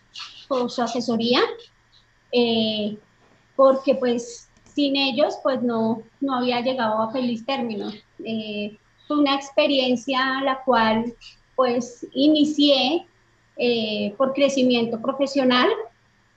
por 0.47 0.69
su 0.69 0.83
asesoría, 0.83 1.41
porque 3.55 3.95
pues 3.95 4.47
sin 4.71 4.97
ellos 4.97 5.39
pues 5.41 5.63
no, 5.63 6.03
no 6.21 6.35
había 6.35 6.61
llegado 6.61 7.01
a 7.01 7.11
feliz 7.11 7.43
término. 7.43 7.91
fue 9.07 9.17
una 9.17 9.33
experiencia 9.33 10.41
la 10.43 10.61
cual 10.63 11.11
pues 11.55 12.05
inicié 12.13 13.07
por 14.15 14.33
crecimiento 14.33 15.01
profesional, 15.01 15.69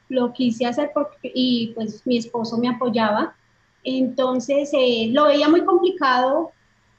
lo 0.09 0.33
quise 0.33 0.67
hacer 0.67 0.91
porque, 0.95 1.31
y 1.35 1.73
pues 1.75 2.03
mi 2.07 2.19
esposo 2.19 2.57
me 2.59 2.69
apoyaba. 2.69 3.35
Entonces 3.85 4.71
eh, 4.73 5.09
lo 5.13 5.25
veía 5.25 5.49
muy 5.49 5.65
complicado 5.65 6.53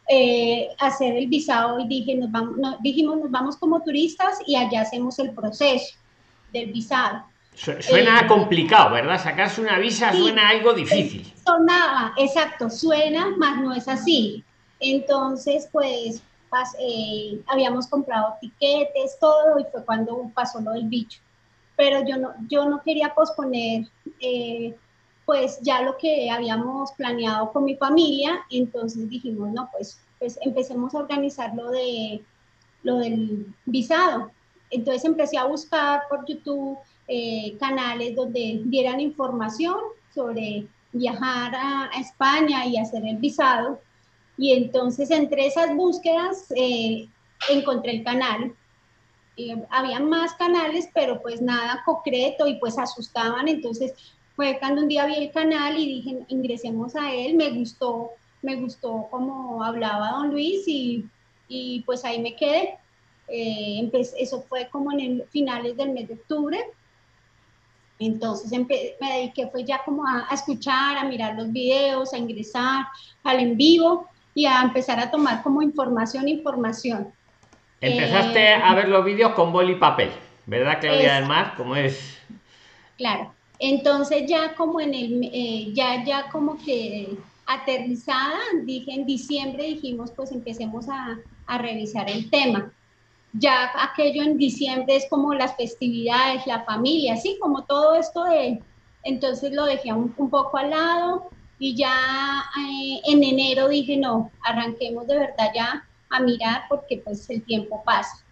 eh, 0.07 0.69
hacer 0.79 1.15
el 1.15 1.27
visado 1.27 1.79
y 1.79 1.87
dije, 1.87 2.15
nos 2.15 2.31
vamos, 2.31 2.57
dijimos, 2.81 3.17
nos 3.17 3.31
vamos 3.31 3.57
como 3.57 3.81
turistas 3.81 4.39
y 4.47 4.55
allá 4.55 4.81
hacemos 4.81 5.19
el 5.19 5.31
proceso 5.31 5.97
del 6.51 6.71
visado. 6.71 7.23
Suena 7.53 8.21
eh, 8.21 8.27
complicado, 8.27 8.91
¿verdad? 8.91 9.21
Sacarse 9.21 9.59
una 9.59 9.77
visa 9.77 10.13
suena 10.13 10.49
algo 10.49 10.73
difícil. 10.73 11.31
Sonaba, 11.45 12.13
exacto, 12.17 12.69
suena, 12.69 13.35
más 13.37 13.61
no 13.61 13.73
es 13.73 13.87
así. 13.87 14.43
Entonces, 14.79 15.67
pues, 15.71 16.23
habíamos 17.47 17.87
comprado 17.87 18.35
tiquetes, 18.39 19.17
todo, 19.19 19.59
y 19.59 19.65
fue 19.71 19.83
cuando 19.83 20.31
pasó 20.33 20.61
lo 20.61 20.71
del 20.71 20.87
bicho 20.87 21.19
pero 21.79 22.05
yo 22.05 22.17
no, 22.17 22.33
yo 22.49 22.67
no 22.67 22.81
quería 22.83 23.15
posponer 23.15 23.85
eh, 24.19 24.75
pues 25.25 25.61
ya 25.61 25.81
lo 25.81 25.95
que 25.95 26.29
habíamos 26.29 26.91
planeado 26.91 27.53
con 27.53 27.63
mi 27.63 27.77
familia, 27.77 28.45
entonces 28.49 29.09
dijimos, 29.09 29.53
no, 29.53 29.69
pues, 29.71 29.97
pues 30.19 30.37
empecemos 30.41 30.93
a 30.93 30.97
organizar 30.97 31.55
lo, 31.55 31.71
de, 31.71 32.21
lo 32.83 32.97
del 32.97 33.45
visado. 33.63 34.29
Entonces 34.71 35.05
empecé 35.05 35.37
a 35.37 35.45
buscar 35.45 36.01
por 36.09 36.25
YouTube 36.25 36.77
eh, 37.07 37.55
canales 37.57 38.13
donde 38.13 38.59
dieran 38.65 38.99
información 38.99 39.77
sobre 40.13 40.67
viajar 40.91 41.53
a, 41.55 41.91
España 41.97 42.65
y 42.65 42.75
hacer 42.75 43.05
el 43.05 43.17
visado. 43.17 43.79
Y 44.37 44.51
entonces 44.51 45.11
entre 45.11 45.47
esas 45.47 45.73
búsquedas 45.73 46.51
eh, 46.57 47.07
encontré 47.49 47.91
el 47.91 48.03
canal 48.03 48.53
eh, 49.39 49.63
había 49.69 50.01
más 50.01 50.33
canales, 50.33 50.89
pero 50.93 51.21
pues 51.21 51.41
nada 51.41 51.81
concreto 51.85 52.45
y 52.45 52.55
pues 52.55 52.77
asustaban. 52.77 53.47
Entonces 53.47 53.93
fue 54.35 54.57
cuando 54.59 54.81
un 54.81 54.89
día 54.89 55.05
vi 55.05 55.15
el 55.15 55.31
canal 55.31 55.77
y 55.79 55.85
dije, 55.85 56.25
ingresemos 56.27 56.93
a 56.95 57.13
él, 57.13 57.35
me 57.35 57.49
gustó, 57.51 58.11
me 58.41 58.55
gustó 58.57 59.07
como 59.09 59.63
hablaba 59.63 60.11
don 60.11 60.31
Luis 60.31 60.67
y, 60.67 61.05
y 61.47 61.81
pues 61.85 62.03
ahí 62.03 62.21
me 62.21 62.35
quedé. 62.35 62.77
Eh, 63.29 63.89
eso 64.17 64.41
fue 64.41 64.67
como 64.69 64.91
en 64.91 64.99
el, 64.99 65.23
finales 65.29 65.77
del 65.77 65.91
mes 65.91 66.09
de 66.09 66.15
octubre. 66.15 66.59
Entonces 67.97 68.51
me 68.51 69.13
dediqué 69.13 69.47
fue 69.47 69.63
ya 69.63 69.83
como 69.85 70.05
a, 70.05 70.27
a, 70.29 70.33
escuchar, 70.33 70.97
a 70.97 71.05
mirar 71.05 71.35
los 71.35 71.49
videos, 71.51 72.13
a 72.13 72.17
ingresar 72.17 72.87
al 73.23 73.39
en 73.39 73.55
vivo 73.55 74.07
y 74.33 74.45
a 74.45 74.61
empezar 74.61 74.99
a 74.99 75.09
tomar 75.11 75.43
como 75.43 75.61
información, 75.61 76.27
información. 76.27 77.13
Empezaste 77.81 78.39
eh, 78.39 78.53
a 78.53 78.75
ver 78.75 78.89
los 78.89 79.05
vídeos 79.05 79.33
con 79.33 79.51
boli 79.51 79.73
y 79.73 79.75
papel, 79.75 80.11
¿verdad, 80.45 80.79
Claudia 80.81 81.15
del 81.15 81.25
Mar? 81.25 81.53
¿Cómo 81.55 81.75
es? 81.75 82.17
Claro. 82.97 83.33
Entonces 83.59 84.23
ya 84.27 84.55
como 84.55 84.79
en 84.79 84.93
el, 84.93 85.29
eh, 85.33 85.71
ya, 85.73 86.03
ya 86.03 86.29
como 86.29 86.57
que 86.57 87.09
aterrizada, 87.45 88.39
dije 88.63 88.91
en 88.91 89.05
diciembre, 89.05 89.63
dijimos 89.63 90.11
pues 90.11 90.31
empecemos 90.31 90.87
a, 90.87 91.17
a, 91.45 91.57
revisar 91.57 92.09
el 92.09 92.29
tema. 92.29 92.71
Ya 93.33 93.71
aquello 93.75 94.23
en 94.23 94.37
diciembre 94.37 94.95
es 94.95 95.07
como 95.09 95.33
las 95.33 95.55
festividades, 95.55 96.47
la 96.47 96.63
familia, 96.63 97.13
así 97.13 97.37
como 97.39 97.63
todo 97.65 97.95
esto 97.95 98.23
de, 98.25 98.61
entonces 99.03 99.51
lo 99.51 99.65
dejé 99.65 99.93
un, 99.93 100.13
un 100.17 100.29
poco 100.29 100.57
al 100.57 100.69
lado 100.69 101.29
y 101.59 101.75
ya 101.75 101.93
eh, 102.57 103.01
en 103.05 103.23
enero 103.23 103.67
dije 103.67 103.97
no, 103.97 104.31
arranquemos 104.43 105.07
de 105.07 105.19
verdad 105.19 105.51
ya 105.53 105.88
a 106.09 106.19
mirar 106.21 106.63
porque 106.69 106.97
pues 106.97 107.29
el 107.29 107.43
tiempo 107.43 107.83
pasa. 107.83 108.23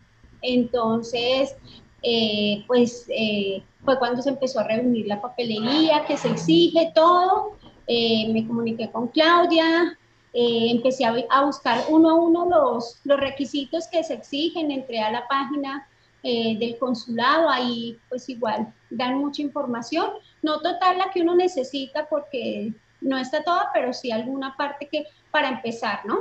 Entonces, 0.42 1.56
eh, 2.04 2.64
pues 2.68 3.06
eh, 3.10 3.64
fue 3.84 3.98
cuando 3.98 4.22
se 4.22 4.30
empezó 4.30 4.60
a 4.60 4.64
reunir 4.64 5.08
la 5.08 5.22
papelería 5.22 6.06
que 6.06 6.18
se 6.18 6.30
exige 6.30 6.92
todo. 6.94 7.58
Eh, 7.88 8.32
me 8.34 8.46
comuniqué 8.46 8.90
con 8.92 9.08
Claudia, 9.08 9.98
empecé 10.34 11.06
a, 11.06 11.46
buscar 11.46 11.86
uno 11.90 12.10
a 12.12 12.14
uno 12.14 12.48
los, 12.48 13.00
los 13.06 13.20
requisitos 13.20 13.88
que 13.88 14.04
se 14.04 14.14
exigen, 14.14 14.72
entré 14.72 15.00
a 15.00 15.10
la 15.10 15.28
página 15.28 15.88
del 16.22 16.78
consulado, 16.78 17.50
ahí 17.50 17.98
pues 18.10 18.28
igual 18.28 18.74
dan 18.90 19.18
mucha 19.18 19.42
información, 19.42 20.08
no 20.42 20.60
total 20.60 20.98
la 20.98 21.10
que 21.12 21.22
uno 21.22 21.36
necesita 21.36 22.08
porque 22.10 22.74
no 23.00 23.18
está 23.18 23.42
toda, 23.42 23.70
pero 23.74 23.94
sí 23.94 24.12
alguna 24.12 24.56
parte 24.58 24.90
que 24.90 25.06
para 25.32 25.48
empezar, 25.48 26.06
¿no? 26.06 26.18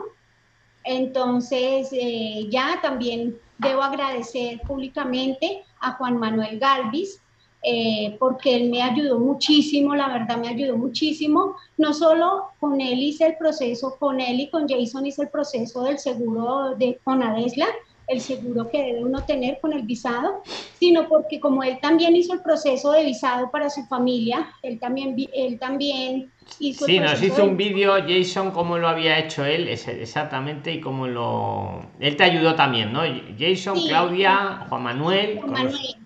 Entonces, 0.87 1.89
eh, 1.93 2.47
ya 2.49 2.78
también 2.80 3.37
debo 3.59 3.82
agradecer 3.82 4.61
públicamente 4.61 5.64
a 5.80 5.93
Juan 5.93 6.16
Manuel 6.18 6.59
Galvis, 6.59 7.20
eh, 7.62 8.16
porque 8.20 8.55
él 8.55 8.70
me 8.70 8.80
ayudó 8.80 9.18
muchísimo, 9.18 9.97
la 9.97 10.09
verdad 10.09 10.39
me 10.39 10.49
ayudó 10.49 10.76
muchísimo. 10.76 11.57
No 11.76 11.93
solo 11.93 12.51
con 12.61 12.80
él 12.80 13.01
hice 13.01 13.26
el 13.26 13.37
proceso, 13.37 13.97
con 13.99 14.20
él 14.20 14.39
y 14.41 14.51
con 14.51 14.68
Jason 14.68 15.05
hice 15.07 15.22
el 15.22 15.30
proceso 15.30 15.82
del 15.82 15.99
seguro 15.99 16.76
de 16.76 17.01
Conadesla, 17.03 17.66
el 18.07 18.20
seguro 18.20 18.70
que 18.70 18.82
debe 18.82 19.04
uno 19.04 19.24
tener 19.24 19.59
con 19.61 19.72
el 19.72 19.82
visado, 19.82 20.42
sino 20.78 21.09
porque 21.09 21.40
como 21.40 21.62
él 21.62 21.78
también 21.80 22.14
hizo 22.14 22.34
el 22.34 22.42
proceso 22.42 22.92
de 22.92 23.04
visado 23.04 23.50
para 23.50 23.68
su 23.68 23.84
familia, 23.86 24.52
él 24.62 24.78
también, 24.78 25.16
él 25.34 25.59
también 25.59 26.30
hizo... 26.61 26.86
Sí, 26.86 27.00
nos 27.00 27.20
hizo 27.22 27.44
un 27.44 27.57
vídeo, 27.57 27.94
Jason, 28.07 28.52
cómo 28.52 28.78
lo 28.78 28.88
había 28.88 29.18
hecho 29.18 29.44
él, 29.44 29.68
exactamente, 29.68 30.72
y 30.72 30.80
cómo 30.80 31.07
lo... 31.07 31.84
Él 31.98 32.16
te 32.16 32.24
ayudó 32.24 32.54
también, 32.54 32.92
¿no? 32.92 33.02
Jason, 33.38 33.80
Claudia, 33.80 34.66
Juan 34.68 34.82
Manuel. 34.82 35.38
Juan 35.40 35.52
Manuel. 35.52 35.96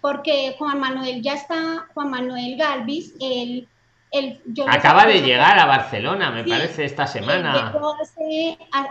Porque 0.00 0.54
Juan 0.58 0.80
Manuel 0.80 1.20
ya 1.20 1.34
está, 1.34 1.88
Juan 1.92 2.10
Manuel 2.10 2.56
Galvis, 2.56 3.14
él 3.20 3.68
Acaba 4.68 5.06
de 5.06 5.22
llegar 5.22 5.58
a 5.58 5.66
Barcelona, 5.66 6.30
me 6.30 6.42
parece, 6.44 6.84
esta 6.84 7.06
semana. 7.06 7.72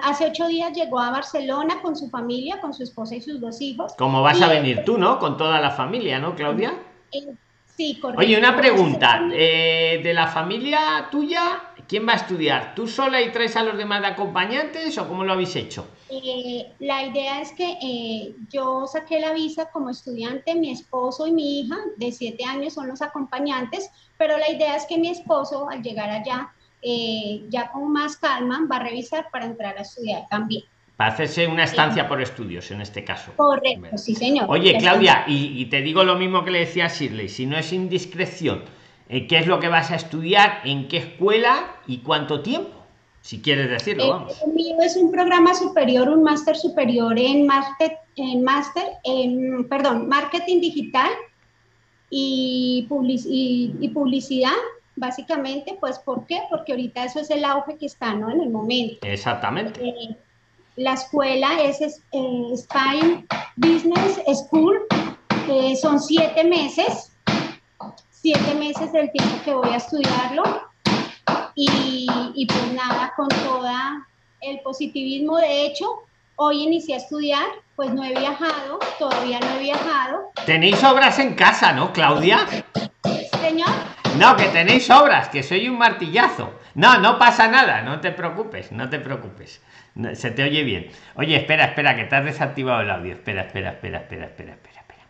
Hace, 0.01 0.27
ocho 0.27 0.47
días 0.47 0.71
llegó 0.73 0.99
a 0.99 1.11
Barcelona 1.11 1.81
con 1.81 1.95
su 1.95 2.09
familia, 2.09 2.61
con 2.61 2.73
su 2.73 2.83
esposa 2.83 3.15
y 3.15 3.21
sus 3.21 3.41
dos 3.41 3.59
hijos. 3.61 3.93
¿Cómo 3.97 4.21
vas 4.21 4.41
a 4.41 4.47
venir 4.47 4.83
tú, 4.85 4.97
no? 4.97 5.19
Con 5.19 5.37
toda 5.37 5.59
la 5.59 5.71
familia, 5.71 6.19
¿no, 6.19 6.35
Claudia? 6.35 6.73
Eh, 7.11 7.33
sí, 7.65 7.99
correcto. 7.99 8.21
Oye, 8.21 8.37
una 8.37 8.55
pregunta. 8.55 9.27
Eh, 9.33 9.99
¿De 10.01 10.13
la 10.13 10.27
familia 10.27 11.09
tuya, 11.11 11.68
quién 11.89 12.07
va 12.07 12.13
a 12.13 12.17
estudiar? 12.17 12.75
¿Tú 12.75 12.87
sola 12.87 13.21
y 13.21 13.31
traes 13.33 13.57
a 13.57 13.63
los 13.63 13.77
demás 13.77 14.01
de 14.01 14.07
acompañantes 14.07 14.97
o 14.97 15.07
cómo 15.07 15.25
lo 15.25 15.33
habéis 15.33 15.55
hecho? 15.57 15.87
Eh, 16.09 16.71
la 16.79 17.03
idea 17.03 17.41
es 17.41 17.51
que 17.51 18.33
yo 18.49 18.87
saqué 18.87 19.19
la 19.19 19.33
visa 19.33 19.69
como 19.71 19.89
estudiante, 19.89 20.55
mi 20.55 20.71
esposo 20.71 21.27
y 21.27 21.31
mi 21.33 21.59
hija 21.59 21.75
de 21.97 22.11
siete 22.11 22.45
años 22.45 22.75
son 22.75 22.87
los 22.87 23.01
acompañantes 23.01 23.89
pero 24.19 24.37
la 24.37 24.51
idea 24.51 24.75
es 24.75 24.85
que 24.85 24.97
mi 24.97 25.07
esposo 25.07 25.69
al 25.69 25.81
llegar 25.81 26.09
allá, 26.09 26.49
eh, 26.81 27.41
ya 27.47 27.71
con 27.71 27.91
más 27.91 28.17
calma, 28.17 28.67
va 28.69 28.75
a 28.75 28.83
revisar 28.83 29.27
para 29.31 29.45
entrar 29.45 29.77
a 29.77 29.81
estudiar 29.81 30.27
también. 30.29 30.63
Para 30.97 31.13
hacerse 31.13 31.47
una 31.47 31.63
estancia 31.63 32.05
por 32.05 32.21
estudios 32.21 32.69
en 32.71 32.81
este 32.81 33.05
caso. 33.05 33.31
Correcto, 33.37 33.97
sí 33.97 34.13
señor. 34.13 34.47
Oye, 34.49 34.77
Claudia, 34.77 35.23
y, 35.25 35.65
te 35.67 35.81
digo 35.81 36.03
lo 36.03 36.17
mismo 36.17 36.43
que 36.43 36.51
le 36.51 36.59
decía 36.59 36.87
a 36.87 36.89
Shirley, 36.89 37.29
si 37.29 37.45
no 37.45 37.57
es 37.57 37.71
indiscreción, 37.71 38.65
eh, 39.09 39.25
¿qué 39.25 39.39
es 39.39 39.47
lo 39.47 39.59
que 39.59 39.67
vas 39.67 39.89
a 39.89 39.95
estudiar? 39.95 40.61
¿En 40.63 40.87
qué 40.87 40.97
escuela 40.97 41.75
y 41.87 41.97
cuánto 41.97 42.41
tiempo? 42.41 42.69
Si 43.21 43.41
quieres 43.41 43.69
decirlo, 43.69 44.03
eh, 44.03 44.09
vamos. 44.09 44.43
mío 44.53 44.77
es 44.81 44.95
un 44.95 45.11
programa 45.11 45.53
superior, 45.55 46.07
un 46.09 46.23
máster 46.23 46.55
superior 46.55 47.17
en 47.17 47.47
máster, 47.47 47.97
en 48.15 48.43
máster, 48.43 48.83
en, 49.03 49.67
perdón, 49.67 50.07
marketing 50.07 50.61
digital 50.61 51.09
y, 52.11 52.87
y, 53.79 53.89
publicidad, 53.89 54.53
básicamente, 54.95 55.75
pues 55.79 55.97
¿por 55.99 56.27
qué? 56.27 56.41
Porque 56.49 56.73
ahorita 56.73 57.05
eso 57.05 57.19
es 57.19 57.31
el 57.31 57.43
auge 57.43 57.77
que 57.77 57.87
está, 57.87 58.13
¿no? 58.13 58.29
En 58.29 58.41
el 58.41 58.49
momento. 58.51 58.99
Exactamente. 59.01 59.83
Eh, 59.83 60.15
la 60.75 60.93
escuela 60.93 61.61
es 61.63 61.81
eh, 61.81 62.53
Spine 62.55 63.25
Business 63.57 64.21
School, 64.45 64.79
son 65.81 65.99
siete 65.99 66.43
meses, 66.43 67.08
siete 68.21 68.53
meses 68.55 68.91
del 68.91 69.11
tiempo 69.11 69.35
que 69.43 69.53
voy 69.53 69.69
a 69.69 69.77
estudiarlo 69.77 70.43
y, 71.55 72.07
y 72.35 72.45
pues 72.45 72.73
nada, 72.73 73.13
con 73.15 73.27
toda 73.27 74.05
el 74.41 74.59
positivismo, 74.61 75.37
de 75.37 75.65
hecho, 75.65 75.85
hoy 76.35 76.63
inicié 76.63 76.95
a 76.95 76.97
estudiar, 76.97 77.45
pues 77.75 77.91
no 77.91 78.03
he 78.03 78.17
viajado, 78.17 78.79
todavía 78.97 79.39
no 79.39 79.57
he 79.57 79.59
viajado. 79.59 80.31
Tenéis 80.45 80.83
obras 80.83 81.19
en 81.19 81.35
casa, 81.35 81.73
¿no, 81.73 81.91
Claudia? 81.93 82.45
Señor. 83.41 83.69
No, 84.17 84.35
que 84.35 84.45
tenéis 84.45 84.89
obras, 84.89 85.29
que 85.29 85.43
soy 85.43 85.67
un 85.69 85.77
martillazo. 85.77 86.53
No, 86.75 86.97
no 86.99 87.17
pasa 87.19 87.47
nada, 87.47 87.81
no 87.81 87.99
te 87.99 88.11
preocupes, 88.11 88.71
no 88.71 88.89
te 88.89 88.99
preocupes. 88.99 89.61
se 90.13 90.31
te 90.31 90.43
oye 90.43 90.63
bien. 90.63 90.91
Oye, 91.15 91.35
espera, 91.35 91.65
espera, 91.65 91.95
que 91.95 92.05
te 92.05 92.15
has 92.15 92.25
desactivado 92.25 92.81
el 92.81 92.89
audio. 92.89 93.13
Espera, 93.13 93.43
espera, 93.43 93.71
espera, 93.71 93.99
espera, 93.99 94.25
espera, 94.25 94.53
espera, 94.53 94.79
espera. 94.81 95.03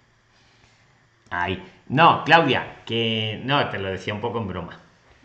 Ahí. 1.30 1.64
No, 1.90 2.24
Claudia, 2.24 2.78
que 2.86 3.42
no, 3.44 3.68
te 3.70 3.80
lo 3.80 3.90
decía 3.90 4.14
un 4.14 4.22
poco 4.22 4.40
en 4.40 4.48
broma. 4.48 4.80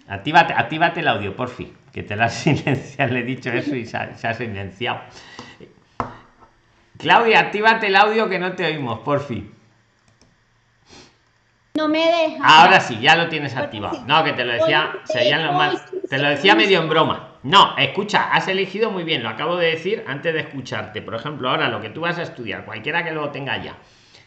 Actívate, 0.09 0.53
actívate 0.53 1.01
el 1.01 1.09
audio, 1.09 1.37
por 1.37 1.49
fin. 1.49 1.73
Que 1.93 2.03
te 2.03 2.17
la 2.17 2.27
has 2.27 2.35
silenciado, 2.43 3.13
le 3.13 3.21
he 3.21 3.25
dicho 3.25 3.51
eso 3.51 3.77
y 3.77 3.87
se 3.87 3.97
ha 3.97 4.35
silenciado. 4.35 5.01
Claudia, 6.99 7.41
actívate 7.41 7.89
el 7.89 7.97
audio 7.97 8.29
que 8.29 8.39
no 8.39 8.53
te 8.53 8.65
oímos, 8.65 9.01
por 9.01 9.21
fin. 9.21 9.55
No 11.77 11.89
me 11.89 11.99
deja. 11.99 12.39
Ahora 12.45 12.81
sí, 12.81 13.01
ya 13.01 13.17
lo 13.17 13.29
tienes 13.29 13.57
activado. 13.57 14.05
No, 14.07 14.23
que 14.23 14.33
te 14.33 14.45
lo 14.45 14.53
decía, 14.53 14.93
te 16.09 16.19
lo 16.19 16.29
decía 16.29 16.55
medio 16.55 16.81
en 16.81 16.89
broma. 16.89 17.31
No, 17.43 17.77
escucha, 17.77 18.31
has 18.33 18.47
elegido 18.47 18.93
muy 18.93 19.03
bien, 19.03 19.25
lo 19.25 19.29
acabo 19.29 19.57
de 19.57 19.71
decir 19.71 20.05
antes 20.07 20.33
de 20.33 20.41
escucharte. 20.41 21.03
Por 21.03 21.17
ejemplo, 21.17 21.51
ahora 21.51 21.69
lo 21.69 21.81
que 21.81 21.91
tú 21.91 22.03
vas 22.03 22.17
a 22.19 22.23
estudiar, 22.23 22.65
cualquiera 22.65 23.03
que 23.03 23.11
lo 23.11 23.29
tenga 23.31 23.61
ya, 23.61 23.77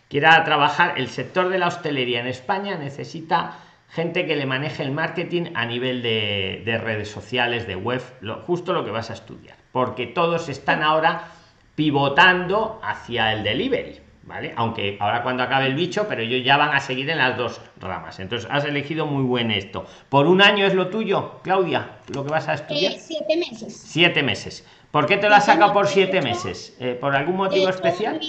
quiera 0.10 0.44
trabajar, 0.44 0.94
el 0.98 1.10
sector 1.10 1.50
de 1.50 1.58
la 1.58 1.68
hostelería 1.68 2.20
en 2.20 2.28
España 2.28 2.78
necesita 2.78 3.58
gente 3.90 4.26
que 4.26 4.36
le 4.36 4.46
maneje 4.46 4.84
el 4.84 4.92
marketing 4.92 5.52
a 5.56 5.66
nivel 5.66 6.02
de, 6.02 6.80
redes 6.84 7.10
sociales, 7.10 7.68
de 7.68 7.76
web, 7.76 8.02
justo 8.46 8.74
lo 8.74 8.84
que 8.86 8.92
vas 8.92 9.10
a 9.10 9.14
estudiar. 9.14 9.58
Porque 9.72 10.08
todos 10.08 10.50
están 10.50 10.84
ahora 10.84 11.30
pivotando 11.76 12.80
hacia 12.84 13.34
el 13.34 13.44
delivery, 13.44 14.00
¿vale? 14.24 14.54
Aunque 14.56 14.98
ahora 15.00 15.24
cuando 15.24 15.44
acabe 15.44 15.68
el 15.68 15.76
bicho, 15.76 16.06
pero 16.08 16.22
ellos 16.22 16.44
ya 16.44 16.58
van 16.58 16.74
a 16.74 16.80
seguir 16.80 17.10
en 17.10 17.20
las 17.20 17.38
dos 17.38 17.62
ramas. 17.80 18.20
Entonces 18.20 18.50
has 18.52 18.66
elegido 18.66 19.06
muy 19.06 19.24
buen 19.24 19.52
esto. 19.52 19.86
¿Por 20.10 20.28
un 20.28 20.42
año 20.42 20.66
es 20.66 20.74
lo 20.74 20.90
tuyo, 20.90 21.40
Claudia? 21.44 22.00
¿Lo 22.14 22.26
que 22.26 22.32
vas 22.32 22.48
a 22.48 22.56
estudiar? 22.56 22.94
Eh, 22.94 23.00
siete 23.00 23.38
meses. 23.38 23.78
Siete 23.78 24.24
meses. 24.24 24.66
¿Por 24.92 25.06
qué 25.06 25.18
te 25.18 25.30
lo 25.30 25.36
has 25.36 25.46
sacado 25.46 25.74
por 25.74 25.88
siete 25.88 26.22
meses? 26.22 26.76
Eh, 26.80 26.98
¿Por 27.00 27.16
algún 27.16 27.36
motivo 27.36 27.70
especial? 27.70 28.20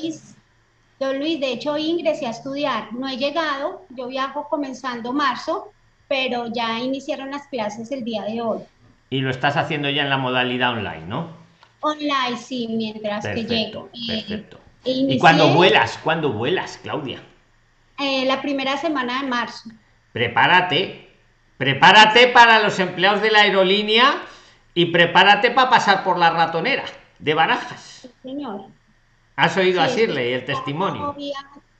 Don 0.99 1.19
Luis, 1.19 1.41
de 1.41 1.53
hecho 1.53 1.77
ingresé 1.77 2.27
a 2.27 2.31
estudiar. 2.31 2.93
No 2.93 3.09
he 3.09 3.17
llegado, 3.17 3.85
yo 3.91 4.09
viajo 4.09 4.49
comenzando 4.49 5.13
marzo, 5.13 5.73
pero 6.09 6.47
ya 6.53 6.79
iniciaron 6.79 7.31
las 7.31 7.47
clases 7.47 7.91
el 7.93 8.05
día 8.05 8.23
de 8.25 8.41
hoy. 8.41 8.61
Y 9.11 9.21
lo 9.21 9.31
estás 9.31 9.57
haciendo 9.57 9.89
ya 9.89 10.03
en 10.03 10.11
la 10.11 10.19
modalidad 10.19 10.73
online, 10.73 11.07
¿no? 11.07 11.29
Online, 11.81 12.37
sí, 12.37 12.67
mientras 12.69 13.27
que 13.27 13.45
llego. 13.45 13.89
Perfecto. 14.07 14.59
¿Y 14.85 15.19
cuando 15.19 15.55
vuelas? 15.55 15.99
¿Cuándo 16.03 16.33
vuelas, 16.33 16.79
Claudia? 16.83 17.23
Eh, 17.99 18.25
la 18.27 18.41
primera 18.41 18.77
semana 18.77 19.23
de 19.23 19.29
marzo. 19.29 19.71
Prepárate, 20.13 21.11
prepárate 21.57 22.29
para 22.29 22.61
los 22.61 22.79
empleados 22.79 23.23
de 23.23 23.31
la 23.31 23.41
aerolínea 23.41 24.23
y 24.75 24.87
prepárate 24.87 25.51
para 25.51 25.71
pasar 25.71 26.05
por 26.05 26.19
la 26.19 26.31
ratonera 26.31 26.85
de 27.19 27.35
barajas. 27.35 28.09
señor. 28.23 28.67
¿Has 29.39 29.57
oído 29.57 29.81
sí, 29.89 30.01
a 30.01 30.05
el 30.05 30.45
testimonio? 30.45 31.15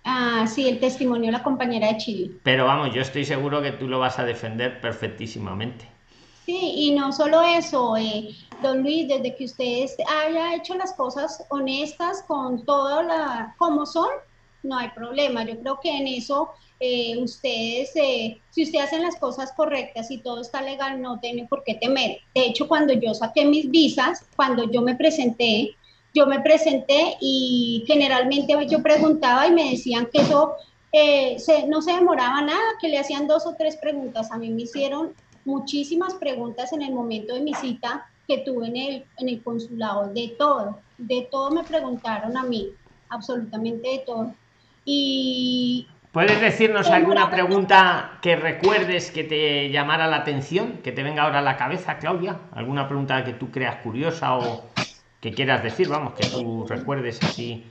Ah, 0.05 0.47
sí, 0.47 0.69
el 0.69 0.79
testimonio 0.79 1.27
de 1.27 1.39
la 1.39 1.43
compañera 1.43 1.89
de 1.89 1.97
Chile. 1.97 2.31
Pero 2.45 2.67
vamos, 2.67 2.95
yo 2.95 3.03
estoy 3.03 3.25
seguro 3.25 3.61
que 3.61 3.73
tú 3.73 3.89
lo 3.89 3.99
vas 3.99 4.21
a 4.21 4.25
defender 4.25 4.81
perfectísimamente. 4.81 5.85
Sí, 6.47 6.57
y 6.77 6.93
no 6.93 7.13
solo 7.13 7.43
eso, 7.43 7.97
eh, 7.97 8.29
don 8.63 8.85
Luis, 8.85 9.09
desde 9.09 9.35
que 9.35 9.47
usted 9.47 9.87
haya 10.09 10.55
hecho 10.55 10.77
las 10.77 10.93
cosas 10.93 11.45
honestas 11.51 12.25
con 12.29 12.65
todo 12.65 13.03
la, 13.03 13.57
como 13.59 13.87
son, 13.87 14.09
no 14.63 14.79
hay 14.79 14.91
problema. 14.91 15.43
Yo 15.43 15.59
creo 15.59 15.81
que 15.81 15.91
en 15.91 16.07
eso 16.07 16.51
eh, 16.79 17.21
ustedes, 17.21 17.91
eh, 17.97 18.41
si 18.51 18.63
ustedes 18.63 18.85
hacen 18.85 19.03
las 19.03 19.17
cosas 19.17 19.53
correctas 19.57 20.13
y 20.13 20.19
todo 20.19 20.43
está 20.43 20.63
legal, 20.63 21.03
no 21.03 21.19
tienen 21.19 21.49
por 21.49 21.65
qué 21.65 21.75
temer. 21.75 22.19
De 22.37 22.47
hecho, 22.47 22.69
cuando 22.69 22.93
yo 22.93 23.15
saqué 23.15 23.45
mis 23.45 23.69
visas, 23.69 24.25
cuando 24.37 24.71
yo 24.71 24.81
me 24.81 24.95
presenté, 24.95 25.75
yo 26.15 26.27
me 26.27 26.41
presenté 26.41 27.17
y 27.21 27.85
generalmente 27.87 28.55
yo 28.69 28.83
preguntaba 28.83 29.47
y 29.47 29.53
me 29.53 29.71
decían 29.71 30.09
que 30.13 30.21
eso 30.21 30.57
no 31.69 31.83
se 31.83 31.93
demoraba 31.93 32.41
nada, 32.43 32.63
que 32.81 32.89
le 32.89 32.99
hacían 32.99 33.27
dos 33.27 33.47
o 33.47 33.55
tres 33.57 33.77
preguntas. 33.77 34.31
A 34.33 34.39
mí 34.39 34.51
me 34.51 34.63
hicieron 34.63 35.13
muchísimas 35.45 36.15
preguntas 36.15 36.73
en 36.73 36.83
el 36.83 36.93
momento 36.93 37.35
de 37.35 37.41
mi 37.41 37.55
cita 37.55 38.07
que 38.27 38.39
tuve 38.39 38.67
en 38.67 38.77
el, 38.77 39.05
en 39.19 39.29
el 39.29 39.43
consulado, 39.43 40.13
de 40.13 40.35
todo, 40.39 40.79
de 40.99 41.29
todo 41.31 41.51
me 41.51 41.65
preguntaron 41.65 42.37
a 42.37 42.43
mí, 42.43 42.69
absolutamente 43.09 43.89
de 43.89 43.99
todo. 44.01 44.35
Y... 44.85 45.87
¿Puedes 46.13 46.41
decirnos 46.41 46.91
alguna 46.91 47.31
pregunta 47.31 48.19
que 48.23 48.37
recuerdes 48.37 49.11
que 49.11 49.25
te 49.25 49.71
llamara 49.71 50.07
la 50.07 50.17
atención, 50.17 50.81
que 50.83 50.93
te 50.93 51.03
venga 51.03 51.23
ahora 51.23 51.39
a 51.39 51.43
la 51.43 51.57
cabeza, 51.57 51.99
Claudia? 51.99 52.39
¿Alguna 52.53 52.89
pregunta 52.89 53.25
que 53.25 53.35
tú 53.35 53.51
creas 53.51 53.77
curiosa 53.83 54.37
o 54.37 54.65
que 55.21 55.33
quieras 55.33 55.63
decir, 55.63 55.89
vamos, 55.89 56.15
que 56.15 56.27
tú 56.27 56.67
recuerdes 56.67 57.23
así? 57.23 57.65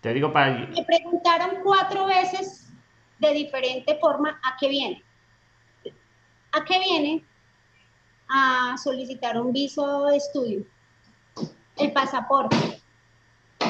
Te 0.00 0.12
digo 0.12 0.32
para... 0.32 0.52
Me 0.52 0.84
preguntaron 0.84 1.58
cuatro 1.62 2.06
veces 2.06 2.72
de 3.18 3.32
diferente 3.32 3.96
forma 4.00 4.40
a 4.42 4.56
qué 4.58 4.68
viene. 4.68 5.02
¿A 6.52 6.64
qué 6.64 6.78
viene? 6.80 7.24
A 8.28 8.76
solicitar 8.76 9.40
un 9.40 9.52
viso 9.52 10.06
de 10.06 10.16
estudio, 10.16 10.64
el 11.76 11.92
pasaporte. 11.92 12.56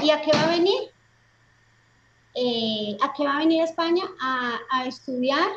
¿Y 0.02 0.10
a 0.10 0.20
qué 0.22 0.32
va 0.32 0.44
a 0.44 0.50
venir? 0.50 0.90
Eh, 2.34 2.96
¿A 3.02 3.12
qué 3.12 3.24
va 3.24 3.36
a 3.36 3.38
venir 3.38 3.60
a 3.60 3.64
España? 3.64 4.04
A, 4.20 4.86
estudiar. 4.86 5.48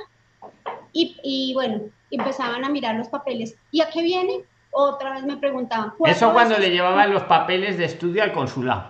Y, 0.93 1.51
bueno, 1.53 1.81
empezaban 2.11 2.63
a 2.63 2.69
mirar 2.69 2.95
los 2.95 3.07
papeles. 3.07 3.55
¿Y 3.71 3.81
a 3.81 3.89
qué 3.89 4.01
viene? 4.01 4.43
Otra 4.77 5.13
vez 5.13 5.23
me 5.23 5.37
preguntaban. 5.37 5.93
Eso 6.05 6.33
cuando 6.33 6.57
le 6.57 6.69
llevaban 6.69 7.09
los 7.13 7.23
papeles 7.23 7.77
de 7.77 7.85
estudio 7.85 8.21
al 8.21 8.33
consulado. 8.33 8.89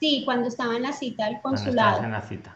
Sí, 0.00 0.22
cuando 0.26 0.48
estaba 0.48 0.76
en 0.76 0.82
la 0.82 0.92
cita 0.92 1.24
del 1.24 1.40
consulado. 1.40 2.04
en 2.04 2.12
la 2.12 2.20
cita. 2.20 2.54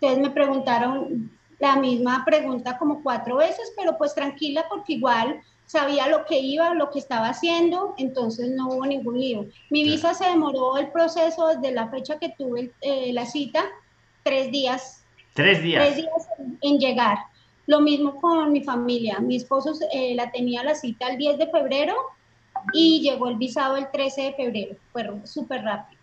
Entonces 0.00 0.22
me 0.22 0.30
preguntaron, 0.30 1.30
la 1.58 1.74
misma 1.74 2.24
pregunta 2.24 2.78
como 2.78 3.02
cuatro 3.02 3.38
veces, 3.38 3.72
pero 3.76 3.98
pues 3.98 4.14
tranquila 4.14 4.66
porque 4.68 4.92
igual 4.92 5.40
sabía 5.66 6.06
lo 6.08 6.24
que 6.26 6.38
iba, 6.38 6.74
lo 6.74 6.90
que 6.90 7.00
estaba 7.00 7.28
haciendo, 7.28 7.94
entonces 7.98 8.50
no 8.50 8.68
hubo 8.68 8.86
ningún 8.86 9.18
lío. 9.18 9.46
Mi 9.70 9.82
visa 9.82 10.14
se 10.14 10.26
demoró 10.26 10.76
el 10.76 10.92
proceso 10.92 11.48
desde 11.48 11.72
la 11.72 11.88
fecha 11.88 12.20
que 12.20 12.34
tuve 12.38 12.72
eh, 12.82 13.12
la 13.12 13.26
cita, 13.26 13.64
tres 14.22 14.52
días. 14.52 15.04
Tres 15.32 15.60
días. 15.60 15.82
Tres 15.82 15.96
días 15.96 16.28
en, 16.60 16.78
llegar. 16.78 17.18
Lo 17.66 17.80
mismo 17.80 18.20
con 18.20 18.52
mi 18.52 18.62
familia. 18.62 19.18
Mi 19.20 19.36
esposo 19.36 19.72
eh, 19.92 20.14
la 20.14 20.30
tenía 20.30 20.62
la 20.62 20.74
cita 20.74 21.08
el 21.08 21.18
10 21.18 21.38
de 21.38 21.46
febrero 21.48 21.94
y 22.72 23.00
llegó 23.00 23.28
el 23.28 23.36
visado 23.36 23.76
el 23.76 23.90
13 23.90 24.22
de 24.22 24.32
febrero. 24.34 24.76
Fue 24.92 25.04
súper 25.24 25.62
rápido. 25.62 26.00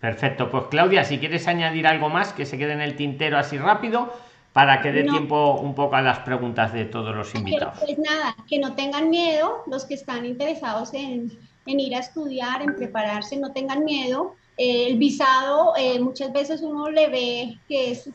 Perfecto. 0.00 0.50
Pues 0.50 0.64
Claudia, 0.70 1.04
si 1.04 1.18
quieres 1.18 1.48
añadir 1.48 1.86
algo 1.86 2.08
más 2.08 2.32
que 2.32 2.46
se 2.46 2.56
quede 2.56 2.72
en 2.72 2.80
el 2.80 2.94
tintero 2.94 3.38
así 3.38 3.58
rápido 3.58 4.12
para 4.52 4.80
que 4.80 4.92
dé 4.92 5.04
tiempo 5.04 5.58
un 5.60 5.74
poco 5.74 5.96
a 5.96 6.02
las 6.02 6.20
preguntas 6.20 6.72
de 6.72 6.84
todos 6.84 7.14
los 7.14 7.34
invitados. 7.34 7.78
Pues 7.78 7.98
nada, 7.98 8.34
que 8.48 8.58
no 8.58 8.74
tengan 8.74 9.10
miedo 9.10 9.62
los 9.66 9.84
que 9.84 9.94
están 9.94 10.24
interesados 10.24 10.94
en, 10.94 11.30
en 11.66 11.80
ir 11.80 11.94
a 11.94 12.00
estudiar, 12.00 12.62
en 12.62 12.74
prepararse, 12.74 13.36
no 13.36 13.52
tengan 13.52 13.84
miedo. 13.84 14.34
Eh, 14.56 14.88
el 14.88 14.98
visado 14.98 15.74
eh, 15.76 16.00
muchas 16.00 16.32
veces 16.32 16.62
uno 16.62 16.90
le 16.90 17.08
ve 17.08 17.58
que 17.68 17.92
es 17.92 18.10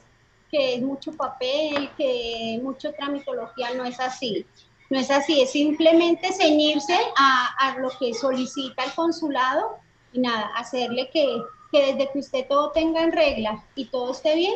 que 0.53 0.75
es 0.75 0.81
mucho 0.83 1.11
papel, 1.13 1.89
que 1.97 2.59
mucho 2.61 2.93
tramitología, 2.93 3.73
no 3.75 3.85
es 3.85 3.99
así. 3.99 4.45
No 4.91 4.99
es 4.99 5.09
así, 5.09 5.41
es 5.41 5.51
simplemente 5.51 6.31
ceñirse 6.31 6.95
a, 7.17 7.75
lo 7.79 7.89
que 7.99 8.13
solicita 8.13 8.83
el 8.83 8.91
consulado 8.91 9.77
y 10.13 10.19
nada, 10.19 10.51
hacerle 10.55 11.09
que, 11.11 11.25
que 11.71 11.93
desde 11.93 12.11
que 12.11 12.19
usted 12.19 12.45
todo 12.47 12.69
tenga 12.69 13.01
en 13.01 13.11
regla 13.11 13.63
y 13.73 13.85
todo 13.85 14.11
esté 14.11 14.35
bien, 14.35 14.53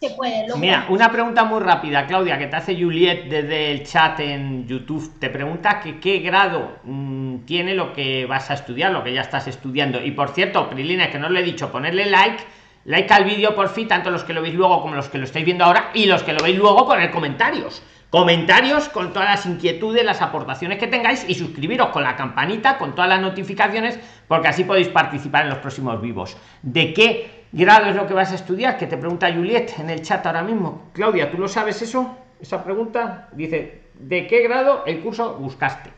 se 0.00 0.08
puede 0.10 0.48
lograr. 0.48 0.58
Mira, 0.58 0.86
una 0.88 1.12
pregunta 1.12 1.44
muy 1.44 1.60
rápida, 1.60 2.06
Claudia, 2.06 2.38
que 2.38 2.46
te 2.46 2.56
hace 2.56 2.80
Juliet 2.80 3.24
desde 3.28 3.72
el 3.72 3.84
chat 3.84 4.18
en 4.20 4.66
YouTube. 4.66 5.18
Te 5.18 5.28
pregunta 5.28 5.80
que 5.80 6.00
qué 6.00 6.20
grado 6.20 6.78
mm, 6.84 7.40
tiene 7.40 7.74
lo 7.74 7.92
que 7.92 8.24
vas 8.24 8.50
a 8.50 8.54
estudiar, 8.54 8.92
lo 8.92 9.04
que 9.04 9.12
ya 9.12 9.20
estás 9.20 9.46
estudiando. 9.46 10.02
Y 10.02 10.12
por 10.12 10.30
cierto, 10.30 10.70
Prilina, 10.70 11.10
que 11.10 11.18
no 11.18 11.28
le 11.28 11.40
he 11.40 11.42
dicho, 11.42 11.70
ponerle 11.70 12.06
like 12.06 12.42
like 12.88 13.12
al 13.12 13.24
vídeo 13.24 13.54
por 13.54 13.68
fin, 13.68 13.86
tanto 13.86 14.10
los 14.10 14.24
que 14.24 14.32
lo 14.32 14.40
veis 14.40 14.54
luego 14.54 14.80
como 14.80 14.94
los 14.94 15.10
que 15.10 15.18
lo 15.18 15.24
estáis 15.24 15.44
viendo 15.44 15.62
ahora 15.62 15.90
y 15.92 16.06
los 16.06 16.22
que 16.22 16.32
lo 16.32 16.42
veis 16.42 16.56
luego 16.56 16.86
poner 16.86 17.10
comentarios. 17.10 17.82
Comentarios 18.08 18.88
con 18.88 19.12
todas 19.12 19.28
las 19.28 19.44
inquietudes, 19.44 20.02
las 20.06 20.22
aportaciones 20.22 20.78
que 20.78 20.86
tengáis 20.86 21.28
y 21.28 21.34
suscribiros 21.34 21.88
con 21.88 22.02
la 22.02 22.16
campanita, 22.16 22.78
con 22.78 22.94
todas 22.94 23.10
las 23.10 23.20
notificaciones, 23.20 24.00
porque 24.26 24.48
así 24.48 24.64
podéis 24.64 24.88
participar 24.88 25.42
en 25.42 25.50
los 25.50 25.58
próximos 25.58 26.00
vivos. 26.00 26.38
¿De 26.62 26.94
qué 26.94 27.44
grado 27.52 27.90
es 27.90 27.94
lo 27.94 28.06
que 28.06 28.14
vas 28.14 28.32
a 28.32 28.36
estudiar? 28.36 28.78
Que 28.78 28.86
te 28.86 28.96
pregunta 28.96 29.30
Juliet 29.30 29.78
en 29.78 29.90
el 29.90 30.00
chat 30.00 30.24
ahora 30.24 30.42
mismo. 30.42 30.88
Claudia, 30.94 31.30
¿tú 31.30 31.36
lo 31.36 31.48
sabes 31.48 31.82
eso? 31.82 32.16
Esa 32.40 32.64
pregunta 32.64 33.28
dice, 33.32 33.82
¿de 33.98 34.26
qué 34.26 34.42
grado 34.42 34.84
el 34.86 35.00
curso 35.00 35.34
buscaste? 35.34 35.90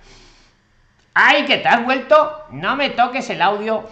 ¡Ay, 1.15 1.45
que 1.45 1.59
te 1.59 1.69
has 1.69 1.85
vuelto! 1.85 2.47
No 2.51 2.75
me 2.75 2.91
toques 2.91 3.31
el 3.31 3.43
audio. 3.43 3.85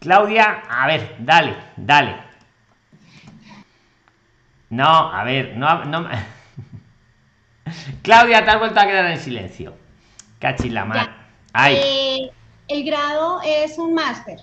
Claudia, 0.00 0.64
a 0.68 0.88
ver, 0.88 1.14
dale, 1.20 1.54
dale. 1.76 2.29
No, 4.70 5.12
a 5.12 5.24
ver, 5.24 5.56
no, 5.56 5.84
no. 5.84 6.08
Claudia, 8.02 8.44
te 8.44 8.50
has 8.50 8.58
vuelto 8.58 8.80
a 8.80 8.86
quedar 8.86 9.06
en 9.06 9.18
silencio. 9.18 9.74
Cachila 10.38 11.16
Eh, 11.68 12.30
el 12.68 12.84
grado 12.84 13.40
es 13.44 13.76
un 13.78 13.94
máster. 13.94 14.38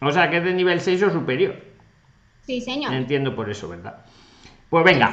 O 0.00 0.12
sea, 0.12 0.30
que 0.30 0.36
es 0.36 0.44
de 0.44 0.52
nivel 0.52 0.80
6 0.80 1.02
o 1.04 1.10
superior. 1.10 1.56
Sí, 2.46 2.60
señor. 2.60 2.92
Entiendo 2.92 3.34
por 3.34 3.50
eso, 3.50 3.68
¿verdad? 3.68 4.04
Pues 4.70 4.84
venga. 4.84 5.12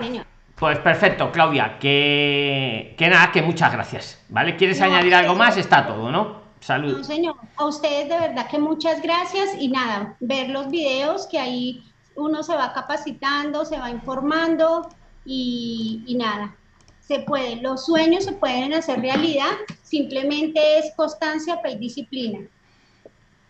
Pues 0.56 0.78
perfecto, 0.80 1.32
Claudia. 1.32 1.78
Que, 1.80 2.96
que 2.98 3.08
nada, 3.08 3.32
que 3.32 3.42
muchas 3.42 3.72
gracias. 3.72 4.24
¿Vale? 4.30 4.56
¿Quieres 4.56 4.82
añadir 4.82 5.16
algo 5.16 5.36
más? 5.36 5.58
Está 5.58 5.88
todo, 5.88 6.12
¿no? 6.12 6.44
Salud. 6.60 6.98
No, 6.98 7.04
señor. 7.04 7.36
A 7.58 7.66
ustedes 7.66 8.10
de 8.10 8.20
verdad 8.20 8.48
que 8.48 8.60
muchas 8.60 9.02
gracias 9.02 9.50
y 9.60 9.70
nada, 9.70 10.16
ver 10.20 10.50
los 10.50 10.70
videos 10.70 11.28
que 11.28 11.40
ahí 11.40 11.84
uno 12.16 12.44
se 12.44 12.56
va 12.56 12.74
capacitando, 12.74 13.66
se 13.66 13.80
va 13.80 13.90
informando 13.90 14.90
y, 15.26 16.16
nada, 16.18 16.56
se 17.00 17.20
puede, 17.20 17.58
los 17.58 17.86
sueños 17.86 18.26
se 18.26 18.34
pueden 18.34 18.74
hacer 18.74 19.02
realidad, 19.02 19.52
simplemente 19.84 20.80
es 20.80 20.94
constancia 20.96 21.60
y 21.70 21.78
disciplina. 21.78 22.40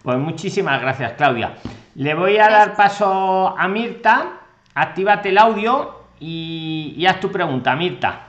Pues 0.04 0.18
muchísimas 0.18 0.82
gracias, 0.82 1.14
Claudia. 1.14 1.56
Le 1.96 2.14
voy 2.14 2.38
a 2.38 2.50
dar 2.50 2.76
paso 2.76 3.58
a 3.58 3.68
Mirta, 3.68 4.42
actívate 4.74 5.30
el 5.30 5.38
audio 5.38 6.04
y, 6.20 6.94
y 6.98 7.06
haz 7.06 7.20
tu 7.20 7.32
pregunta, 7.32 7.76
Mirta. 7.76 8.28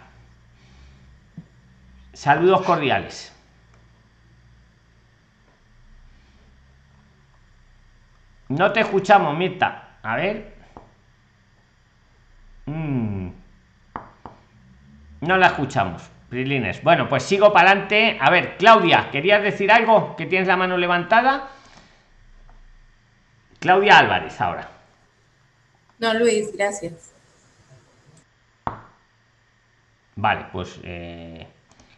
Saludos 2.13 2.63
cordiales. 2.63 3.33
No 8.49 8.73
te 8.73 8.81
escuchamos, 8.81 9.37
Mirta. 9.37 9.86
A 10.07 10.15
ver. 10.15 10.55
Mm. 12.67 13.31
No 15.23 15.37
la 15.37 15.49
escuchamos. 15.49 16.09
Prilines. 16.29 16.81
Bueno, 16.85 17.09
pues 17.09 17.25
sigo 17.25 17.53
para 17.53 17.71
adelante. 17.71 18.17
A 18.21 18.31
ver, 18.31 18.57
Claudia, 18.57 19.11
¿querías 19.11 19.43
decir 19.43 19.73
algo? 19.73 20.15
Que 20.15 20.27
tienes 20.27 20.47
la 20.47 20.57
mano 20.57 20.77
levantada. 20.77 21.49
Claudia 23.59 23.99
Álvarez, 23.99 24.41
ahora. 24.41 24.69
No, 25.99 26.15
Luis, 26.15 26.57
gracias. 26.57 27.13
Vale, 30.15 30.47
pues 30.53 30.79
eh, 30.85 31.49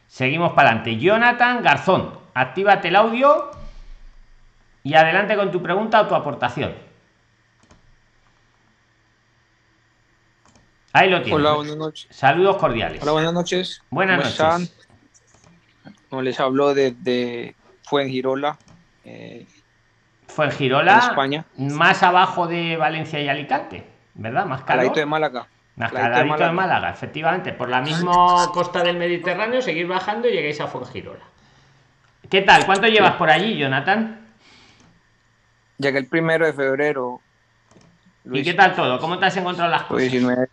seguimos 0.07 0.53
para 0.55 0.71
adelante. 0.71 0.97
Jonathan 0.97 1.63
Garzón, 1.63 2.19
actívate 2.33 2.89
el 2.89 2.97
audio 2.97 3.51
y 4.83 4.95
adelante 4.95 5.37
con 5.37 5.51
tu 5.51 5.63
pregunta 5.63 6.01
o 6.01 6.07
tu 6.07 6.15
aportación. 6.15 6.88
Ahí 10.99 11.11
lo 11.11 11.23
tienes. 11.23 11.41
Hola, 11.41 11.53
buenas 11.53 11.77
noches. 11.77 12.09
Saludos 12.11 12.57
cordiales. 12.57 13.01
Hola, 13.03 13.13
buenas 13.13 13.33
noches. 13.33 13.83
Buenas 13.89 14.17
noches. 14.17 14.33
Están? 14.33 14.69
Como 16.11 16.23
les 16.23 16.41
habló 16.41 16.75
de, 16.75 17.55
Fuengirola. 17.85 18.59
Eh, 19.05 19.47
Fuengirola, 20.27 20.99
España. 20.99 21.45
Más 21.57 22.03
abajo 22.03 22.49
de 22.49 22.77
Valencia 22.77 23.21
y 23.21 23.29
Alicante, 23.29 23.87
¿verdad? 24.15 24.47
Más 24.47 24.63
calor. 24.63 24.93
de 24.93 25.07
Málaga. 25.07 25.47
Más 25.77 25.93
de, 25.93 26.51
Málaga. 26.51 26.91
efectivamente. 26.91 27.53
Por 27.53 27.69
la 27.69 27.81
misma 27.81 28.51
costa 28.53 28.83
del 28.83 28.97
Mediterráneo, 28.97 29.63
seguir 29.63 29.87
bajando 29.87 30.29
y 30.29 30.33
lleguéis 30.33 30.61
a 30.61 30.67
Fuengirola. 30.67 31.25
¿Qué 32.29 32.43
tal? 32.43 32.67
¿Cuánto 32.67 32.89
llevas 32.89 33.15
por 33.15 33.31
allí, 33.31 33.57
Jonathan? 33.57 34.27
Llegué 35.79 35.99
el 35.99 36.09
primero 36.09 36.45
de 36.45 36.53
febrero. 36.53 37.21
¿Y 38.33 38.43
qué 38.43 38.55
tal 38.55 38.75
todo? 38.75 38.99
¿Cómo 38.99 39.17
te 39.21 39.27
has 39.27 39.37
encontrado 39.37 39.71
las 39.71 39.85
cosas? 39.85 40.11
19 40.11 40.49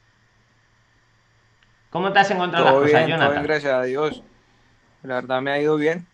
¿Cómo 1.95 2.11
te 2.11 2.19
has 2.19 2.29
encontrado 2.29 2.65
las 2.65 2.73
cosas, 2.73 3.07
Jonathan? 3.07 3.43
gracias 3.43 3.73
a 3.73 3.83
Dios. 3.83 4.21
La 5.01 5.15
verdad 5.15 5.41
me 5.41 5.51
ha 5.51 5.61
ido 5.61 5.77
bien. 5.77 6.05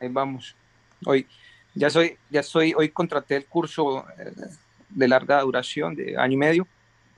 Ahí 0.00 0.08
vamos. 0.08 0.56
Hoy 1.04 1.26
ya 1.74 1.90
soy, 1.90 2.16
ya 2.30 2.42
soy, 2.42 2.72
hoy 2.74 2.88
contraté 2.88 3.36
el 3.36 3.44
curso 3.44 4.06
eh, 4.18 4.32
de 4.88 5.06
larga 5.06 5.42
duración 5.42 5.94
de 5.94 6.16
año 6.16 6.32
y 6.32 6.36
medio. 6.38 6.66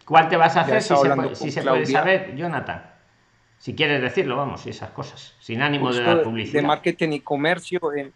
¿Cuál 0.04 0.28
te 0.28 0.36
vas 0.36 0.56
a 0.56 0.62
hacer 0.62 0.82
si 0.82 1.52
se, 1.52 1.62
puede, 1.62 1.86
saber, 1.86 2.34
Jonathan? 2.34 2.82
Si 3.58 3.76
quieres 3.76 4.02
decirlo, 4.02 4.36
vamos, 4.36 4.66
y 4.66 4.70
esas 4.70 4.90
cosas, 4.90 5.36
sin 5.38 5.62
ánimo 5.62 5.92
de 5.92 6.02
dar 6.02 6.24
publicidad. 6.24 6.62
De 6.62 6.66
marketing 6.66 7.10
y 7.10 7.20
comercio, 7.20 7.94
en, 7.94 8.12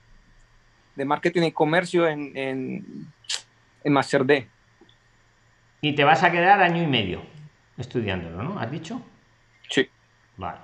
de 0.96 1.04
marketing 1.04 1.42
y 1.42 1.52
comercio 1.52 2.08
en, 2.08 2.36
en, 2.36 3.06
en 3.84 3.92
Master 3.92 4.24
D. 4.24 4.48
Y 5.82 5.94
te 5.94 6.02
vas 6.02 6.24
a 6.24 6.32
quedar 6.32 6.60
año 6.60 6.82
y 6.82 6.88
medio 6.88 7.22
estudiándolo, 7.78 8.42
¿no? 8.42 8.58
¿Has 8.58 8.72
dicho? 8.72 9.00
Vale. 10.36 10.58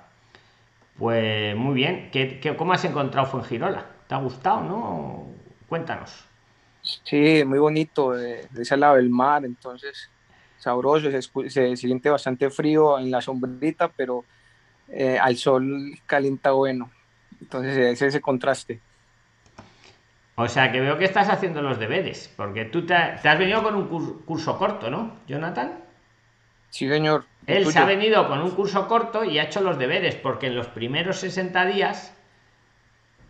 Pues 0.97 1.55
muy 1.55 1.73
bien. 1.73 2.09
¿Qué, 2.11 2.55
cómo 2.57 2.73
has 2.73 2.85
encontrado 2.85 3.27
Fuengirola? 3.27 3.85
¿Te 4.07 4.15
ha 4.15 4.19
gustado, 4.19 4.61
no? 4.61 5.27
Cuéntanos. 5.67 6.25
Sí, 6.81 7.43
muy 7.45 7.59
bonito. 7.59 8.11
De, 8.11 8.47
ese 8.57 8.77
lado 8.77 8.95
del 8.95 9.09
mar, 9.09 9.45
entonces 9.45 10.09
sabroso. 10.57 11.09
Se, 11.11 11.75
siente 11.75 12.09
bastante 12.09 12.49
frío 12.49 12.99
en 12.99 13.09
la 13.09 13.21
sombrita, 13.21 13.87
pero 13.87 14.25
eh, 14.89 15.17
al 15.19 15.37
sol 15.37 15.97
calienta 16.05 16.51
bueno. 16.51 16.91
Entonces 17.39 17.77
es 17.77 18.01
ese 18.01 18.21
contraste. 18.21 18.79
O 20.35 20.47
sea 20.47 20.71
que 20.71 20.81
veo 20.81 20.97
que 20.97 21.05
estás 21.05 21.29
haciendo 21.29 21.61
los 21.61 21.77
deberes, 21.77 22.33
porque 22.35 22.65
tú 22.65 22.85
te, 22.85 22.95
te 23.21 23.29
has 23.29 23.37
venido 23.37 23.61
con 23.61 23.75
un 23.75 24.21
curso 24.23 24.57
corto, 24.57 24.89
¿no, 24.89 25.17
Jonathan? 25.27 25.83
Sí, 26.71 26.89
señor. 26.89 27.25
Él 27.45 27.71
se 27.71 27.79
ha 27.79 27.85
venido 27.85 28.27
con 28.27 28.41
un 28.41 28.51
curso 28.51 28.87
corto 28.87 29.23
y 29.23 29.37
ha 29.37 29.43
hecho 29.43 29.61
los 29.61 29.77
deberes, 29.77 30.15
porque 30.15 30.47
en 30.47 30.55
los 30.55 30.67
primeros 30.67 31.17
60 31.17 31.65
días 31.65 32.13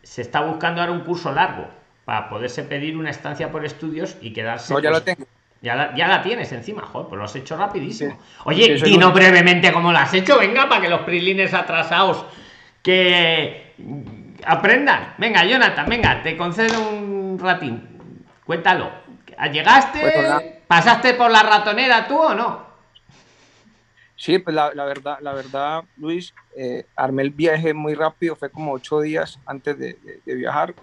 se 0.03 0.21
está 0.21 0.41
buscando 0.41 0.81
ahora 0.81 0.93
un 0.93 1.01
curso 1.01 1.31
largo 1.33 1.67
para 2.05 2.29
poderse 2.29 2.63
pedir 2.63 2.97
una 2.97 3.09
estancia 3.09 3.51
por 3.51 3.65
estudios 3.65 4.17
y 4.21 4.31
quedarse. 4.31 4.73
No, 4.73 4.79
ya 4.79 4.89
lo 4.89 5.01
pues, 5.01 5.05
tengo. 5.17 5.27
Ya 5.61 5.75
la, 5.75 5.95
ya 5.95 6.07
la, 6.07 6.23
tienes 6.23 6.51
encima, 6.51 6.81
joder, 6.81 7.07
pues 7.07 7.19
lo 7.19 7.25
has 7.25 7.35
hecho 7.35 7.55
rapidísimo. 7.55 8.17
Oye, 8.45 8.81
y 8.83 8.97
no 8.97 9.11
brevemente 9.11 9.71
cómo 9.71 9.91
lo 9.91 9.97
has 9.97 10.13
hecho, 10.13 10.39
venga, 10.39 10.67
para 10.67 10.81
que 10.81 10.89
los 10.89 11.01
prilines 11.01 11.53
atrasados 11.53 12.25
que 12.81 13.75
aprendan. 14.43 15.13
Venga, 15.19 15.45
Jonathan, 15.45 15.87
venga, 15.87 16.23
te 16.23 16.35
concedo 16.35 16.89
un 16.89 17.37
ratín. 17.39 18.25
Cuéntalo. 18.43 18.89
¿Llegaste? 19.51 19.99
Pues 19.99 20.43
¿Pasaste 20.67 21.13
por 21.13 21.29
la 21.29 21.43
ratonera 21.43 22.07
tú 22.07 22.17
o 22.17 22.33
no? 22.33 22.70
Sí, 24.21 24.37
pues 24.37 24.55
la, 24.55 24.71
la 24.75 24.85
verdad, 24.85 25.17
la 25.21 25.33
verdad, 25.33 25.83
Luis, 25.97 26.35
eh, 26.55 26.85
armé 26.95 27.23
el 27.23 27.31
viaje 27.31 27.73
muy 27.73 27.95
rápido, 27.95 28.35
fue 28.35 28.51
como 28.51 28.71
ocho 28.71 29.01
días 29.01 29.39
antes 29.47 29.79
de, 29.79 29.97
de, 30.23 30.35
viajar. 30.35 30.75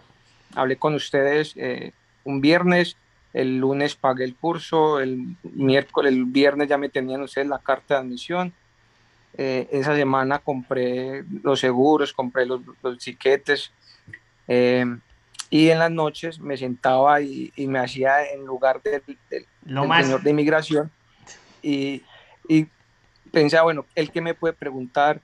Hablé 0.57 0.75
con 0.75 0.97
ustedes 0.97 1.53
eh, 1.55 1.93
un 2.25 2.41
viernes, 2.41 2.97
el 3.33 3.59
lunes 3.59 3.95
pagué 3.95 4.25
el 4.25 4.35
curso, 4.35 4.99
el 4.99 5.37
miércoles, 5.45 6.15
el 6.15 6.25
viernes 6.25 6.67
ya 6.67 6.79
me 6.79 6.89
tenían 6.89 7.23
ustedes 7.23 7.47
la 7.47 7.61
carta 7.61 7.95
de 7.95 8.01
admisión. 8.01 8.53
Eh, 9.35 9.69
esa 9.71 9.95
semana 9.95 10.41
compré 10.41 11.23
los 11.45 11.61
seguros, 11.61 12.13
compré 12.13 12.45
los, 12.45 12.61
los 12.83 12.99
tiquetes 12.99 13.71
y 14.49 15.69
en 15.71 15.79
las 15.79 15.93
noches 15.93 16.41
me 16.41 16.57
sentaba 16.57 17.21
y, 17.21 17.53
y 17.55 17.69
me 17.69 17.79
hacía 17.79 18.33
en 18.33 18.45
lugar 18.45 18.83
del, 18.83 19.05
del, 19.31 19.47
señor 19.65 20.23
de 20.25 20.31
inmigración 20.31 20.91
y, 21.63 22.03
y 22.49 22.67
pensaba, 23.29 23.65
bueno, 23.65 23.87
él 23.95 24.11
que 24.11 24.21
me 24.21 24.35
puede 24.35 24.55
preguntar, 24.55 25.21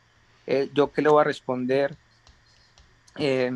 eh, 0.47 0.69
yo 0.73 0.93
qué 0.93 1.03
le 1.03 1.09
voy 1.09 1.21
a 1.21 1.25
responder. 1.25 1.97
Eh, 3.17 3.51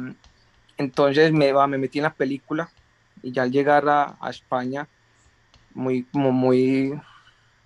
entonces 0.76 1.32
me, 1.32 1.52
va, 1.52 1.66
me 1.66 1.78
metí 1.78 1.98
en 1.98 2.04
la 2.04 2.14
película 2.14 2.70
y 3.22 3.32
ya 3.32 3.42
al 3.42 3.50
llegar 3.50 3.88
a, 3.88 4.16
a 4.20 4.30
España, 4.30 4.86
muy, 5.74 6.04
como 6.04 6.32
muy 6.32 6.92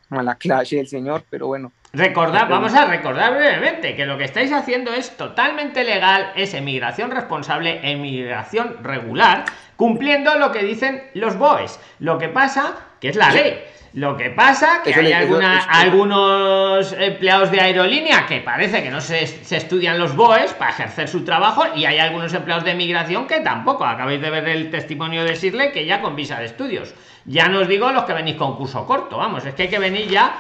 mala 0.08 0.34
clase 0.34 0.76
del 0.76 0.88
señor, 0.88 1.24
pero 1.30 1.46
bueno. 1.46 1.72
Recordad, 1.94 2.48
vamos 2.48 2.72
a 2.74 2.86
recordar 2.86 3.34
brevemente 3.34 3.94
que 3.94 4.06
lo 4.06 4.16
que 4.16 4.24
estáis 4.24 4.50
haciendo 4.50 4.94
es 4.94 5.14
totalmente 5.18 5.84
legal, 5.84 6.32
es 6.36 6.54
emigración 6.54 7.10
responsable, 7.10 7.80
emigración 7.82 8.78
regular, 8.82 9.44
cumpliendo 9.76 10.34
lo 10.36 10.52
que 10.52 10.62
dicen 10.62 11.02
los 11.12 11.36
BOEs. 11.36 11.78
Lo 11.98 12.16
que 12.16 12.30
pasa 12.30 12.76
que 12.98 13.08
es 13.08 13.16
la 13.16 13.30
ley. 13.30 13.62
Lo 13.94 14.16
que 14.16 14.30
pasa 14.30 14.80
que 14.82 14.94
hay 14.94 15.12
alguna, 15.12 15.58
algunos 15.64 16.94
empleados 16.98 17.50
de 17.50 17.60
aerolínea 17.60 18.24
que 18.26 18.40
parece 18.40 18.82
que 18.82 18.90
no 18.90 19.02
se, 19.02 19.26
se, 19.26 19.56
estudian 19.58 19.98
los 19.98 20.16
BOEs 20.16 20.54
para 20.54 20.70
ejercer 20.70 21.08
su 21.08 21.24
trabajo 21.26 21.64
y 21.74 21.84
hay 21.84 21.98
algunos 21.98 22.32
empleados 22.32 22.64
de 22.64 22.74
migración 22.74 23.26
que 23.26 23.40
tampoco. 23.40 23.84
Acabáis 23.84 24.22
de 24.22 24.30
ver 24.30 24.48
el 24.48 24.70
testimonio 24.70 25.24
de 25.24 25.36
Sirle 25.36 25.72
que 25.72 25.84
ya 25.84 26.00
con 26.00 26.16
visa 26.16 26.38
de 26.38 26.46
estudios. 26.46 26.94
Ya 27.26 27.48
no 27.48 27.60
os 27.60 27.68
digo 27.68 27.92
los 27.92 28.04
que 28.04 28.14
venís 28.14 28.36
con 28.36 28.56
curso 28.56 28.86
corto, 28.86 29.18
vamos, 29.18 29.44
es 29.44 29.54
que 29.54 29.64
hay 29.64 29.68
que 29.68 29.78
venir 29.78 30.08
ya, 30.08 30.36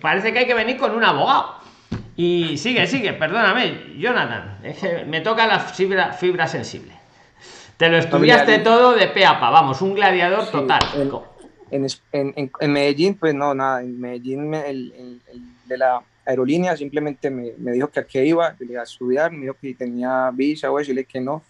parece 0.00 0.32
que 0.32 0.40
hay 0.40 0.46
que 0.46 0.54
venir 0.54 0.76
con 0.76 0.94
un 0.94 1.04
abogado. 1.04 1.56
Y 2.16 2.58
sigue, 2.58 2.86
sigue, 2.86 3.12
perdóname, 3.12 3.94
Jonathan, 3.96 4.58
es 4.62 4.78
que 4.78 5.04
me 5.04 5.20
toca 5.20 5.46
la 5.46 5.60
fibra, 5.60 6.12
fibra 6.12 6.48
sensible. 6.48 6.92
Te 7.76 7.88
lo 7.88 7.96
estudiaste 7.96 8.58
todo 8.58 8.94
de 8.94 9.06
pe 9.06 9.24
a 9.24 9.38
pa, 9.38 9.50
vamos, 9.50 9.80
un 9.82 9.94
gladiador 9.94 10.44
sí, 10.44 10.50
total. 10.50 10.80
El 10.94 11.12
en, 11.70 11.86
en, 12.12 12.50
en, 12.60 12.72
Medellín, 12.72 13.14
pues 13.14 13.34
no, 13.34 13.54
nada, 13.54 13.82
en 13.82 14.00
Medellín 14.00 14.52
el, 14.54 14.92
el, 14.96 15.20
el 15.32 15.42
de 15.66 15.78
la 15.78 16.02
aerolínea 16.28 16.76
simplemente 16.76 17.30
me, 17.30 17.52
me, 17.56 17.72
dijo 17.72 17.88
que 17.88 18.00
a 18.00 18.06
qué 18.06 18.24
iba, 18.24 18.54
que 18.54 18.64
iba 18.64 18.80
a 18.80 18.84
estudiar, 18.84 19.32
me 19.32 19.42
dijo 19.42 19.56
que 19.60 19.74
tenía 19.74 20.30
visa 20.32 20.70
o 20.70 20.78
eso, 20.78 20.92
y 20.92 20.94
le 20.94 21.00
dije 21.02 21.12
que 21.12 21.20
no, 21.20 21.42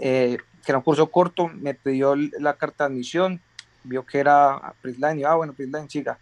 eh, 0.00 0.38
que 0.64 0.72
era 0.72 0.78
un 0.78 0.84
curso 0.84 1.06
corto, 1.08 1.48
me 1.48 1.74
pidió 1.74 2.16
la 2.16 2.54
carta 2.54 2.84
de 2.84 2.94
admisión, 2.94 3.40
vio 3.84 4.04
que 4.04 4.18
era 4.18 4.74
Prisline, 4.82 5.20
y 5.20 5.24
ah, 5.24 5.34
bueno, 5.34 5.52
Prisline, 5.52 5.86
chica. 5.86 6.18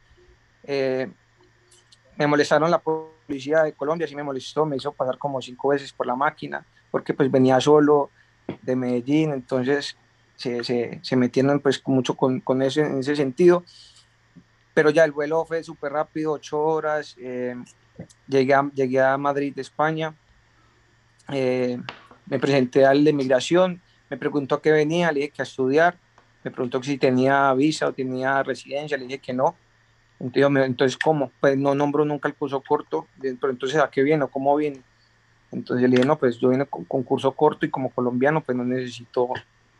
Eh, 0.67 1.11
me 2.17 2.27
molestaron 2.27 2.71
la 2.71 2.79
policía 2.79 3.62
de 3.62 3.73
Colombia, 3.73 4.07
sí 4.07 4.15
me 4.15 4.23
molestó, 4.23 4.65
me 4.67 4.77
hizo 4.77 4.93
pasar 4.93 5.19
como 5.19 5.41
cinco 5.41 5.69
veces 5.69 5.93
por 5.93 6.07
la 6.07 6.15
máquina, 6.15 6.65
porque 6.91 7.15
pues 7.15 7.31
venía 7.31 7.61
solo 7.61 8.11
de 8.62 8.77
Medellín, 8.77 9.33
entonces 9.33 9.97
se, 10.37 10.65
se, 10.65 11.01
se 11.03 11.17
metieron 11.17 11.61
pues 11.61 11.83
mucho 11.87 12.15
con, 12.15 12.62
ese, 12.62 12.83
en 12.83 12.99
ese 12.99 13.17
sentido. 13.17 13.65
Pero 14.75 14.91
ya 14.91 15.05
el 15.05 15.12
vuelo 15.12 15.45
fue 15.45 15.62
súper 15.62 15.93
rápido, 15.93 16.33
ocho 16.33 16.61
horas. 16.61 17.15
Eh, 17.19 17.55
llegué, 18.27 18.55
a, 18.55 18.69
llegué 18.75 19.01
a 19.01 19.17
Madrid, 19.17 19.57
España. 19.59 20.15
Eh, 21.33 21.79
me 22.27 22.39
presenté 22.39 22.85
al 22.85 23.05
de 23.05 23.12
migración, 23.12 23.81
me 24.11 24.17
preguntó 24.17 24.61
qué 24.61 24.73
venía, 24.73 25.12
le 25.12 25.21
dije 25.21 25.33
que 25.33 25.43
a 25.43 25.45
estudiar. 25.45 25.99
Me 26.43 26.51
preguntó 26.51 26.83
si 26.83 26.99
tenía 26.99 27.53
visa 27.55 27.87
o 27.87 27.93
tenía 27.93 28.43
residencia, 28.43 28.99
le 28.99 29.07
dije 29.07 29.19
que 29.19 29.33
no. 29.33 29.57
Entonces, 30.21 30.67
entonces 30.67 30.97
¿cómo? 30.97 31.31
Pues 31.41 31.57
no 31.59 31.75
nombro 31.75 32.05
nunca 32.05 32.29
el 32.29 32.35
curso 32.35 32.61
corto, 32.61 33.07
pero 33.21 33.53
entonces 33.53 33.79
¿a 33.81 33.91
qué 33.91 34.03
viene 34.03 34.25
o 34.25 34.29
cómo 34.29 34.57
viene? 34.57 34.81
Entonces 35.53 35.89
le 35.89 35.97
dije, 35.97 36.07
no, 36.07 36.19
pues 36.19 36.39
yo 36.39 36.49
vine 36.49 36.67
con, 36.67 36.85
con 36.85 37.03
curso 37.03 37.33
corto 37.33 37.67
y 37.67 37.71
como 37.71 37.91
colombiano 37.91 38.41
pues 38.41 38.57
no 38.57 38.65
necesito 38.65 39.29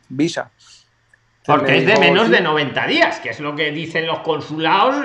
visa. 0.09 0.51
Porque 1.45 1.77
es 1.77 1.85
de 1.85 1.99
menos 1.99 2.29
de 2.29 2.41
90 2.41 2.87
días, 2.87 3.19
que 3.19 3.29
es 3.29 3.39
lo 3.39 3.55
que 3.55 3.71
dicen 3.71 4.07
los 4.07 4.19
consulados, 4.19 4.95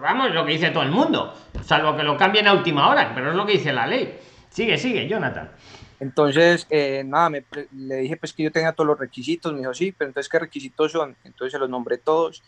vamos, 0.00 0.32
lo 0.32 0.44
que 0.44 0.52
dice 0.52 0.70
todo 0.70 0.82
el 0.82 0.90
mundo, 0.90 1.32
salvo 1.64 1.96
que 1.96 2.02
lo 2.02 2.16
cambien 2.16 2.48
a 2.48 2.54
última 2.54 2.88
hora, 2.88 3.12
pero 3.14 3.30
es 3.30 3.36
lo 3.36 3.46
que 3.46 3.52
dice 3.52 3.72
la 3.72 3.86
ley. 3.86 4.18
Sigue, 4.48 4.76
sigue, 4.78 5.06
Jonathan. 5.06 5.50
Entonces, 6.00 6.66
eh, 6.70 7.02
nada, 7.04 7.30
me, 7.30 7.44
le 7.76 7.96
dije 7.96 8.16
pues 8.16 8.32
que 8.32 8.42
yo 8.42 8.50
tenía 8.50 8.72
todos 8.72 8.88
los 8.88 8.98
requisitos, 8.98 9.52
me 9.52 9.60
dijo 9.60 9.74
sí, 9.74 9.92
pero 9.92 10.08
entonces, 10.08 10.30
¿qué 10.30 10.38
requisitos 10.38 10.92
son? 10.92 11.14
Entonces 11.24 11.52
se 11.52 11.58
los 11.58 11.68
nombré 11.70 11.98
todos. 11.98 12.42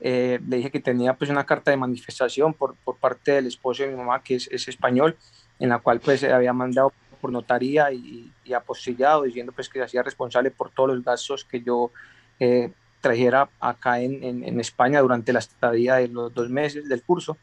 Eh, 0.00 0.38
le 0.46 0.56
dije 0.58 0.70
que 0.70 0.80
tenía 0.80 1.14
pues 1.14 1.30
una 1.30 1.44
carta 1.44 1.70
de 1.70 1.76
manifestación 1.76 2.54
por, 2.54 2.76
por 2.76 2.96
parte 2.96 3.32
del 3.32 3.46
esposo 3.46 3.82
de 3.82 3.90
mi 3.90 3.96
mamá, 3.96 4.22
que 4.22 4.36
es, 4.36 4.48
es 4.52 4.68
español, 4.68 5.16
en 5.58 5.70
la 5.70 5.78
cual 5.78 6.00
pues 6.00 6.20
se 6.20 6.32
había 6.32 6.52
mandado 6.52 6.92
por 7.20 7.32
notaría 7.32 7.90
y, 7.92 8.30
y, 8.44 8.52
apostillado, 8.52 9.24
diciendo 9.24 9.52
pues 9.52 9.68
que 9.68 9.80
se 9.80 9.84
hacía 9.84 10.02
responsable 10.02 10.50
por 10.50 10.70
todos 10.70 10.90
los 10.90 11.04
gastos 11.04 11.44
que 11.44 11.60
yo 11.60 11.90
eh, 12.38 12.70
trajera 13.00 13.48
acá 13.60 14.00
en, 14.00 14.22
en, 14.22 14.44
en, 14.44 14.60
España 14.60 15.00
durante 15.00 15.32
la 15.32 15.40
estadía 15.40 15.96
de 15.96 16.08
los 16.08 16.32
dos 16.32 16.48
meses 16.48 16.88
del 16.88 17.02
curso. 17.02 17.36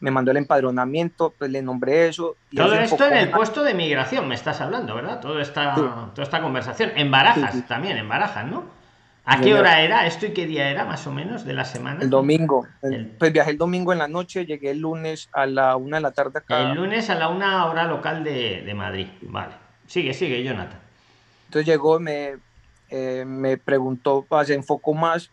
Me 0.00 0.10
mandó 0.10 0.32
el 0.32 0.36
empadronamiento, 0.38 1.32
pues 1.38 1.50
le 1.50 1.62
nombré 1.62 2.08
eso. 2.08 2.36
Y 2.50 2.56
Todo 2.56 2.74
esto 2.74 3.06
en 3.06 3.16
el 3.16 3.30
puesto 3.30 3.62
de 3.62 3.72
migración 3.72 4.26
me 4.26 4.34
estás 4.34 4.60
hablando, 4.60 4.94
¿verdad? 4.96 5.20
Todo 5.20 5.40
esta, 5.40 5.74
sí. 5.76 5.80
toda 5.80 6.22
esta 6.22 6.42
conversación. 6.42 6.92
En 6.96 7.10
Barajas 7.10 7.52
sí, 7.52 7.60
sí. 7.60 7.64
también, 7.66 7.96
en 7.96 8.08
Barajas, 8.08 8.44
¿no? 8.46 8.81
¿A 9.24 9.40
qué 9.40 9.54
hora 9.54 9.82
era 9.82 10.06
esto 10.06 10.26
y 10.26 10.32
qué 10.32 10.46
día 10.46 10.68
era 10.68 10.84
más 10.84 11.06
o 11.06 11.12
menos 11.12 11.44
de 11.44 11.52
la 11.52 11.64
semana? 11.64 12.02
El 12.02 12.10
domingo. 12.10 12.66
El... 12.82 13.06
Pues 13.06 13.32
viajé 13.32 13.52
el 13.52 13.58
domingo 13.58 13.92
en 13.92 14.00
la 14.00 14.08
noche, 14.08 14.44
llegué 14.46 14.70
el 14.72 14.80
lunes 14.80 15.28
a 15.32 15.46
la 15.46 15.76
una 15.76 15.98
de 15.98 16.02
la 16.02 16.10
tarde 16.10 16.40
acá. 16.40 16.70
El 16.70 16.74
lunes 16.74 17.08
a 17.08 17.14
la 17.14 17.28
una 17.28 17.66
hora 17.66 17.84
local 17.84 18.24
de, 18.24 18.62
de 18.62 18.74
Madrid. 18.74 19.06
Vale. 19.22 19.54
Sigue, 19.86 20.12
sigue, 20.12 20.42
Jonathan. 20.42 20.80
Entonces 21.46 21.66
llegó, 21.66 22.00
me, 22.00 22.36
eh, 22.90 23.24
me 23.26 23.58
preguntó, 23.58 24.26
se 24.44 24.54
enfocó 24.54 24.92
más 24.92 25.30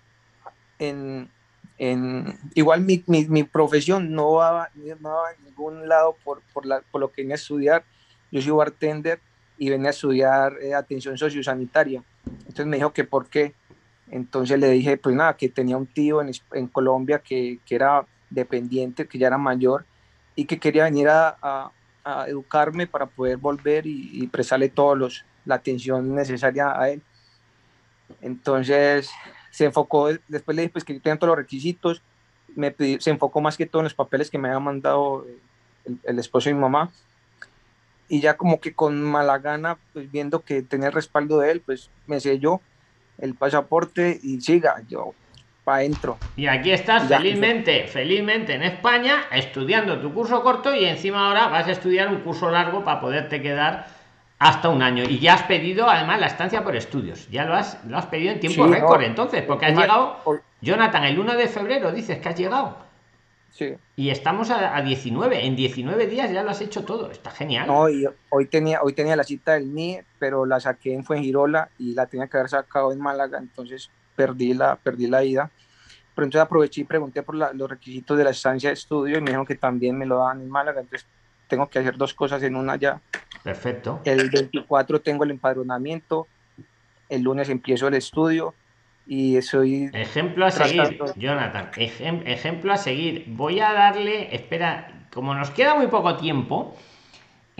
en, 0.77 1.29
en 1.77 2.37
igual 2.53 2.81
mi, 2.81 3.03
mi, 3.07 3.25
mi, 3.25 3.43
profesión 3.43 4.11
no 4.11 4.33
va, 4.33 4.69
no 4.99 5.09
va 5.09 5.29
a 5.29 5.43
ningún 5.43 5.87
lado 5.87 6.15
por, 6.23 6.41
por, 6.53 6.65
la, 6.65 6.81
por 6.91 7.01
lo 7.01 7.11
que 7.11 7.23
vine 7.23 7.33
a 7.33 7.35
estudiar. 7.35 7.83
Yo 8.31 8.41
soy 8.41 8.51
bartender 8.51 9.19
y 9.57 9.69
venía 9.69 9.87
a 9.87 9.91
estudiar 9.91 10.53
eh, 10.61 10.75
atención 10.75 11.17
sociosanitaria. 11.17 12.03
Entonces 12.25 12.65
me 12.65 12.77
dijo 12.77 12.93
que 12.93 13.03
por 13.03 13.27
qué 13.27 13.55
entonces 14.11 14.59
le 14.59 14.69
dije, 14.69 14.97
pues 14.97 15.15
nada, 15.15 15.35
que 15.37 15.49
tenía 15.49 15.77
un 15.77 15.85
tío 15.85 16.21
en, 16.21 16.67
Colombia 16.67 17.19
que, 17.19 17.59
era 17.69 18.05
dependiente, 18.29 19.07
que 19.07 19.17
ya 19.17 19.27
era 19.27 19.37
mayor 19.37 19.85
y 20.35 20.45
que 20.45 20.59
quería 20.59 20.85
venir 20.85 21.07
a, 21.09 21.71
educarme 22.27 22.87
para 22.87 23.05
poder 23.05 23.37
volver 23.37 23.85
y, 23.85 24.09
y 24.13 24.25
prestarle 24.25 24.69
toda 24.69 25.09
la 25.45 25.55
atención 25.55 26.15
necesaria 26.15 26.71
a 26.79 26.89
él. 26.89 27.03
Entonces 28.21 29.11
se 29.51 29.65
enfocó, 29.65 30.09
después 30.27 30.55
le 30.55 30.63
dije 30.63 30.71
pues, 30.71 30.83
que 30.83 30.95
yo 30.95 31.01
tenía 31.01 31.19
todos 31.19 31.29
los 31.29 31.37
requisitos, 31.37 32.01
se 32.99 33.09
enfocó 33.11 33.41
más 33.41 33.57
que 33.57 33.67
todo 33.67 33.81
en 33.81 33.85
los 33.85 33.93
papeles 33.93 34.31
que 34.31 34.39
me 34.39 34.47
había 34.47 34.59
mandado 34.59 35.23
el, 35.85 35.99
el 36.03 36.17
esposo 36.17 36.49
de 36.49 36.55
mi 36.55 36.61
mamá. 36.61 36.89
Y 38.07 38.21
ya 38.21 38.37
como 38.37 38.59
que 38.59 38.73
con 38.73 39.03
mala 39.03 39.37
gana, 39.37 39.77
pues 39.93 40.11
viendo 40.11 40.39
que 40.39 40.63
tenía 40.63 40.87
el 40.87 40.93
respaldo 40.93 41.37
de 41.39 41.51
él, 41.51 41.61
pues 41.61 41.91
me 42.07 42.19
selló 42.19 42.59
el 43.21 43.35
pasaporte 43.35 44.19
y 44.21 44.41
siga, 44.41 44.81
yo 44.87 45.13
para 45.63 45.79
adentro. 45.79 46.17
Y 46.35 46.47
aquí 46.47 46.71
estás 46.71 47.07
ya, 47.07 47.17
felizmente, 47.17 47.85
felizmente 47.87 48.55
en 48.55 48.63
España, 48.63 49.25
estudiando 49.31 49.99
tu 49.99 50.13
curso 50.13 50.41
corto 50.41 50.73
y 50.73 50.85
encima 50.85 51.27
ahora 51.27 51.47
vas 51.47 51.67
a 51.67 51.71
estudiar 51.71 52.07
un 52.09 52.21
curso 52.21 52.49
largo 52.49 52.83
para 52.83 52.99
poderte 53.01 53.41
quedar 53.41 53.87
hasta 54.39 54.69
un 54.69 54.81
año. 54.81 55.03
Y 55.03 55.19
ya 55.19 55.35
has 55.35 55.43
pedido 55.43 55.89
además 55.89 56.19
la 56.19 56.27
estancia 56.27 56.63
por 56.63 56.75
estudios. 56.75 57.29
Ya 57.29 57.45
lo 57.45 57.55
has, 57.55 57.83
lo 57.85 57.97
has 57.97 58.07
pedido 58.07 58.31
en 58.31 58.39
tiempo 58.39 58.65
sí, 58.65 58.71
récord 58.71 59.01
no, 59.01 59.05
entonces, 59.05 59.43
porque 59.43 59.67
has 59.67 59.77
llegado, 59.77 60.17
Jonathan, 60.61 61.03
el 61.03 61.19
1 61.19 61.35
de 61.35 61.47
febrero 61.47 61.91
dices 61.91 62.19
que 62.19 62.29
has 62.29 62.35
llegado. 62.35 62.88
Sí. 63.51 63.75
Y 63.95 64.09
estamos 64.09 64.49
a, 64.51 64.75
a, 64.75 64.81
19. 64.81 65.45
En 65.45 65.55
19 65.55 66.07
días 66.07 66.31
ya 66.31 66.43
lo 66.43 66.51
has 66.51 66.61
hecho 66.61 66.85
todo. 66.85 67.11
Está 67.11 67.31
genial. 67.31 67.67
No, 67.67 67.89
y 67.89 68.07
hoy 68.29 68.45
tenía, 68.45 68.81
hoy 68.81 68.93
tenía 68.93 69.15
la 69.15 69.23
cita 69.23 69.53
del 69.53 69.73
NIE, 69.73 70.05
pero 70.19 70.45
la 70.45 70.59
saqué 70.59 70.93
en 70.93 71.03
Fuengirola 71.03 71.69
y 71.77 71.93
la 71.93 72.05
tenía 72.05 72.27
que 72.27 72.37
haber 72.37 72.49
sacado 72.49 72.91
en 72.91 72.99
Málaga, 72.99 73.39
entonces 73.39 73.89
perdí 74.15 74.53
la, 74.53 74.75
perdí 74.75 75.07
la 75.07 75.23
ida. 75.23 75.51
Pero 76.15 76.25
entonces 76.25 76.45
aproveché 76.45 76.81
y 76.81 76.83
pregunté 76.83 77.23
por 77.23 77.35
la, 77.35 77.53
los 77.53 77.69
requisitos 77.69 78.17
de 78.17 78.23
la 78.23 78.31
estancia 78.31 78.69
de 78.69 78.73
estudio 78.73 79.17
y 79.17 79.21
me 79.21 79.27
dijeron 79.27 79.45
que 79.45 79.55
también 79.55 79.97
me 79.97 80.05
lo 80.05 80.17
daban 80.17 80.41
en 80.41 80.49
Málaga. 80.49 80.81
Entonces 80.81 81.07
tengo 81.47 81.67
que 81.69 81.79
hacer 81.79 81.97
dos 81.97 82.13
cosas 82.13 82.43
en 82.43 82.55
una 82.55 82.75
ya. 82.75 83.01
Perfecto. 83.43 84.01
El 84.03 84.29
24 84.29 85.01
tengo 85.01 85.23
el 85.23 85.31
empadronamiento, 85.31 86.27
el 87.07 87.21
lunes 87.21 87.49
empiezo 87.49 87.87
el 87.87 87.95
estudio 87.95 88.53
y 89.11 89.41
soy... 89.41 89.89
Ejemplo 89.91 90.45
a 90.45 90.51
seguir, 90.51 90.99
Jonathan. 91.15 91.71
ejemplo 91.75 92.71
a 92.71 92.77
seguir. 92.77 93.25
Voy 93.25 93.59
a 93.59 93.73
darle, 93.73 94.33
espera, 94.35 94.87
como 95.11 95.33
nos 95.33 95.49
queda 95.49 95.73
muy 95.73 95.87
poco 95.87 96.15
tiempo, 96.15 96.77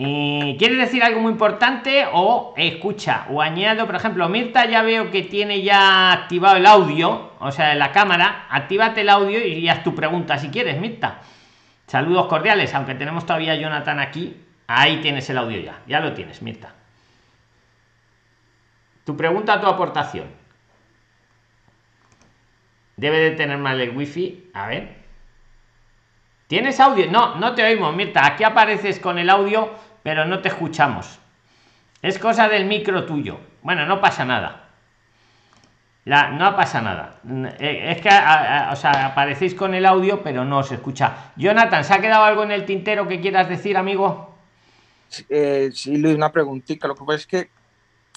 eh, 0.02 0.56
¿Quieres 0.58 0.78
decir 0.78 1.02
algo 1.02 1.20
muy 1.20 1.32
importante 1.32 2.06
o 2.10 2.54
escucha 2.56 3.26
o 3.28 3.42
añado, 3.42 3.84
por 3.84 3.96
ejemplo, 3.96 4.26
Mirta 4.30 4.64
ya 4.64 4.80
veo 4.80 5.10
que 5.10 5.24
tiene 5.24 5.60
ya 5.60 6.10
activado 6.12 6.56
el 6.56 6.64
audio, 6.64 7.32
o 7.38 7.52
sea, 7.52 7.74
la 7.74 7.92
cámara, 7.92 8.46
actívate 8.48 9.02
el 9.02 9.10
audio 9.10 9.46
y 9.46 9.68
haz 9.68 9.82
tu 9.82 9.94
pregunta 9.94 10.38
si 10.38 10.48
quieres, 10.48 10.80
Mirta. 10.80 11.18
Saludos 11.86 12.28
cordiales, 12.28 12.72
aunque 12.74 12.94
tenemos 12.94 13.26
todavía 13.26 13.52
a 13.52 13.56
Jonathan 13.56 13.98
aquí, 13.98 14.36
ahí 14.68 15.02
tienes 15.02 15.28
el 15.28 15.36
audio 15.36 15.60
ya, 15.60 15.82
ya 15.86 16.00
lo 16.00 16.14
tienes, 16.14 16.40
Mirta. 16.40 16.72
Tu 19.04 19.14
pregunta, 19.14 19.60
tu 19.60 19.66
aportación. 19.66 20.39
Debe 23.00 23.18
de 23.18 23.30
tener 23.32 23.58
mal 23.58 23.80
el 23.80 23.96
wifi, 23.96 24.50
a 24.52 24.66
ver. 24.66 25.00
¿Tienes 26.46 26.78
audio? 26.80 27.10
No, 27.10 27.36
no 27.36 27.54
te 27.54 27.64
oímos, 27.64 27.94
Mirta. 27.94 28.26
Aquí 28.26 28.44
apareces 28.44 28.98
con 28.98 29.18
el 29.18 29.30
audio 29.30 29.74
pero 30.02 30.24
no 30.24 30.40
te 30.40 30.48
escuchamos. 30.48 31.18
Es 32.02 32.18
cosa 32.18 32.48
del 32.48 32.64
micro 32.64 33.04
tuyo. 33.04 33.38
Bueno, 33.62 33.86
no 33.86 34.00
pasa 34.00 34.24
nada. 34.24 34.68
La, 36.06 36.30
no 36.30 36.56
pasa 36.56 36.80
nada. 36.80 37.20
Eh, 37.58 37.92
es 37.94 38.00
que 38.00 38.08
o 38.08 38.76
sea, 38.76 39.06
aparecéis 39.06 39.54
con 39.54 39.74
el 39.74 39.84
audio, 39.84 40.22
pero 40.22 40.44
no 40.44 40.62
se 40.62 40.76
escucha. 40.76 41.32
Jonathan, 41.36 41.84
¿se 41.84 41.92
ha 41.92 42.00
quedado 42.00 42.24
algo 42.24 42.42
en 42.42 42.52
el 42.52 42.64
tintero 42.64 43.06
que 43.06 43.20
quieras 43.20 43.48
decir, 43.48 43.76
amigo? 43.76 44.34
Eh, 45.28 45.70
sí, 45.74 45.98
Luis, 45.98 46.16
una 46.16 46.32
preguntita. 46.32 46.88
Lo 46.88 46.94
que 46.94 47.04
pasa 47.04 47.18
es 47.18 47.26
que 47.26 47.50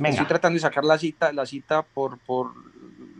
estoy 0.01 0.25
tratando 0.25 0.55
de 0.55 0.61
sacar 0.61 0.85
la 0.85 0.97
cita, 0.97 1.33
la 1.33 1.45
cita 1.45 1.81
por, 1.81 2.17
por 2.19 2.53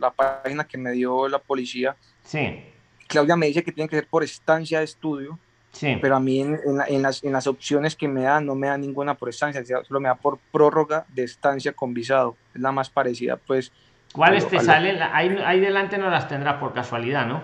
la 0.04 0.10
página 0.10 0.64
que 0.64 0.78
me 0.78 0.92
dio 0.92 1.28
la 1.28 1.38
policía. 1.38 1.96
Sí. 2.24 2.64
Claudia 3.06 3.36
me 3.36 3.46
dice 3.46 3.62
que 3.62 3.72
tiene 3.72 3.88
que 3.88 3.96
ser 3.96 4.08
por 4.08 4.22
estancia 4.22 4.78
de 4.78 4.84
estudio. 4.84 5.38
Pero 5.80 6.14
a 6.14 6.20
mí 6.20 6.40
en, 6.40 6.60
en, 6.86 7.02
las, 7.02 7.24
en, 7.24 7.32
las, 7.32 7.48
opciones 7.48 7.96
que 7.96 8.06
me 8.06 8.22
dan 8.22 8.46
no 8.46 8.54
me 8.54 8.68
da 8.68 8.78
ninguna 8.78 9.14
por 9.14 9.28
estancia, 9.28 9.60
solo 9.64 9.98
me 9.98 10.08
da 10.08 10.14
por 10.14 10.38
prórroga 10.52 11.04
de 11.08 11.24
estancia 11.24 11.72
con 11.72 11.92
visado. 11.92 12.36
Es 12.54 12.60
la 12.60 12.70
más 12.70 12.90
parecida, 12.90 13.36
pues. 13.36 13.72
¿Cuáles 14.12 14.48
te 14.48 14.60
salen? 14.60 15.02
Ahí, 15.02 15.36
ahí, 15.44 15.58
delante 15.58 15.98
no 15.98 16.10
las 16.10 16.28
tendrás 16.28 16.60
por 16.60 16.72
casualidad, 16.72 17.26
¿no? 17.26 17.42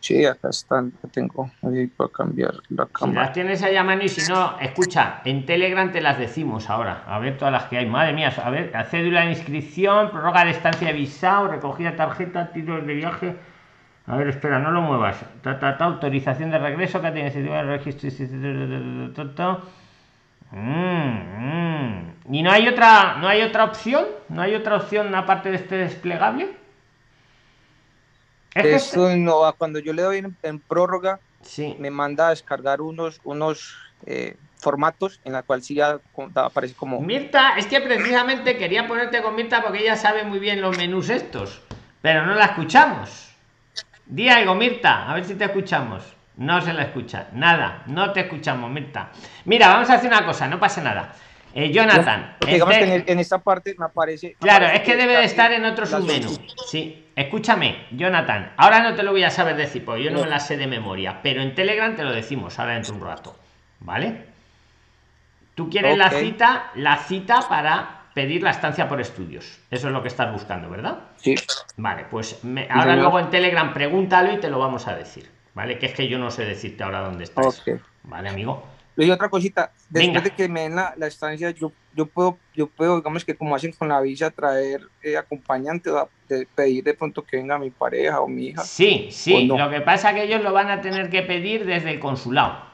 Sí, 0.00 0.24
acá 0.24 0.50
están, 0.50 0.92
tengo 1.12 1.50
ahí 1.62 1.86
para 1.88 2.10
cambiar 2.10 2.54
la 2.68 2.86
cámara. 2.86 3.20
Si 3.20 3.26
las 3.26 3.32
tienes 3.32 3.62
ahí 3.62 3.76
a 3.76 3.84
mano 3.84 4.04
y 4.04 4.08
si 4.08 4.30
no, 4.30 4.58
escucha, 4.60 5.20
en 5.24 5.44
Telegram 5.44 5.90
te 5.90 6.00
las 6.00 6.18
decimos 6.18 6.70
ahora. 6.70 7.04
A 7.06 7.18
ver 7.18 7.36
todas 7.36 7.52
las 7.52 7.64
que 7.64 7.78
hay. 7.78 7.86
Madre 7.86 8.12
mía, 8.12 8.32
a 8.42 8.50
ver, 8.50 8.72
cédula 8.90 9.22
de 9.22 9.30
inscripción, 9.30 10.10
prórroga 10.10 10.44
de 10.44 10.52
estancia 10.52 10.88
de 10.88 10.94
visado, 10.94 11.48
recogida 11.48 11.96
tarjeta, 11.96 12.52
títulos 12.52 12.86
de 12.86 12.94
viaje 12.94 13.36
a 14.10 14.16
ver, 14.16 14.28
espera, 14.28 14.58
no 14.58 14.72
lo 14.72 14.80
muevas. 14.80 15.24
Ta, 15.42 15.76
autorización 15.78 16.50
de 16.50 16.58
regreso 16.58 17.00
que 17.00 17.12
tiene 17.12 17.30
de 17.30 17.62
registro. 17.62 18.08
¿Y 22.28 22.42
no 22.42 22.50
hay 22.50 22.66
otra 22.66 23.18
no 23.20 23.28
hay 23.28 23.42
otra 23.42 23.64
opción? 23.64 24.04
¿No 24.28 24.42
hay 24.42 24.56
otra 24.56 24.76
opción 24.76 25.14
aparte 25.14 25.50
de 25.50 25.56
este 25.56 25.76
desplegable? 25.76 26.48
Esto 28.54 29.08
no, 29.16 29.54
cuando 29.58 29.78
yo 29.78 29.92
le 29.92 30.02
doy 30.02 30.24
en, 30.42 30.60
prórroga, 30.60 31.20
sí. 31.42 31.76
me 31.78 31.90
manda 31.90 32.28
a 32.28 32.30
descargar 32.30 32.80
unos, 32.80 33.20
unos 33.24 33.76
eh, 34.06 34.36
formatos 34.56 35.20
en 35.24 35.32
la 35.32 35.42
cual 35.42 35.62
sí 35.62 35.74
ya 35.74 36.00
aparece 36.34 36.74
como... 36.74 37.00
Mirta, 37.00 37.56
es 37.56 37.66
que 37.66 37.80
precisamente 37.80 38.56
quería 38.56 38.86
ponerte 38.86 39.22
con 39.22 39.34
Mirta 39.34 39.62
porque 39.62 39.80
ella 39.80 39.96
sabe 39.96 40.24
muy 40.24 40.38
bien 40.38 40.60
los 40.60 40.76
menús 40.76 41.10
estos, 41.10 41.62
pero 42.00 42.26
no 42.26 42.34
la 42.34 42.46
escuchamos. 42.46 43.28
Di 44.06 44.28
algo, 44.28 44.54
Mirta, 44.54 45.10
a 45.10 45.14
ver 45.14 45.24
si 45.24 45.34
te 45.34 45.44
escuchamos. 45.44 46.16
No 46.36 46.60
se 46.62 46.72
la 46.72 46.84
escucha. 46.84 47.28
Nada, 47.32 47.82
no 47.86 48.12
te 48.12 48.20
escuchamos, 48.20 48.70
Mirta. 48.70 49.10
Mira, 49.44 49.68
vamos 49.68 49.90
a 49.90 49.94
hacer 49.94 50.10
una 50.10 50.24
cosa, 50.24 50.48
no 50.48 50.58
pasa 50.58 50.80
nada. 50.80 51.12
Eh, 51.54 51.72
Jonathan. 51.72 52.36
digamos 52.46 52.76
que 52.76 53.04
en, 53.06 53.18
esta 53.18 53.38
parte 53.38 53.74
me 53.78 53.84
aparece. 53.84 54.36
Claro, 54.38 54.66
es 54.66 54.80
que 54.80 54.96
debe 54.96 55.16
de 55.16 55.24
estar 55.24 55.52
en 55.52 55.64
otro 55.64 55.86
submenú. 55.86 56.30
Sí, 56.68 57.06
escúchame, 57.16 57.86
Jonathan. 57.90 58.52
Ahora 58.56 58.80
no 58.80 58.94
te 58.94 59.02
lo 59.02 59.10
voy 59.10 59.24
a 59.24 59.30
saber 59.30 59.56
decir, 59.56 59.84
porque 59.84 60.04
yo 60.04 60.10
no 60.10 60.20
me 60.20 60.28
la 60.28 60.40
sé 60.40 60.56
de 60.56 60.66
memoria, 60.66 61.20
pero 61.22 61.42
en 61.42 61.54
Telegram 61.54 61.94
te 61.96 62.04
lo 62.04 62.12
decimos 62.12 62.58
ahora 62.58 62.74
dentro 62.74 62.94
de 62.94 63.00
un 63.00 63.06
rato. 63.06 63.36
¿Vale? 63.80 64.26
Tú 65.54 65.68
quieres 65.68 65.98
la 65.98 66.10
cita, 66.10 66.70
la 66.74 66.96
cita 66.98 67.40
para 67.48 68.00
pedir 68.14 68.42
la 68.42 68.50
estancia 68.50 68.88
por 68.88 69.00
estudios. 69.00 69.58
Eso 69.70 69.88
es 69.88 69.92
lo 69.92 70.02
que 70.02 70.08
estás 70.08 70.32
buscando, 70.32 70.70
¿verdad? 70.70 70.98
Sí. 71.16 71.34
Vale, 71.76 72.06
pues 72.10 72.40
ahora 72.70 72.96
luego 72.96 73.18
en 73.18 73.30
Telegram 73.30 73.72
pregúntalo 73.72 74.32
y 74.32 74.38
te 74.38 74.48
lo 74.48 74.58
vamos 74.58 74.86
a 74.86 74.94
decir. 74.94 75.30
¿Vale? 75.52 75.78
Que 75.78 75.86
es 75.86 75.94
que 75.94 76.06
yo 76.06 76.18
no 76.18 76.30
sé 76.30 76.44
decirte 76.44 76.84
ahora 76.84 77.00
dónde 77.00 77.24
estás. 77.24 77.62
Vale, 78.04 78.28
amigo. 78.28 78.64
Y 78.96 79.10
otra 79.10 79.28
cosita, 79.28 79.72
después 79.88 80.24
de 80.24 80.30
que 80.30 80.48
me 80.48 80.62
den 80.62 80.76
la, 80.76 80.94
estancia, 81.06 81.50
yo, 81.50 81.72
yo 81.94 82.06
puedo, 82.06 82.38
yo 82.54 82.66
puedo, 82.66 82.96
digamos 82.96 83.24
que 83.24 83.34
como 83.34 83.54
hacen 83.54 83.72
con 83.72 83.88
la 83.88 84.00
visa, 84.00 84.30
traer 84.30 84.82
eh, 85.02 85.16
acompañante, 85.16 85.90
de, 86.28 86.46
pedir 86.54 86.84
de 86.84 86.94
pronto 86.94 87.22
que 87.22 87.36
venga 87.36 87.58
mi 87.58 87.70
pareja 87.70 88.20
o 88.20 88.28
mi 88.28 88.48
hija. 88.48 88.62
Sí, 88.62 89.08
sí, 89.10 89.46
lo 89.46 89.70
que 89.70 89.80
pasa 89.80 90.10
es 90.10 90.16
que 90.16 90.24
ellos 90.24 90.42
lo 90.42 90.52
van 90.52 90.70
a 90.70 90.80
tener 90.80 91.08
que 91.08 91.22
pedir 91.22 91.64
desde 91.64 91.90
el 91.92 92.00
consulado. 92.00 92.68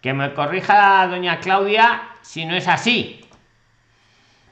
Que 0.00 0.12
me 0.12 0.34
corrija 0.34 1.06
doña 1.06 1.40
Claudia 1.40 2.02
si 2.22 2.44
no 2.44 2.56
es 2.56 2.66
así. 2.66 3.20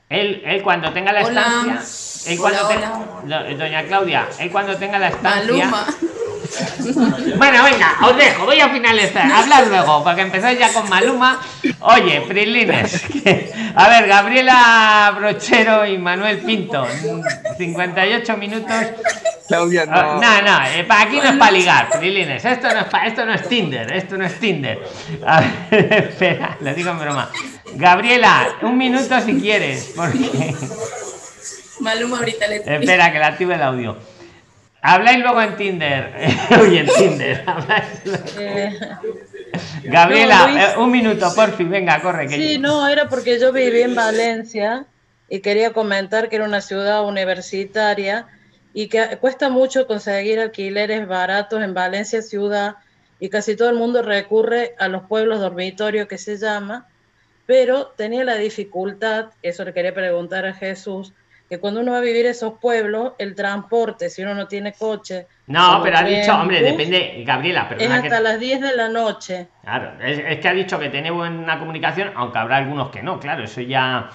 Él, 0.09 0.42
él 0.44 0.62
cuando 0.62 0.92
tenga 0.92 1.12
la 1.12 1.22
estancia, 1.22 2.32
él 2.32 2.38
cuando 2.38 2.68
tenga, 2.68 3.55
doña 3.57 3.82
Claudia, 3.84 4.28
él 4.38 4.50
cuando 4.50 4.76
tenga 4.76 4.98
la 4.98 5.09
estancia. 5.09 5.70
Bueno, 7.36 7.64
venga, 7.64 7.96
os 8.03 8.16
dejo, 8.16 8.44
voy 8.44 8.61
a 8.61 8.68
finalizar. 8.68 9.30
Hablar 9.30 9.66
luego, 9.66 10.05
para 10.05 10.16
que 10.16 10.22
empezáis 10.22 10.59
ya 10.59 10.72
con 10.72 10.88
Maluma. 10.88 11.40
Oye, 11.80 12.20
Prilines. 12.22 13.03
A 13.74 13.88
ver, 13.88 14.07
Gabriela 14.07 15.14
Brochero 15.16 15.86
y 15.86 15.98
Manuel 15.98 16.38
Pinto. 16.38 16.86
58 17.57 18.36
minutos. 18.36 18.74
Claudia, 19.48 19.86
no. 19.86 20.20
no, 20.20 20.42
no, 20.42 20.66
eh, 20.66 20.86
aquí 20.88 21.16
no 21.16 21.24
es 21.24 21.36
para 21.36 21.50
ligar, 21.50 21.88
Prilines. 21.98 22.44
Esto 22.44 22.68
no 22.72 22.80
es, 22.80 22.86
esto 23.07 23.24
no 23.26 23.34
es 23.34 23.48
Tinder, 23.48 23.92
esto 23.92 24.16
no 24.16 24.24
es 24.24 24.38
Tinder. 24.38 24.78
A 25.26 25.40
ver, 25.40 25.92
espera, 26.09 26.57
le 26.61 26.74
digo 26.74 26.90
en 26.90 26.98
broma. 26.98 27.30
Gabriela, 27.74 28.57
un 28.62 28.78
minuto 28.78 29.20
si 29.20 29.40
quieres, 29.40 29.92
porque. 29.96 30.55
Maluma 31.80 32.18
ahorita 32.18 32.46
le 32.46 32.57
Espera, 32.57 33.12
que 33.12 33.18
la 33.18 33.26
active 33.26 33.55
el 33.55 33.62
audio. 33.62 33.96
Habláis 34.83 35.20
luego 35.20 35.41
en 35.41 35.57
Tinder. 35.57 36.12
Uy, 36.61 36.78
en 36.78 36.87
Tinder. 36.87 37.45
Eh. 38.39 38.78
Gabriela, 39.85 40.74
eh, 40.74 40.78
un 40.78 40.91
minuto, 40.91 41.33
por 41.35 41.53
fin, 41.57 41.70
venga, 41.70 42.01
corre. 42.01 42.26
Que 42.26 42.37
sí, 42.37 42.59
no, 42.59 42.89
era 42.89 43.09
porque 43.09 43.39
yo 43.39 43.53
viví 43.53 43.83
en 43.83 43.95
Valencia 43.95 44.87
y 45.28 45.41
quería 45.41 45.72
comentar 45.72 46.28
que 46.28 46.37
era 46.37 46.45
una 46.45 46.61
ciudad 46.61 47.05
universitaria 47.05 48.26
y 48.72 48.89
que 48.89 49.18
cuesta 49.20 49.51
mucho 49.51 49.87
conseguir 49.87 50.41
alquileres 50.41 51.07
baratos 51.07 51.62
en 51.62 51.74
Valencia 51.74 52.22
ciudad 52.22 52.76
y 53.20 53.28
casi 53.28 53.57
todo 53.57 53.68
el 53.68 53.76
mundo 53.76 54.03
recurre 54.03 54.74
a 54.78 54.89
los 54.89 55.03
pueblos 55.03 55.41
dormitorios 55.41 56.09
que 56.09 56.18
se 56.18 56.39
llama 56.39 56.89
pero 57.47 57.89
tenía 57.97 58.24
la 58.24 58.37
dificultad, 58.37 59.30
eso 59.43 59.64
le 59.64 59.72
quería 59.72 59.95
preguntar 59.95 60.47
a 60.47 60.55
Jesús, 60.55 61.12
que 61.53 61.61
cuando 61.61 61.80
uno 61.82 61.92
va 61.92 61.98
a 61.98 62.00
vivir 62.00 62.24
esos 62.24 62.55
pueblos, 62.59 63.12
el 63.18 63.34
transporte, 63.34 64.09
si 64.09 64.22
uno 64.22 64.34
no 64.34 64.48
tiene 64.48 64.72
coche. 64.72 65.26
No, 65.48 65.82
pero 65.82 65.98
ha 65.98 66.03
dicho, 66.03 66.34
hombre, 66.34 66.62
depende, 66.62 67.22
Gabriela, 67.26 67.68
pero 67.68 67.78
Es 67.78 67.90
hasta 67.90 68.20
las 68.20 68.40
10 68.40 68.62
de 68.62 68.74
la 68.74 68.88
noche. 68.88 69.48
Claro, 69.62 69.92
es, 70.03 70.18
es, 70.18 70.38
que 70.38 70.48
ha 70.48 70.55
dicho 70.55 70.78
que 70.78 70.88
tiene 70.88 71.11
buena 71.11 71.59
comunicación, 71.59 72.11
aunque 72.16 72.38
habrá 72.38 72.57
algunos 72.57 72.88
que 72.88 73.03
no, 73.03 73.20
claro, 73.20 73.44
eso 73.44 73.61
ya. 73.61 74.09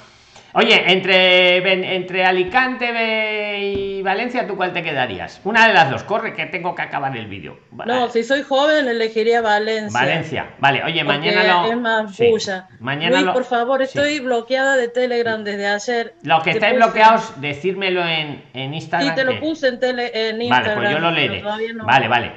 Oye, 0.53 0.91
entre, 0.91 1.57
entre 1.95 2.25
Alicante 2.25 3.59
y 3.59 4.01
Valencia, 4.01 4.47
¿tú 4.47 4.55
cuál 4.55 4.73
te 4.73 4.81
quedarías? 4.81 5.39
Una 5.43 5.67
de 5.67 5.73
las 5.73 5.91
dos, 5.91 6.03
corre 6.03 6.33
que 6.33 6.45
tengo 6.47 6.73
que 6.73 6.81
acabar 6.81 7.15
el 7.15 7.27
vídeo. 7.27 7.59
No, 7.85 8.09
si 8.09 8.23
soy 8.23 8.41
joven 8.41 8.87
elegiría 8.87 9.41
Valencia. 9.41 9.99
Valencia, 9.99 10.49
vale, 10.59 10.83
oye, 10.83 11.03
mañana 11.03 11.43
lo... 11.43 11.71
Es 11.71 11.77
más 11.77 12.17
bulla. 12.17 12.67
Mañana 12.79 13.33
por 13.33 13.43
favor, 13.43 13.81
estoy 13.81 14.19
bloqueada 14.19 14.77
de 14.77 14.87
Telegram 14.87 15.43
desde 15.43 15.67
ayer. 15.67 16.13
Los 16.23 16.43
que 16.43 16.51
estáis 16.51 16.75
bloqueados, 16.75 17.39
decírmelo 17.39 18.03
en, 18.05 18.43
en 18.53 18.73
Instagram. 18.73 19.11
Y 19.11 19.15
te 19.15 19.23
lo 19.25 19.39
puse 19.39 19.67
en, 19.67 19.79
tele, 19.79 20.11
en 20.13 20.41
Instagram. 20.41 20.75
Vale, 20.75 20.81
pues 20.81 20.91
yo 20.91 20.99
lo 20.99 21.11
leeré. 21.11 21.43
Vale, 21.83 22.07
vale. 22.07 22.31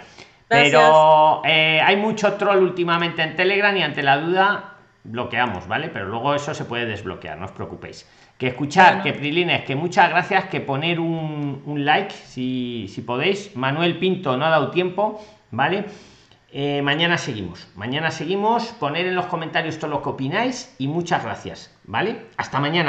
Pero 0.48 1.42
eh, 1.44 1.80
hay 1.80 1.96
mucho 1.96 2.34
troll 2.34 2.58
últimamente 2.58 3.22
en 3.22 3.36
Telegram 3.36 3.76
y 3.76 3.82
ante 3.84 4.02
la 4.02 4.16
duda 4.16 4.69
bloqueamos, 5.04 5.66
¿vale? 5.66 5.88
Pero 5.88 6.06
luego 6.06 6.34
eso 6.34 6.54
se 6.54 6.64
puede 6.64 6.86
desbloquear, 6.86 7.38
no 7.38 7.46
os 7.46 7.52
preocupéis. 7.52 8.08
Que 8.38 8.48
escuchar, 8.48 9.02
que 9.02 9.12
Prilines, 9.12 9.64
que 9.64 9.76
muchas 9.76 10.08
gracias, 10.08 10.46
que 10.46 10.60
poner 10.60 10.98
un, 10.98 11.84
like, 11.84 12.12
si, 12.12 12.86
si, 12.88 13.02
podéis. 13.02 13.54
Manuel 13.56 13.98
Pinto 13.98 14.36
no 14.36 14.46
ha 14.46 14.50
dado 14.50 14.70
tiempo, 14.70 15.22
¿vale? 15.50 15.84
Eh, 16.52 16.82
mañana 16.82 17.16
seguimos, 17.16 17.68
mañana 17.76 18.10
seguimos, 18.10 18.66
poner 18.72 19.06
en 19.06 19.14
los 19.14 19.26
comentarios 19.26 19.78
todo 19.78 19.90
lo 19.90 20.02
que 20.02 20.08
opináis 20.08 20.74
y 20.78 20.88
muchas 20.88 21.22
gracias, 21.22 21.76
¿vale? 21.84 22.26
Hasta 22.36 22.58
mañana. 22.58 22.88